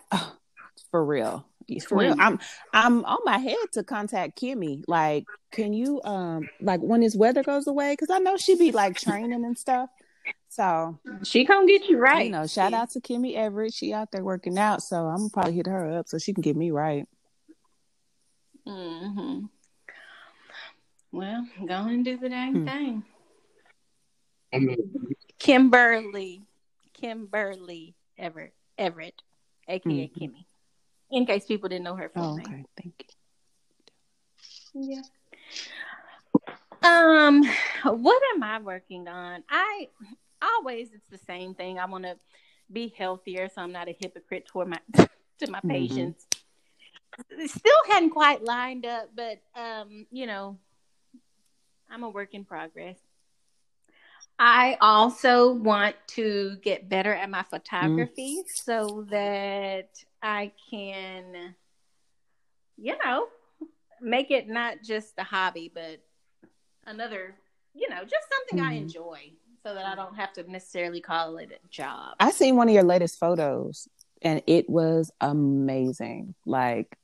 for 0.92 1.06
real. 1.06 1.46
For 1.88 1.98
real. 2.00 2.16
I'm 2.20 2.40
I'm 2.74 3.06
on 3.06 3.20
my 3.24 3.38
head 3.38 3.56
to 3.74 3.84
contact 3.84 4.42
Kimmy. 4.42 4.84
Like, 4.88 5.28
can 5.52 5.72
you 5.74 6.02
um 6.04 6.50
like 6.60 6.82
when 6.82 7.02
this 7.02 7.16
weather 7.16 7.44
goes 7.44 7.68
away? 7.68 7.94
Because 7.94 8.10
I 8.10 8.20
know 8.20 8.36
she'd 8.38 8.60
be 8.60 8.72
like 8.72 8.98
training 8.98 9.46
and 9.46 9.58
stuff. 9.58 9.90
So 10.52 11.00
She 11.24 11.46
gonna 11.46 11.66
get 11.66 11.88
you 11.88 11.98
right. 11.98 12.26
you 12.26 12.32
know, 12.32 12.46
shout 12.46 12.74
out 12.74 12.90
to 12.92 13.00
Kimmy 13.00 13.36
Everett. 13.38 13.74
She 13.74 13.94
out 13.94 14.12
there 14.12 14.22
working 14.22 14.58
out. 14.58 14.84
So 14.84 15.06
I'm 15.06 15.16
gonna 15.16 15.30
probably 15.30 15.54
hit 15.54 15.66
her 15.66 15.98
up 15.98 16.10
so 16.10 16.18
she 16.18 16.34
can 16.34 16.42
get 16.42 16.58
me 16.58 16.72
right. 16.72 17.08
hmm 18.68 19.46
Well, 21.14 21.48
go 21.66 21.74
and 21.74 22.04
do 22.04 22.18
the 22.18 22.28
dang 22.28 22.54
Hmm. 22.54 22.66
thing. 22.66 23.04
Kimberly, 25.40 26.42
Kimberly 26.94 27.96
Everett, 28.18 28.54
Everett, 28.78 29.22
aka 29.70 29.90
Mhm. 30.10 30.14
Kimmy. 30.14 30.46
In 31.12 31.26
case 31.26 31.46
people 31.46 31.70
didn't 31.70 31.86
know 31.86 31.96
her 31.96 32.10
full 32.10 32.24
Oh, 32.24 32.36
name. 32.36 32.46
okay. 32.46 32.66
Thank 32.76 33.06
you. 34.74 34.82
Yeah. 34.84 35.02
Um, 36.84 37.44
what 37.84 38.22
am 38.36 38.44
I 38.44 38.60
working 38.60 39.08
on? 39.08 39.44
I 39.50 39.88
always 40.42 40.92
it's 40.94 41.08
the 41.10 41.18
same 41.18 41.54
thing. 41.54 41.80
I 41.80 41.86
want 41.86 42.04
to 42.06 42.18
be 42.72 42.94
healthier, 42.98 43.50
so 43.50 43.62
I'm 43.62 43.72
not 43.72 43.90
a 43.90 43.96
hypocrite 44.00 44.46
toward 44.48 44.68
my 44.70 44.80
to 45.40 45.52
my 45.52 45.62
Mhm. 45.62 45.70
patients. 45.70 46.28
Still 47.48 47.74
hadn't 47.90 48.12
quite 48.12 48.44
lined 48.44 48.86
up, 48.86 49.10
but 49.16 49.42
um, 49.56 50.06
you 50.12 50.26
know, 50.28 50.58
I'm 51.90 52.04
a 52.04 52.10
work 52.10 52.34
in 52.34 52.46
progress. 52.46 52.98
I 54.40 54.78
also 54.82 55.54
want 55.54 55.96
to 56.08 56.56
get 56.64 56.90
better 56.90 57.14
at 57.14 57.30
my 57.30 57.44
photography 57.44 58.44
so 58.48 59.06
that 59.12 59.90
I 60.24 60.52
can, 60.70 61.56
you 62.78 62.96
know, 63.06 63.28
make 64.02 64.32
it 64.32 64.48
not 64.48 64.78
just 64.84 65.14
a 65.20 65.24
hobby, 65.24 65.72
but 65.72 66.00
another, 66.88 67.36
you 67.76 67.88
know, 67.90 68.04
just 68.04 68.28
something 68.32 68.66
I 68.66 68.74
Mhm. 68.74 68.82
enjoy 68.82 69.32
so 69.64 69.74
that 69.74 69.86
I 69.86 69.96
don't 69.96 70.16
have 70.16 70.34
to 70.34 70.50
necessarily 70.50 71.02
call 71.02 71.38
it 71.38 71.52
a 71.52 71.68
job. 71.70 72.16
I 72.20 72.32
seen 72.32 72.56
one 72.56 72.68
of 72.68 72.74
your 72.74 72.84
latest 72.84 73.20
photos 73.20 73.88
and 74.22 74.42
it 74.48 74.70
was 74.70 75.12
amazing. 75.22 76.36
Like 76.46 76.98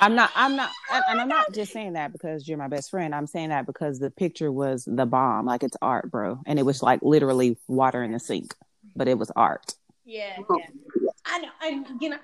I'm 0.00 0.14
not 0.14 0.30
I'm 0.34 0.56
not 0.56 0.70
and, 0.92 1.04
and 1.08 1.20
I'm 1.20 1.28
not 1.28 1.52
just 1.52 1.72
saying 1.72 1.94
that 1.94 2.12
because 2.12 2.48
you're 2.48 2.58
my 2.58 2.68
best 2.68 2.90
friend. 2.90 3.14
I'm 3.14 3.26
saying 3.26 3.50
that 3.50 3.66
because 3.66 3.98
the 3.98 4.10
picture 4.10 4.50
was 4.50 4.84
the 4.84 5.06
bomb. 5.06 5.46
Like 5.46 5.62
it's 5.62 5.76
art, 5.82 6.10
bro. 6.10 6.40
And 6.46 6.58
it 6.58 6.64
was 6.64 6.82
like 6.82 7.00
literally 7.02 7.58
water 7.68 8.02
in 8.02 8.12
the 8.12 8.20
sink, 8.20 8.54
but 8.96 9.08
it 9.08 9.18
was 9.18 9.30
art. 9.36 9.74
Yeah, 10.04 10.36
oh. 10.48 10.58
yeah. 11.00 11.10
I 11.24 11.38
know. 11.38 11.48
I 11.60 11.84
you 12.00 12.08
know, 12.08 12.18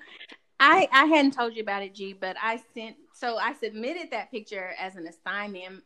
I 0.59 0.89
I 0.91 1.05
hadn't 1.05 1.31
told 1.31 1.55
you 1.55 1.61
about 1.61 1.83
it, 1.83 1.93
G, 1.93 2.13
but 2.13 2.35
I 2.41 2.61
sent 2.73 2.95
so 3.13 3.37
I 3.37 3.53
submitted 3.53 4.11
that 4.11 4.31
picture 4.31 4.73
as 4.79 4.95
an 4.95 5.07
assignment 5.07 5.83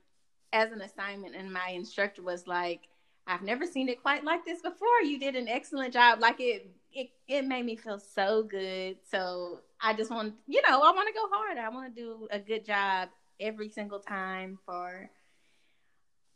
as 0.54 0.72
an 0.72 0.82
assignment 0.82 1.36
and 1.36 1.52
my 1.52 1.70
instructor 1.70 2.22
was 2.22 2.46
like, 2.46 2.82
I've 3.28 3.42
never 3.42 3.66
seen 3.66 3.88
it 3.90 4.02
quite 4.02 4.24
like 4.24 4.46
this 4.46 4.62
before. 4.62 5.02
You 5.04 5.20
did 5.20 5.36
an 5.36 5.48
excellent 5.48 5.94
job. 5.94 6.20
Like 6.20 6.40
it 6.40 6.70
it 6.94 7.10
it 7.28 7.46
made 7.46 7.66
me 7.66 7.76
feel 7.76 8.00
so 8.00 8.44
good. 8.44 8.98
So 9.10 9.60
I 9.82 9.94
just 9.94 10.12
want 10.12 10.34
you 10.48 10.62
know, 10.68 10.82
I 10.82 10.92
want 10.92 11.08
to 11.08 11.14
go 11.14 11.28
hard. 11.32 11.58
I 11.58 11.70
want 11.70 11.96
to 11.96 12.02
do 12.02 12.28
a 12.32 12.40
good 12.40 12.66
job 12.66 13.10
every 13.40 13.70
single 13.70 14.00
time 14.00 14.60
for 14.66 15.10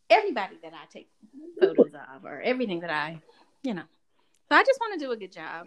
everybody 0.09 0.57
that 0.63 0.73
I 0.73 0.85
take 0.91 1.09
photos 1.59 1.93
of 1.93 2.25
or 2.25 2.41
everything 2.41 2.79
that 2.81 2.89
I, 2.89 3.19
you 3.63 3.73
know. 3.73 3.83
So 4.49 4.55
I 4.55 4.63
just 4.63 4.79
want 4.79 4.99
to 4.99 5.05
do 5.05 5.11
a 5.11 5.17
good 5.17 5.31
job. 5.31 5.65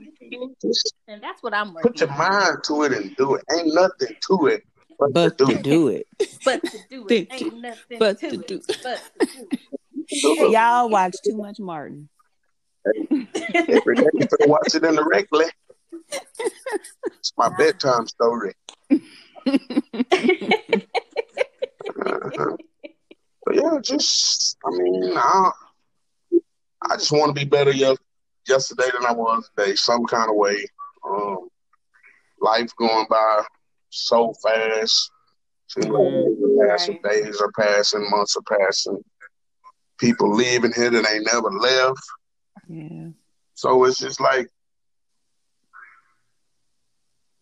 And 1.08 1.22
that's 1.22 1.42
what 1.42 1.52
I'm 1.52 1.74
working 1.74 1.90
put 1.92 2.00
your 2.00 2.10
on. 2.12 2.18
mind 2.18 2.58
to 2.64 2.82
it 2.84 2.92
and 2.92 3.16
do 3.16 3.34
it. 3.34 3.44
Ain't 3.52 3.74
nothing 3.74 4.16
to 4.28 4.46
it 4.46 4.62
but, 4.98 5.12
But 5.12 5.38
to 5.38 5.46
do 5.46 5.52
to 5.52 5.58
it. 5.58 5.62
do 5.62 5.88
it. 5.88 6.06
But 6.44 6.64
to 6.64 6.78
do 6.90 7.06
it 7.08 7.28
ain't 7.32 7.60
nothing 7.60 7.98
but 7.98 8.18
to, 8.20 8.30
to 8.30 8.40
it. 8.40 8.66
But 8.82 9.02
to 9.20 9.26
do 9.26 9.32
Do 9.36 9.48
it. 9.72 9.77
Y'all 10.10 10.88
watch 10.88 11.16
too 11.24 11.36
much 11.36 11.58
Martin. 11.58 12.08
Every 12.86 13.96
day 13.96 14.06
you 14.14 14.20
better 14.20 14.46
watch 14.46 14.74
it 14.74 14.84
indirectly. 14.84 15.46
It's 16.10 17.32
my 17.36 17.50
bedtime 17.56 18.06
story. 18.06 18.54
Uh-huh. 22.06 22.56
But 23.48 23.56
yeah, 23.56 23.78
just 23.82 24.58
I 24.62 24.70
mean, 24.72 25.16
I, 25.16 25.50
I 26.82 26.96
just 26.96 27.12
want 27.12 27.34
to 27.34 27.40
be 27.40 27.48
better 27.48 27.72
yes, 27.72 27.96
yesterday 28.46 28.90
than 28.92 29.06
I 29.06 29.12
was 29.14 29.50
today, 29.56 29.74
some 29.74 30.04
kind 30.04 30.28
of 30.28 30.36
way. 30.36 30.66
Um, 31.08 31.48
life 32.42 32.70
going 32.78 33.06
by 33.08 33.44
so 33.88 34.34
fast. 34.42 35.10
Like 35.76 35.88
days 35.88 36.42
are 36.42 36.68
passing, 36.68 37.00
days 37.02 37.40
are 37.40 37.52
passing, 37.58 38.10
months 38.10 38.36
are 38.36 38.58
passing. 38.58 39.02
People 39.98 40.32
leaving 40.34 40.72
here 40.72 40.90
that 40.90 41.10
ain't 41.10 41.26
never 41.32 41.50
left. 41.50 42.00
Yeah. 42.68 43.08
So 43.54 43.84
it's 43.84 43.98
just 43.98 44.20
like 44.20 44.48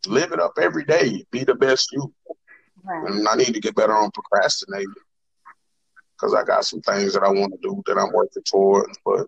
live 0.07 0.33
it 0.33 0.41
up 0.41 0.53
every 0.61 0.85
day. 0.85 1.25
Be 1.31 1.45
the 1.45 1.55
best 1.55 1.91
you. 1.93 2.13
Right. 2.83 3.11
And 3.11 3.29
I 3.29 3.35
need 3.35 3.53
to 3.55 3.61
get 3.61 3.75
better 3.75 3.93
on 3.95 4.11
procrastinating 4.13 4.93
because 6.17 6.33
I 6.35 6.45
got 6.45 6.65
some 6.65 6.81
things 6.81 7.13
that 7.13 7.23
I 7.23 7.29
want 7.31 7.53
to 7.53 7.59
do 7.69 7.83
that 7.87 7.99
I'm 7.99 8.13
working 8.13 8.43
towards. 8.45 8.99
But 9.05 9.27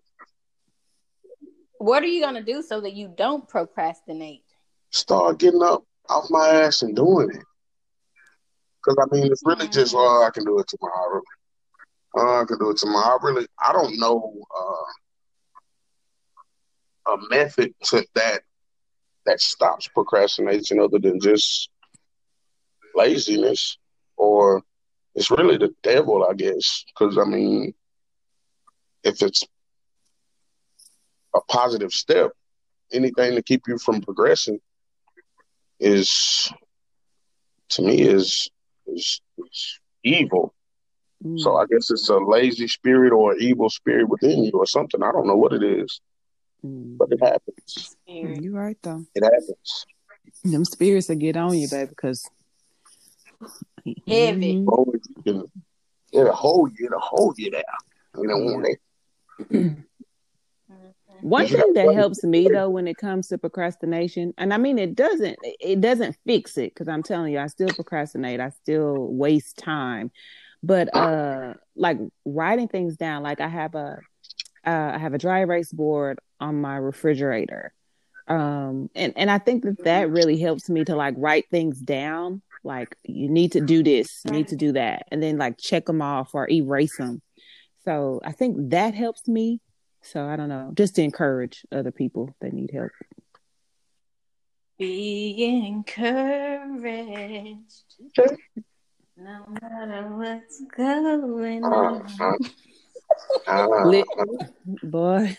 What 1.79 2.03
are 2.03 2.07
you 2.07 2.23
gonna 2.25 2.43
do 2.43 2.63
so 2.63 2.81
that 2.81 2.95
you 2.95 3.13
don't 3.17 3.47
procrastinate? 3.49 4.43
start 4.91 5.39
getting 5.39 5.63
up 5.63 5.85
off 6.09 6.25
my 6.31 6.49
ass 6.49 6.81
and 6.81 6.97
doing 6.97 7.29
it. 7.31 7.45
Because 8.83 8.97
I 9.03 9.15
mean, 9.15 9.31
it's 9.31 9.43
really 9.45 9.69
just, 9.69 9.95
Mhm. 9.95 9.99
oh, 9.99 10.25
I 10.27 10.31
can 10.31 10.45
do 10.45 10.59
it 10.61 10.67
tomorrow. 10.69 11.21
Oh, 12.21 12.41
I 12.41 12.45
can 12.47 12.59
do 12.59 12.71
it 12.71 12.79
tomorrow. 12.79 13.17
I 13.17 13.25
really, 13.25 13.47
I 13.65 13.73
don't 13.73 13.97
know 13.97 14.35
uh, 17.07 17.13
a 17.13 17.17
method 17.31 17.73
to 17.85 18.05
that 18.17 18.43
that 19.25 19.41
stops 19.41 19.87
procrastination 19.87 20.81
other 20.81 20.99
than 20.99 21.21
just 21.21 21.71
laziness, 22.97 23.79
or 24.17 24.63
it's 25.15 25.31
really 25.31 25.59
the 25.59 25.73
devil, 25.85 26.27
I 26.29 26.35
guess. 26.35 26.85
Because 26.89 27.17
I 27.19 27.25
mean, 27.25 27.73
if 29.05 29.23
it's 29.23 29.45
a 31.37 31.41
positive 31.43 31.93
step, 31.93 32.33
anything 32.93 33.37
to 33.37 33.43
keep 33.43 33.63
you 33.69 33.79
from 33.79 34.01
progressing 34.01 34.59
is 35.79 36.53
to 37.69 37.83
me 37.83 38.01
is 38.01 38.51
is, 38.89 39.21
is 39.39 39.81
evil. 40.03 40.53
Mm. 41.25 41.39
So 41.41 41.57
I 41.57 41.67
guess 41.71 41.91
it's 41.91 42.09
a 42.09 42.17
lazy 42.17 42.69
spirit 42.69 43.13
or 43.13 43.33
an 43.33 43.39
evil 43.41 43.69
spirit 43.71 44.09
within 44.09 44.45
you 44.45 44.53
or 44.53 44.67
something. 44.67 45.03
I 45.03 45.11
don't 45.13 45.27
know 45.27 45.37
what 45.37 45.53
it 45.53 45.63
is, 45.63 46.01
Mm. 46.65 46.97
but 46.99 47.11
it 47.11 47.21
happens. 47.21 47.97
You're 48.07 48.53
right 48.53 48.79
though. 48.83 49.05
It 49.15 49.25
happens. 49.25 49.87
Them 50.45 50.65
spirits 50.65 51.09
will 51.09 51.17
get 51.17 51.37
on 51.37 51.57
you, 51.59 51.69
baby, 51.69 51.89
because 51.89 52.29
Heavy. 54.07 54.55
Mhm. 54.55 54.67
Long 54.67 54.93
you 54.93 55.23
can, 55.23 55.45
it'll 56.13 56.33
hold 56.33 56.73
you, 56.79 56.87
it'll 56.87 57.01
hold 57.01 57.39
you 57.39 57.51
there. 57.51 57.63
You 58.17 58.27
know, 58.27 58.39
when 58.39 58.63
they, 58.63 58.77
Mhm. 59.45 59.85
One 61.21 61.49
thing 61.49 61.73
that 61.75 61.93
helps 61.95 62.23
me 62.23 62.49
though 62.49 62.71
when 62.71 62.87
it 62.87 62.97
comes 62.97 63.29
to 63.29 63.39
procrastination, 63.39 64.35
and 64.39 64.53
I 64.55 64.57
mean 64.57 64.79
it 64.79 64.95
doesn't 64.95 65.37
it 65.43 65.81
doesn't 65.81 66.17
fix 66.25 66.57
it 66.57 66.75
because 66.75 66.87
I'm 66.89 67.03
telling 67.03 67.33
you, 67.33 67.41
I 67.41 67.49
still 67.49 67.73
procrastinate, 67.73 68.41
I 68.41 68.51
still 68.51 69.13
waste 69.13 69.57
time. 69.59 70.13
But 70.63 70.95
uh 70.95 71.55
like 71.77 71.99
writing 72.25 72.69
things 72.69 72.97
down, 72.97 73.23
like 73.23 73.41
I 73.41 73.49
have 73.49 73.75
a 73.75 74.01
uh, 74.67 74.93
I 74.95 74.99
have 74.99 75.15
a 75.15 75.19
dry 75.19 75.41
erase 75.41 75.73
board 75.73 76.19
on 76.41 76.61
my 76.61 76.77
refrigerator. 76.77 77.73
Um 78.27 78.91
and, 78.95 79.13
and 79.17 79.31
I 79.31 79.39
think 79.39 79.65
that 79.65 79.85
that 79.85 80.11
really 80.11 80.39
helps 80.39 80.69
me 80.69 80.85
to 80.85 80.97
like 80.97 81.15
write 81.17 81.49
things 81.51 81.79
down. 81.79 82.43
Like 82.65 82.97
you 83.05 83.29
need 83.29 83.53
to 83.53 83.61
do 83.61 83.83
this, 83.83 84.23
you 84.25 84.33
need 84.33 84.49
to 84.49 84.57
do 84.57 84.73
that, 84.73 85.07
and 85.11 85.23
then 85.23 85.39
like 85.39 85.59
check 85.59 85.87
them 85.87 86.03
off 86.03 86.35
or 86.35 86.51
erase 86.51 86.97
them. 86.97 87.23
So 87.85 88.21
I 88.25 88.33
think 88.33 88.71
that 88.71 88.95
helps 88.95 89.29
me. 89.29 89.61
So 90.03 90.27
I 90.27 90.37
don't 90.37 90.49
know, 90.49 90.73
just 90.75 90.97
to 90.97 91.03
encourage 91.03 91.65
other 91.73 91.91
people 91.93 92.35
that 92.41 92.53
need 92.53 92.71
help. 92.73 92.91
Be 94.79 95.65
encouraged. 95.67 96.05
No 99.21 99.45
matter 99.61 100.09
what's 100.17 100.63
going 100.77 101.65
on. 101.65 102.07
Uh, 103.47 103.67
Lit- 103.85 104.07
Boy, 104.83 105.37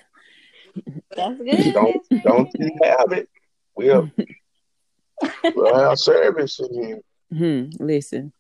That's 1.16 1.38
good. 1.40 1.74
don't 1.74 2.24
don't 2.24 2.50
you 2.60 2.72
have 2.84 3.12
it? 3.14 3.30
We'll 3.76 4.12
we'll 5.56 5.76
have 5.76 5.98
service 5.98 6.60
in 6.60 6.74
here. 6.74 7.00
hmm, 7.32 7.70
listen. 7.84 8.34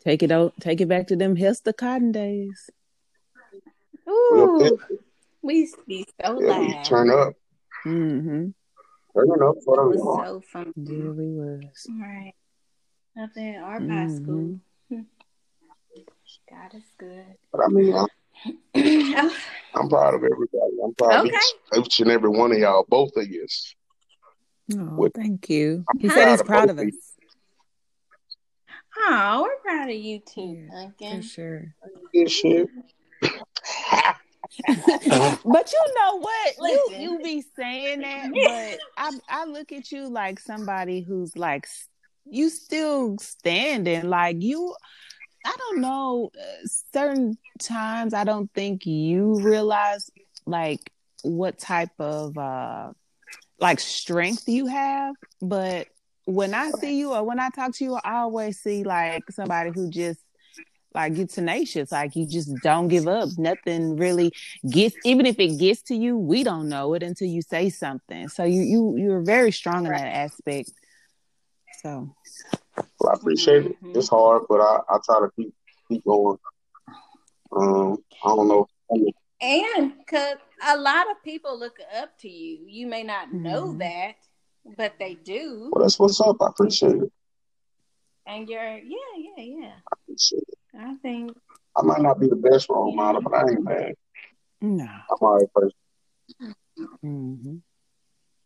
Take 0.00 0.22
it 0.22 0.30
out, 0.30 0.54
take 0.60 0.80
it 0.80 0.88
back 0.88 1.08
to 1.08 1.16
them 1.16 1.36
Hester 1.36 1.72
Cotton 1.72 2.12
days. 2.12 2.70
We'll 4.06 4.62
Ooh, 4.62 4.78
we 5.42 5.68
be 5.86 6.06
so 6.24 6.40
yeah, 6.40 6.58
loud. 6.58 6.84
turn 6.84 7.10
up. 7.10 7.34
Mm-hmm. 7.84 8.48
Turn 9.16 9.42
up 9.42 9.54
for 9.64 9.74
It 9.74 9.82
the 9.82 9.88
was 9.88 9.98
Lord. 9.98 10.26
so 10.26 10.40
fun. 10.52 10.72
Really 10.76 11.28
was. 11.32 11.86
Right. 12.00 12.32
Up 13.18 13.30
there 13.34 13.56
at 13.58 13.62
our 13.62 13.80
high 13.80 14.06
Mhm. 14.06 14.16
school. 14.16 14.60
God 16.50 16.74
is 16.74 16.82
good. 16.98 17.24
But 17.52 17.62
I 17.64 17.68
mean, 17.68 17.94
I'm, 17.94 18.06
I'm 19.74 19.88
proud 19.88 20.14
of 20.14 20.22
everybody. 20.24 20.76
I'm 20.84 20.94
proud 20.94 21.26
Okay. 21.26 21.36
of 21.74 21.78
each, 21.78 21.86
each 21.86 22.00
and 22.00 22.10
every 22.10 22.28
one 22.30 22.52
of 22.52 22.58
y'all, 22.58 22.84
both 22.88 23.16
of 23.16 23.26
you. 23.26 23.46
Oh, 24.72 24.94
With- 24.96 25.14
thank 25.14 25.48
you. 25.48 25.84
I'm 25.88 25.98
He 25.98 26.08
said 26.08 26.24
proud 26.24 26.30
he's 26.30 26.40
of 26.40 26.46
proud 26.46 26.70
of 26.70 26.76
both 26.76 26.86
us. 26.88 26.94
of 26.94 27.00
oh, 29.08 29.42
we're 29.42 29.56
proud 29.70 29.88
of 29.88 29.94
you 29.96 30.18
too, 30.20 30.66
Yeah, 30.70 30.74
Duncan. 30.82 31.22
For 31.22 31.28
sure. 31.28 31.74
This 32.12 32.32
shit. 32.32 32.68
but 34.68 35.72
you 35.72 35.94
know 35.96 36.16
what? 36.18 36.54
You 36.58 36.84
Listen. 36.88 37.00
you 37.02 37.18
be 37.22 37.44
saying 37.56 38.00
that, 38.00 38.30
but 38.44 38.78
I 38.96 39.10
I 39.28 39.44
look 39.44 39.72
at 39.72 39.90
you 39.92 40.08
like 40.08 40.38
somebody 40.40 41.00
who's 41.00 41.36
like 41.36 41.66
s- 41.66 41.88
you 42.30 42.48
still 42.50 43.16
standing. 43.18 44.08
Like 44.08 44.36
you, 44.40 44.74
I 45.44 45.54
don't 45.58 45.80
know. 45.80 46.30
uh, 46.38 46.66
Certain 46.92 47.38
times, 47.60 48.14
I 48.14 48.24
don't 48.24 48.52
think 48.54 48.86
you 48.86 49.34
realize 49.40 50.10
like 50.46 50.92
what 51.22 51.58
type 51.58 51.90
of 51.98 52.36
uh 52.38 52.92
like 53.58 53.80
strength 53.80 54.48
you 54.48 54.66
have. 54.66 55.14
But 55.40 55.88
when 56.24 56.54
I 56.54 56.70
see 56.72 56.98
you 56.98 57.12
or 57.14 57.22
when 57.24 57.38
I 57.40 57.50
talk 57.50 57.74
to 57.76 57.84
you, 57.84 57.94
I 57.94 58.18
always 58.18 58.58
see 58.60 58.84
like 58.84 59.24
somebody 59.30 59.70
who 59.70 59.90
just 59.90 60.20
like 60.94 61.14
you're 61.16 61.26
tenacious 61.26 61.92
like 61.92 62.16
you 62.16 62.26
just 62.26 62.50
don't 62.62 62.88
give 62.88 63.06
up 63.06 63.28
nothing 63.36 63.96
really 63.96 64.32
gets 64.70 64.96
even 65.04 65.26
if 65.26 65.38
it 65.38 65.58
gets 65.58 65.82
to 65.82 65.94
you 65.94 66.16
we 66.16 66.42
don't 66.42 66.70
know 66.70 66.94
it 66.94 67.02
until 67.02 67.28
you 67.28 67.42
say 67.42 67.68
something 67.68 68.28
so 68.28 68.44
you 68.44 68.62
you 68.62 68.96
you're 68.96 69.20
very 69.20 69.52
strong 69.52 69.84
in 69.84 69.92
that 69.92 70.06
aspect 70.06 70.70
so 71.82 72.15
Well, 73.00 73.12
I 73.12 73.14
appreciate 73.14 73.66
it. 73.66 73.82
Mhm. 73.82 73.96
It's 73.96 74.08
hard, 74.08 74.42
but 74.48 74.60
I, 74.60 74.80
I 74.88 74.98
try 75.04 75.20
to 75.20 75.30
keep 75.36 75.54
keep 75.88 76.04
going. 76.04 76.38
Um, 77.52 77.98
I 78.24 78.28
don't 78.28 78.48
know. 78.48 78.66
And 79.40 79.92
because 79.98 80.36
a 80.66 80.76
lot 80.76 81.10
of 81.10 81.22
people 81.22 81.58
look 81.58 81.78
up 81.94 82.16
to 82.20 82.28
you. 82.28 82.64
You 82.66 82.86
may 82.86 83.02
not 83.02 83.32
know 83.32 83.68
Mhm. 83.72 83.78
that, 83.80 84.14
but 84.76 84.94
they 84.98 85.14
do. 85.14 85.70
Well, 85.72 85.82
that's 85.84 85.98
what's 85.98 86.20
up. 86.20 86.36
I 86.40 86.48
appreciate 86.48 86.96
it. 87.02 87.12
And 88.26 88.48
you're, 88.48 88.78
yeah, 88.78 89.14
yeah, 89.16 89.42
yeah. 89.42 89.74
I 89.76 89.96
appreciate 90.02 90.42
it. 90.48 90.58
I 90.74 90.94
think, 90.96 91.36
I 91.76 91.82
might 91.82 92.00
not 92.00 92.18
be 92.18 92.26
the 92.28 92.36
best 92.36 92.68
role 92.68 92.92
model, 92.94 93.20
but 93.20 93.34
I 93.34 93.42
ain't 93.50 93.62
mad. 93.62 93.94
no 94.62 94.84
I'm 94.84 95.16
all 95.20 95.38
right 95.38 95.52
person. 95.52 96.54
hmm 97.02 97.56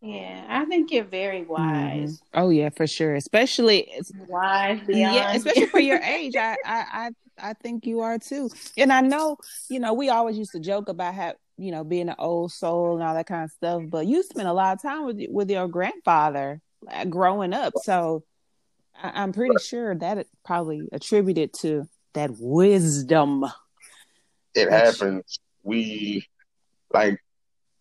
yeah, 0.03 0.47
I 0.49 0.65
think 0.65 0.91
you're 0.91 1.05
very 1.05 1.43
mm-hmm. 1.43 1.53
wise. 1.53 2.23
oh 2.35 2.49
yeah 2.51 2.71
for 2.71 2.87
sure 2.87 3.15
especially 3.15 3.91
Wise 4.29 4.81
beyond. 4.87 5.15
yeah 5.15 5.33
especially 5.35 5.67
for 5.67 5.81
your 5.81 5.99
age 6.03 6.37
I, 6.37 6.57
I 6.65 6.85
i 6.93 7.11
i 7.51 7.53
think 7.55 7.87
you 7.87 8.01
are 8.01 8.19
too 8.19 8.49
and 8.77 8.93
i 8.93 9.01
know 9.01 9.37
you 9.69 9.79
know 9.81 9.93
we 9.95 10.09
always 10.09 10.37
used 10.39 10.53
to 10.53 10.61
joke 10.61 10.89
about 10.89 11.15
how 11.15 11.35
you 11.59 11.71
know 11.71 11.85
being 11.85 12.09
an 12.09 12.15
old 12.19 12.53
soul 12.53 12.95
and 12.95 13.03
all 13.03 13.15
that 13.15 13.27
kind 13.27 13.45
of 13.45 13.51
stuff 13.51 13.83
but 13.89 14.07
you 14.07 14.23
spent 14.23 14.49
a 14.49 14.53
lot 14.53 14.75
of 14.75 14.83
time 14.83 15.05
with 15.07 15.21
with 15.29 15.51
your 15.51 15.69
grandfather 15.69 16.61
growing 17.09 17.53
up 17.53 17.73
so 17.83 18.23
I, 19.03 19.23
i'm 19.23 19.33
pretty 19.33 19.57
sure 19.63 19.95
that 19.95 20.19
it 20.19 20.29
probably 20.45 20.89
attributed 20.93 21.53
to 21.61 21.87
that 22.15 22.31
wisdom 22.39 23.45
It 24.55 24.65
Which- 24.65 24.71
happens. 24.71 25.39
We 25.63 26.27
like 26.93 27.21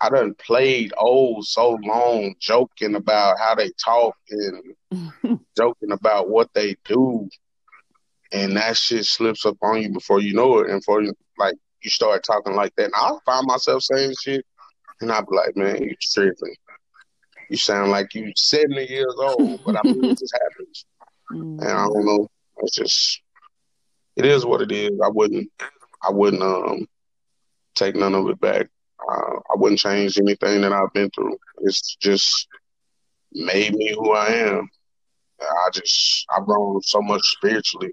I 0.01 0.09
done 0.09 0.33
played 0.35 0.93
old 0.97 1.45
so 1.45 1.77
long, 1.83 2.35
joking 2.39 2.95
about 2.95 3.37
how 3.39 3.55
they 3.55 3.69
talk 3.83 4.15
and 4.29 5.39
joking 5.57 5.91
about 5.91 6.29
what 6.29 6.49
they 6.53 6.75
do, 6.85 7.29
and 8.31 8.55
that 8.55 8.77
shit 8.77 9.05
slips 9.05 9.45
up 9.45 9.57
on 9.61 9.81
you 9.81 9.91
before 9.91 10.21
you 10.21 10.33
know 10.33 10.59
it. 10.59 10.69
And 10.69 10.83
for 10.83 11.01
you, 11.01 11.13
like 11.37 11.55
you 11.83 11.89
start 11.89 12.23
talking 12.23 12.55
like 12.55 12.73
that, 12.75 12.85
and 12.85 12.93
I 12.95 13.11
find 13.25 13.45
myself 13.45 13.83
saying 13.83 14.13
shit, 14.21 14.45
and 15.01 15.11
I 15.11 15.19
be 15.21 15.27
like, 15.31 15.57
man, 15.57 15.83
you 15.83 15.95
tripping. 15.99 16.55
You 17.49 17.57
sound 17.57 17.91
like 17.91 18.13
you 18.13 18.31
seventy 18.35 18.85
years 18.85 19.15
old, 19.17 19.61
but 19.65 19.75
I 19.75 19.81
mean, 19.83 20.05
it 20.05 20.19
just 20.19 20.33
happens. 20.33 20.85
Mm. 21.31 21.59
And 21.59 21.71
I 21.71 21.85
don't 21.87 22.05
know. 22.05 22.27
It's 22.59 22.75
just 22.75 23.21
it 24.15 24.25
is 24.25 24.45
what 24.45 24.61
it 24.61 24.71
is. 24.71 24.91
I 25.03 25.09
wouldn't 25.09 25.51
I 26.01 26.11
wouldn't 26.11 26.43
um 26.43 26.87
take 27.75 27.95
none 27.95 28.15
of 28.15 28.29
it 28.29 28.39
back. 28.39 28.67
Uh, 29.09 29.35
I 29.37 29.55
wouldn't 29.55 29.79
change 29.79 30.17
anything 30.19 30.61
that 30.61 30.73
I've 30.73 30.93
been 30.93 31.09
through. 31.11 31.37
It's 31.61 31.95
just 32.01 32.47
made 33.33 33.75
me 33.75 33.93
who 33.93 34.13
I 34.13 34.27
am. 34.29 34.69
I 35.41 35.69
just 35.73 36.25
I've 36.35 36.45
grown 36.45 36.81
so 36.81 37.01
much 37.01 37.21
spiritually. 37.23 37.91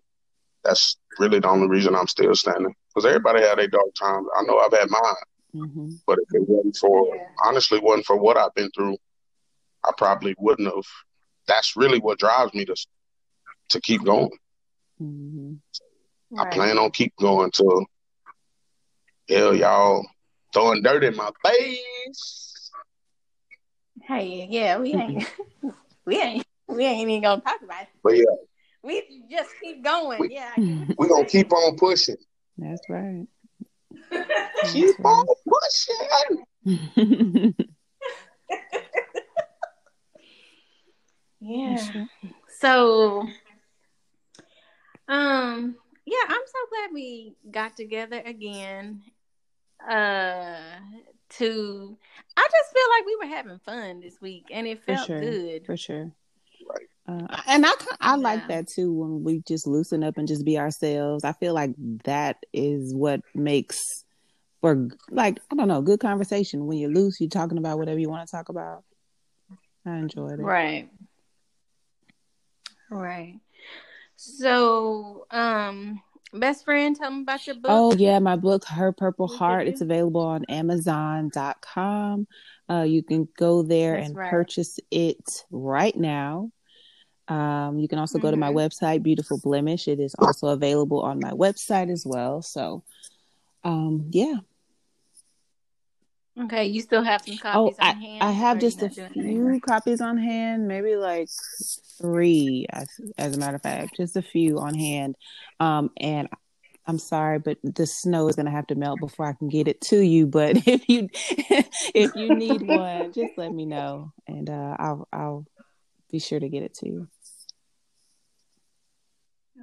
That's 0.65 0.97
really 1.19 1.39
the 1.41 1.49
only 1.49 1.69
reason 1.69 1.95
I'm 1.95 2.09
still 2.09 2.35
standing. 2.35 2.75
Because 2.89 3.07
everybody 3.07 3.41
had 3.43 3.59
their 3.59 3.69
dark 3.69 3.95
times. 3.99 4.27
I 4.39 4.43
know 4.45 4.59
I've 4.59 4.73
had 4.73 4.91
mine, 4.91 5.15
hmm 5.53 5.95
but 6.07 6.19
if 6.19 6.35
it 6.35 6.49
wasn't 6.49 6.77
for 6.77 7.07
Yeah. 7.15 7.29
honestly 7.45 7.79
wasn't 7.81 8.07
for 8.07 8.17
what 8.17 8.37
I've 8.37 8.55
been 8.55 8.71
through, 8.75 8.97
I 9.85 9.93
probably 9.97 10.35
wouldn't 10.39 10.73
have. 10.75 10.85
That's 11.47 11.77
really 11.77 12.01
what 12.01 12.19
drives 12.19 12.55
me 12.55 12.65
to 12.67 12.77
to 13.71 13.81
keep 13.81 14.05
going. 14.05 14.31
hmm 14.99 15.55
I 16.39 16.45
plan 16.47 16.79
on 16.79 16.91
keep 16.91 17.15
going 17.17 17.51
till 17.51 17.87
hell 19.29 19.55
y'all 19.55 20.05
throwing 20.57 20.83
dirt 20.83 21.05
in 21.05 21.17
my 21.17 21.31
face. 21.45 22.71
Hey, 24.03 24.47
yeah, 24.51 24.79
we 24.79 24.95
ain't, 24.95 25.31
we 26.07 26.21
ain't, 26.21 26.47
we 26.69 26.85
ain't 26.85 27.09
even 27.09 27.23
gonna 27.23 27.43
talk 27.43 27.61
about 27.63 27.83
it. 27.83 27.89
But 28.03 28.17
yeah, 28.17 28.25
We 28.83 29.25
just 29.31 29.51
keep 29.63 29.85
going. 29.85 30.21
We- 30.21 30.35
yeah. 30.35 30.53
I 30.57 30.61
get 30.61 30.89
what 30.97 30.99
we 30.99 31.09
gonna 31.09 31.27
keep 31.27 31.53
on 31.53 31.77
pushing. 31.77 32.17
that's 32.59 32.83
right 32.89 33.27
saying. 33.27 33.29
Keep 34.73 34.99
right. 34.99 35.11
on 35.11 35.27
pushing. 36.65 37.55
yeah. 41.41 42.05
So, 42.59 43.29
um, 45.09 45.77
yeah, 46.07 46.25
I'm 46.29 46.43
so 46.47 46.59
glad 46.71 46.91
we 46.93 47.37
got 47.51 47.77
together 47.77 48.23
again. 48.25 49.03
Uh, 49.81 50.79
to, 51.29 51.99
I 52.37 52.49
just 52.51 52.73
feel 52.73 52.91
like 52.97 53.07
we 53.07 53.17
were 53.17 53.35
having 53.37 53.59
fun 53.65 54.01
this 54.01 54.21
week, 54.21 54.47
and 54.53 54.67
it 54.67 54.81
For 54.85 54.95
felt 54.97 55.07
sure. 55.07 55.21
good. 55.21 55.67
for 55.67 55.77
sure. 55.77 56.13
Right. 56.69 56.89
Uh, 57.09 57.27
and 57.47 57.65
I 57.65 57.73
I 58.01 58.17
like 58.17 58.41
Yeah. 58.43 58.47
that 58.49 58.69
too 58.69 58.93
when 58.93 59.23
we 59.23 59.41
just 59.47 59.67
loosen 59.67 60.03
up 60.03 60.19
and 60.19 60.27
just 60.27 60.45
be 60.45 60.59
ourselves. 60.59 61.25
I 61.25 61.33
feel 61.33 61.55
like 61.55 61.71
that 62.05 62.39
is 62.53 62.93
what 62.95 63.21
makes 63.35 64.05
for 64.61 64.89
like 65.11 65.39
I 65.51 65.55
don't 65.55 65.69
know 65.69 65.83
good 65.83 66.01
conversation 66.01 66.67
when 66.67 66.79
you're 66.79 66.91
loose. 66.91 67.21
You're 67.21 67.31
talking 67.31 67.59
about 67.59 67.79
whatever 67.79 67.99
you 68.01 68.09
want 68.09 68.27
to 68.27 68.31
talk 68.37 68.49
about. 68.49 68.83
I 69.85 69.99
enjoyed 69.99 70.41
it. 70.41 70.43
Right. 70.43 70.91
Right. 72.91 73.39
So, 74.17 75.27
um, 75.31 76.03
best 76.33 76.65
friend, 76.65 76.97
tell 76.97 77.11
me 77.11 77.23
about 77.23 77.47
your 77.47 77.57
book. 77.57 77.65
Oh 77.67 77.95
yeah, 77.95 78.19
my 78.19 78.37
book, 78.37 78.65
Her 78.65 78.93
Purple 78.93 79.27
Heart. 79.29 79.69
It's 79.69 79.81
available 79.81 80.21
on 80.21 80.45
Amazon.com. 80.47 82.27
Uh, 82.71 82.83
you 82.83 83.03
can 83.03 83.29
go 83.37 83.63
there 83.63 83.97
That's 83.97 84.09
and 84.09 84.17
right. 84.17 84.31
purchase 84.31 84.79
it 84.91 85.45
right 85.51 85.97
now. 85.97 86.51
Um, 87.29 87.79
you 87.79 87.89
can 87.89 87.99
also 87.99 88.19
go 88.19 88.31
to 88.31 88.37
my 88.37 88.51
Mhm. 88.51 88.55
website, 88.55 89.03
Beautiful 89.03 89.39
Blemish. 89.39 89.89
It 89.89 89.99
is 89.99 90.15
also 90.19 90.49
available 90.49 91.01
on 91.01 91.19
my 91.19 91.33
website 91.33 91.91
as 91.91 92.07
well. 92.07 92.41
So, 92.43 92.85
um, 93.65 94.07
yeah. 94.13 94.37
Okay, 96.45 96.67
you 96.67 96.81
still 96.83 97.03
have 97.03 97.23
some 97.23 97.39
Oh, 97.55 97.71
copies 97.71 97.79
I, 97.81 97.91
on 97.91 98.01
hand. 98.01 98.29
I 98.29 98.31
have 98.31 98.59
just 98.59 98.79
a 98.79 98.83
not 98.83 98.95
doing 98.95 99.09
that 99.09 99.13
few 99.15 99.29
anymore? 99.29 99.61
copies 99.61 100.01
on 100.01 100.19
hand, 100.19 100.69
maybe 100.69 100.97
like 100.97 101.29
three, 102.01 102.67
as, 102.71 102.89
as 103.17 103.35
a 103.35 103.39
matter 103.39 103.57
of 103.57 103.63
fact, 103.63 103.97
just 103.97 104.17
a 104.17 104.23
few 104.23 104.59
on 104.59 104.75
hand. 104.75 105.17
Um, 105.61 105.91
and 105.99 106.29
I'm 106.87 106.99
sorry, 106.99 107.39
but 107.39 107.59
the 107.65 107.87
snow 107.87 108.29
is 108.29 108.37
gonna 108.37 108.51
have 108.51 108.67
to 108.69 108.75
melt 108.75 109.01
before 109.01 109.27
I 109.27 109.33
can 109.33 109.49
get 109.49 109.67
it 109.67 109.81
to 109.83 109.99
you. 109.99 110.27
But 110.27 110.57
if 110.67 110.89
you 110.89 111.09
if 111.95 112.15
you 112.15 112.31
need 112.31 112.63
one, 112.69 113.13
just 113.13 113.33
let 113.39 113.53
me 113.53 113.65
know, 113.67 114.13
and 114.29 114.49
uh, 114.51 114.77
I'll 114.79 115.09
I'll 115.13 115.47
be 116.13 116.19
sure 116.19 116.39
to 116.39 116.49
get 116.49 116.63
it 116.63 116.75
to 116.75 116.87
you. 116.87 117.09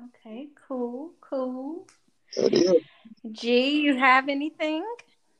Okay, 0.06 0.50
cool, 0.68 1.14
cool. 1.22 1.86
That 2.36 2.54
is. 2.54 2.84
G, 3.32 3.82
you 3.82 3.98
have 3.98 4.28
anything? 4.30 4.84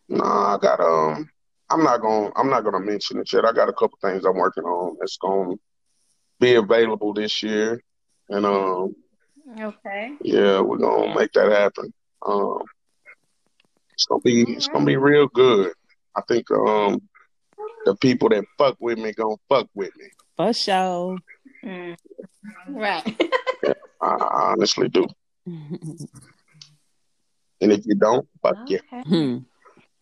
No, 0.10 0.24
I 0.24 0.58
got 0.62 0.80
um. 0.80 1.30
I'm 1.70 1.84
not 1.84 2.02
gonna. 2.02 2.32
I'm 2.36 2.50
not 2.50 2.64
gonna 2.64 2.80
mention 2.80 3.20
it 3.20 3.32
yet. 3.32 3.46
I 3.46 3.52
got 3.52 3.70
a 3.70 3.74
couple 3.74 3.98
things 4.02 4.26
I'm 4.26 4.36
working 4.36 4.64
on 4.64 4.98
that's 5.00 5.18
gonna 5.18 5.56
be 6.40 6.56
available 6.56 7.14
this 7.14 7.42
year, 7.42 7.82
and 8.30 8.46
um, 8.46 8.96
Okay. 9.60 10.14
yeah, 10.22 10.60
we're 10.60 10.78
gonna 10.78 11.16
make 11.16 11.32
that 11.34 11.52
happen. 11.52 11.94
Um, 12.26 12.60
it's 13.94 14.06
gonna 14.06 14.22
be. 14.22 14.44
It's 14.44 14.68
gonna 14.68 14.86
be 14.86 14.98
real 14.98 15.28
good. 15.28 15.72
I 16.16 16.22
think 16.28 16.52
um, 16.52 17.02
the 17.86 17.96
people 17.96 18.30
that 18.30 18.44
fuck 18.58 18.76
with 18.80 19.00
me 19.00 19.14
gonna 19.14 19.36
fuck 19.50 19.68
with 19.74 19.96
me. 19.98 20.06
For 20.36 20.54
sure. 20.54 21.18
Mm. 21.64 21.96
Right. 22.70 23.22
I, 24.02 24.08
I 24.10 24.52
honestly 24.52 24.90
do. 24.90 25.08
And 27.62 27.72
if 27.72 27.86
you 27.86 27.96
don't, 27.96 28.28
fuck 28.42 28.58
you. 28.68 28.78
okay. 28.92 29.04
Hmm. 29.08 29.38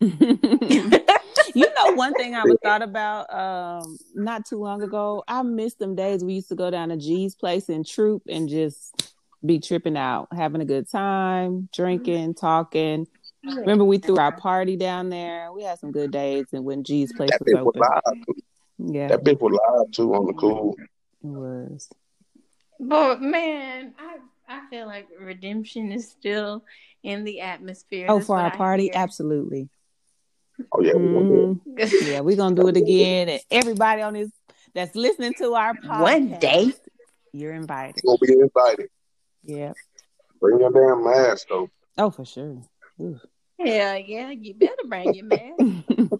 you 1.54 1.66
know, 1.76 1.92
one 1.94 2.14
thing 2.14 2.34
I 2.34 2.42
was 2.44 2.56
thought 2.64 2.82
about 2.82 3.32
um 3.32 3.98
not 4.14 4.44
too 4.46 4.58
long 4.58 4.82
ago. 4.82 5.22
I 5.28 5.42
miss 5.42 5.74
them 5.74 5.94
days 5.94 6.24
we 6.24 6.34
used 6.34 6.48
to 6.48 6.54
go 6.56 6.70
down 6.70 6.88
to 6.90 6.96
G's 6.96 7.34
place 7.34 7.68
and 7.68 7.86
troop 7.86 8.22
and 8.28 8.48
just 8.48 9.14
be 9.44 9.58
tripping 9.58 9.96
out, 9.96 10.28
having 10.32 10.60
a 10.60 10.64
good 10.64 10.88
time, 10.88 11.68
drinking, 11.72 12.34
talking. 12.34 13.06
Remember 13.44 13.84
we 13.84 13.98
threw 13.98 14.18
our 14.18 14.36
party 14.36 14.76
down 14.76 15.08
there. 15.08 15.52
We 15.52 15.64
had 15.64 15.78
some 15.80 15.90
good 15.90 16.12
days, 16.12 16.46
and 16.52 16.64
when 16.64 16.84
G's 16.84 17.12
place 17.12 17.30
That 17.30 17.40
was 17.40 17.54
bitch 17.54 17.60
open, 17.60 17.80
live. 17.80 18.24
too. 18.26 18.34
yeah, 18.78 19.08
That 19.08 19.24
bitch 19.24 19.40
was 19.40 19.52
live 19.52 19.90
too 19.92 20.14
on 20.14 20.26
the 20.26 20.32
cool. 20.34 20.76
it 20.78 21.26
was. 21.26 21.88
But 22.78 23.20
man, 23.20 23.94
I 23.98 24.18
I 24.48 24.68
feel 24.70 24.86
like 24.86 25.08
redemption 25.18 25.90
is 25.92 26.08
still 26.08 26.64
in 27.02 27.24
the 27.24 27.40
atmosphere. 27.40 28.06
Oh, 28.08 28.16
That's 28.16 28.26
for 28.26 28.38
our 28.38 28.52
I 28.52 28.56
party, 28.56 28.84
hear. 28.84 28.92
absolutely. 28.94 29.68
Oh 30.72 30.80
yeah, 30.80 30.94
we 30.94 31.12
gonna 31.12 31.28
do 31.28 31.60
it. 31.76 31.88
Mhm. 31.90 32.06
Yeah, 32.08 32.20
we're 32.20 32.36
gonna 32.36 32.54
do 32.54 32.68
it 32.68 32.76
again, 32.76 33.28
and 33.28 33.40
everybody 33.50 34.02
on 34.02 34.14
this 34.14 34.30
that's 34.74 34.94
listening 34.94 35.34
to 35.38 35.54
our 35.54 35.74
podcast, 35.74 36.00
One 36.00 36.38
day. 36.38 36.72
you're 37.32 37.52
invited. 37.54 38.00
You 38.04 38.16
gonna 38.18 38.32
be 38.34 38.40
invited. 38.40 38.88
Yeah. 39.44 39.72
Bring 40.40 40.60
your 40.60 40.70
damn 40.70 41.04
mask 41.04 41.48
though. 41.48 41.68
Oh, 41.98 42.10
for 42.10 42.24
sure. 42.24 42.58
Ooh. 43.00 43.18
Hell 43.58 43.98
yeah, 43.98 44.30
you 44.30 44.54
better 44.54 44.74
bring 44.86 45.14
your 45.14 45.26
man. 45.26 45.84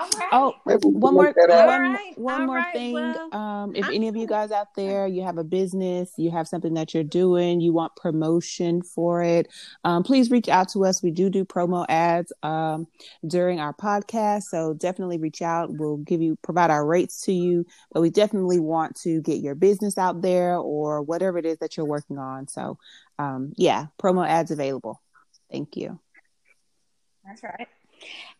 All 0.00 0.08
right. 0.18 0.28
oh, 0.32 0.54
Maybe 0.64 0.78
we 0.86 0.92
can 0.92 1.00
one 1.00 1.14
more 1.14 1.24
work 1.24 1.36
that 1.36 1.50
out. 1.50 1.66
one, 1.66 1.84
Alright, 1.84 2.18
one 2.18 2.46
more 2.46 2.56
alright, 2.56 2.72
thing 2.72 2.94
well, 2.94 3.34
um 3.34 3.74
if 3.76 3.84
I'm 3.84 3.92
any 3.92 4.08
of 4.08 4.16
you 4.16 4.26
guys 4.26 4.50
out 4.50 4.68
there 4.74 5.06
you 5.06 5.22
have 5.22 5.36
a 5.36 5.44
business 5.44 6.10
you 6.16 6.30
have 6.30 6.48
something 6.48 6.72
that 6.74 6.94
you're 6.94 7.04
doing 7.04 7.60
you 7.60 7.74
want 7.74 7.94
promotion 7.96 8.80
for 8.80 9.22
it 9.22 9.48
um 9.84 10.02
please 10.02 10.30
reach 10.30 10.48
out 10.48 10.70
to 10.70 10.86
us. 10.86 11.02
We 11.02 11.10
do 11.10 11.28
do 11.28 11.44
promo 11.44 11.84
ads 11.90 12.32
um 12.42 12.86
during 13.26 13.60
our 13.60 13.74
podcast 13.74 14.44
so 14.44 14.72
definitely 14.72 15.18
reach 15.18 15.42
out. 15.42 15.68
We'll 15.70 15.98
give 15.98 16.22
you 16.22 16.38
provide 16.42 16.70
our 16.70 16.86
rates 16.86 17.20
to 17.26 17.32
you 17.32 17.66
but 17.92 18.00
we 18.00 18.08
definitely 18.08 18.58
want 18.58 18.96
to 19.02 19.20
get 19.20 19.40
your 19.40 19.54
business 19.54 19.98
out 19.98 20.22
there 20.22 20.56
or 20.56 21.02
whatever 21.02 21.36
it 21.36 21.44
is 21.44 21.58
that 21.58 21.76
you're 21.76 21.84
working 21.84 22.16
on. 22.16 22.48
So 22.48 22.78
um 23.18 23.52
yeah 23.56 23.88
promo 24.02 24.26
ads 24.26 24.50
available. 24.50 25.02
Thank 25.50 25.76
you. 25.76 26.00
That's 27.26 27.42
right. 27.42 27.68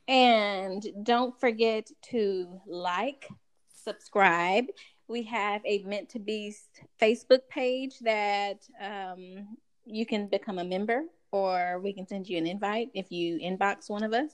And 0.08 0.84
don't 1.02 1.38
forget 1.38 1.88
to 2.11 2.61
like, 2.66 3.28
subscribe. 3.72 4.66
We 5.08 5.22
have 5.24 5.62
a 5.64 5.82
Meant 5.84 6.08
to 6.11 6.18
Beast 6.18 6.82
Facebook 7.00 7.40
page 7.48 7.98
that 8.00 8.66
um, 8.80 9.56
you 9.84 10.06
can 10.06 10.28
become 10.28 10.58
a 10.58 10.64
member, 10.64 11.02
or 11.32 11.80
we 11.82 11.92
can 11.92 12.06
send 12.06 12.28
you 12.28 12.38
an 12.38 12.46
invite 12.46 12.90
if 12.94 13.11
you 13.11 13.38
inbox 13.38 13.88
one 13.88 14.02
of 14.02 14.12
us. 14.12 14.30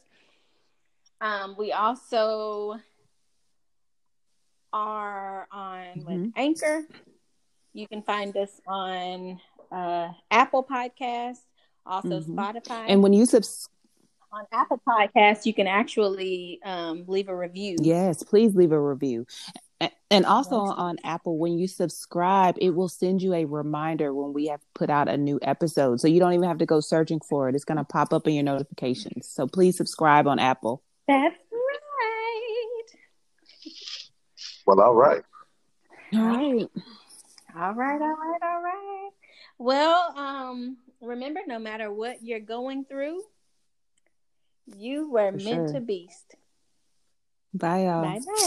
Um, 1.21 1.57
we 1.59 1.73
also 1.73 2.79
are 4.73 5.49
on 5.51 6.05
with 6.05 6.19
Mhm. 6.19 6.33
Anchor. 6.37 6.87
You 7.73 7.89
can 7.89 8.03
find 8.03 8.37
us 8.37 8.61
on 8.67 9.41
uh, 9.73 10.13
Apple 10.31 10.63
Podcasts, 10.63 11.45
also 11.85 12.21
Mhm. 12.21 12.37
Spotify 12.37 12.85
and 12.89 13.03
when 13.03 13.13
you 13.13 13.27
subs 13.27 13.69
on 14.37 14.45
Apple 14.53 14.81
Podcasts, 14.87 15.47
you 15.47 15.55
can 15.55 15.67
actually 15.67 16.61
um, 16.63 17.05
leave 17.07 17.29
a 17.29 17.37
review. 17.37 17.77
Yes, 17.81 18.23
please 18.23 18.55
leave 18.55 18.73
a 18.73 18.81
review. 18.81 19.27
And 20.11 20.25
also 20.25 20.57
on 20.57 20.99
Apple, 21.05 21.39
when 21.39 21.59
you 21.59 21.67
subscribe, 21.67 22.57
it 22.61 22.71
will 22.71 22.89
send 22.89 23.23
you 23.23 23.35
a 23.35 23.45
reminder 23.45 24.15
when 24.15 24.33
we 24.33 24.47
have 24.47 24.61
put 24.75 24.91
out 24.91 25.09
a 25.09 25.17
new 25.17 25.39
episode. 25.43 26.01
So 26.01 26.09
you 26.09 26.21
don't 26.21 26.33
even 26.33 26.49
have 26.49 26.59
to 26.59 26.67
go 26.67 26.81
searching 26.81 27.21
for 27.21 27.49
it. 27.49 27.55
It's 27.55 27.65
going 27.65 27.79
to 27.79 27.85
pop 27.85 28.13
up 28.13 28.27
in 28.27 28.35
your 28.35 28.45
notifications. 28.45 29.29
So 29.29 29.47
please 29.47 29.77
subscribe 29.77 30.27
on 30.27 30.39
Apple. 30.39 30.83
That's 31.09 31.35
right. 31.53 32.83
Well, 34.67 34.81
all 34.81 34.95
right. 34.95 35.23
All 36.15 36.21
right. 36.21 36.69
All 37.59 37.73
right, 37.75 38.01
all 38.01 38.17
right, 38.17 38.43
all 38.43 38.63
right. 38.63 39.11
Well, 39.59 40.13
um, 40.17 40.77
remember, 41.01 41.41
no 41.47 41.59
matter 41.59 41.91
what 41.91 42.23
you're 42.23 42.41
going 42.41 42.85
through, 42.85 43.23
you 44.67 45.11
were 45.11 45.33
For 45.33 45.39
meant 45.39 45.71
sure. 45.71 45.73
to 45.75 45.81
beast. 45.81 46.37
Bye, 47.55 47.85
y'all. 47.85 48.03
Bye 48.03 48.21
bye. 48.21 48.33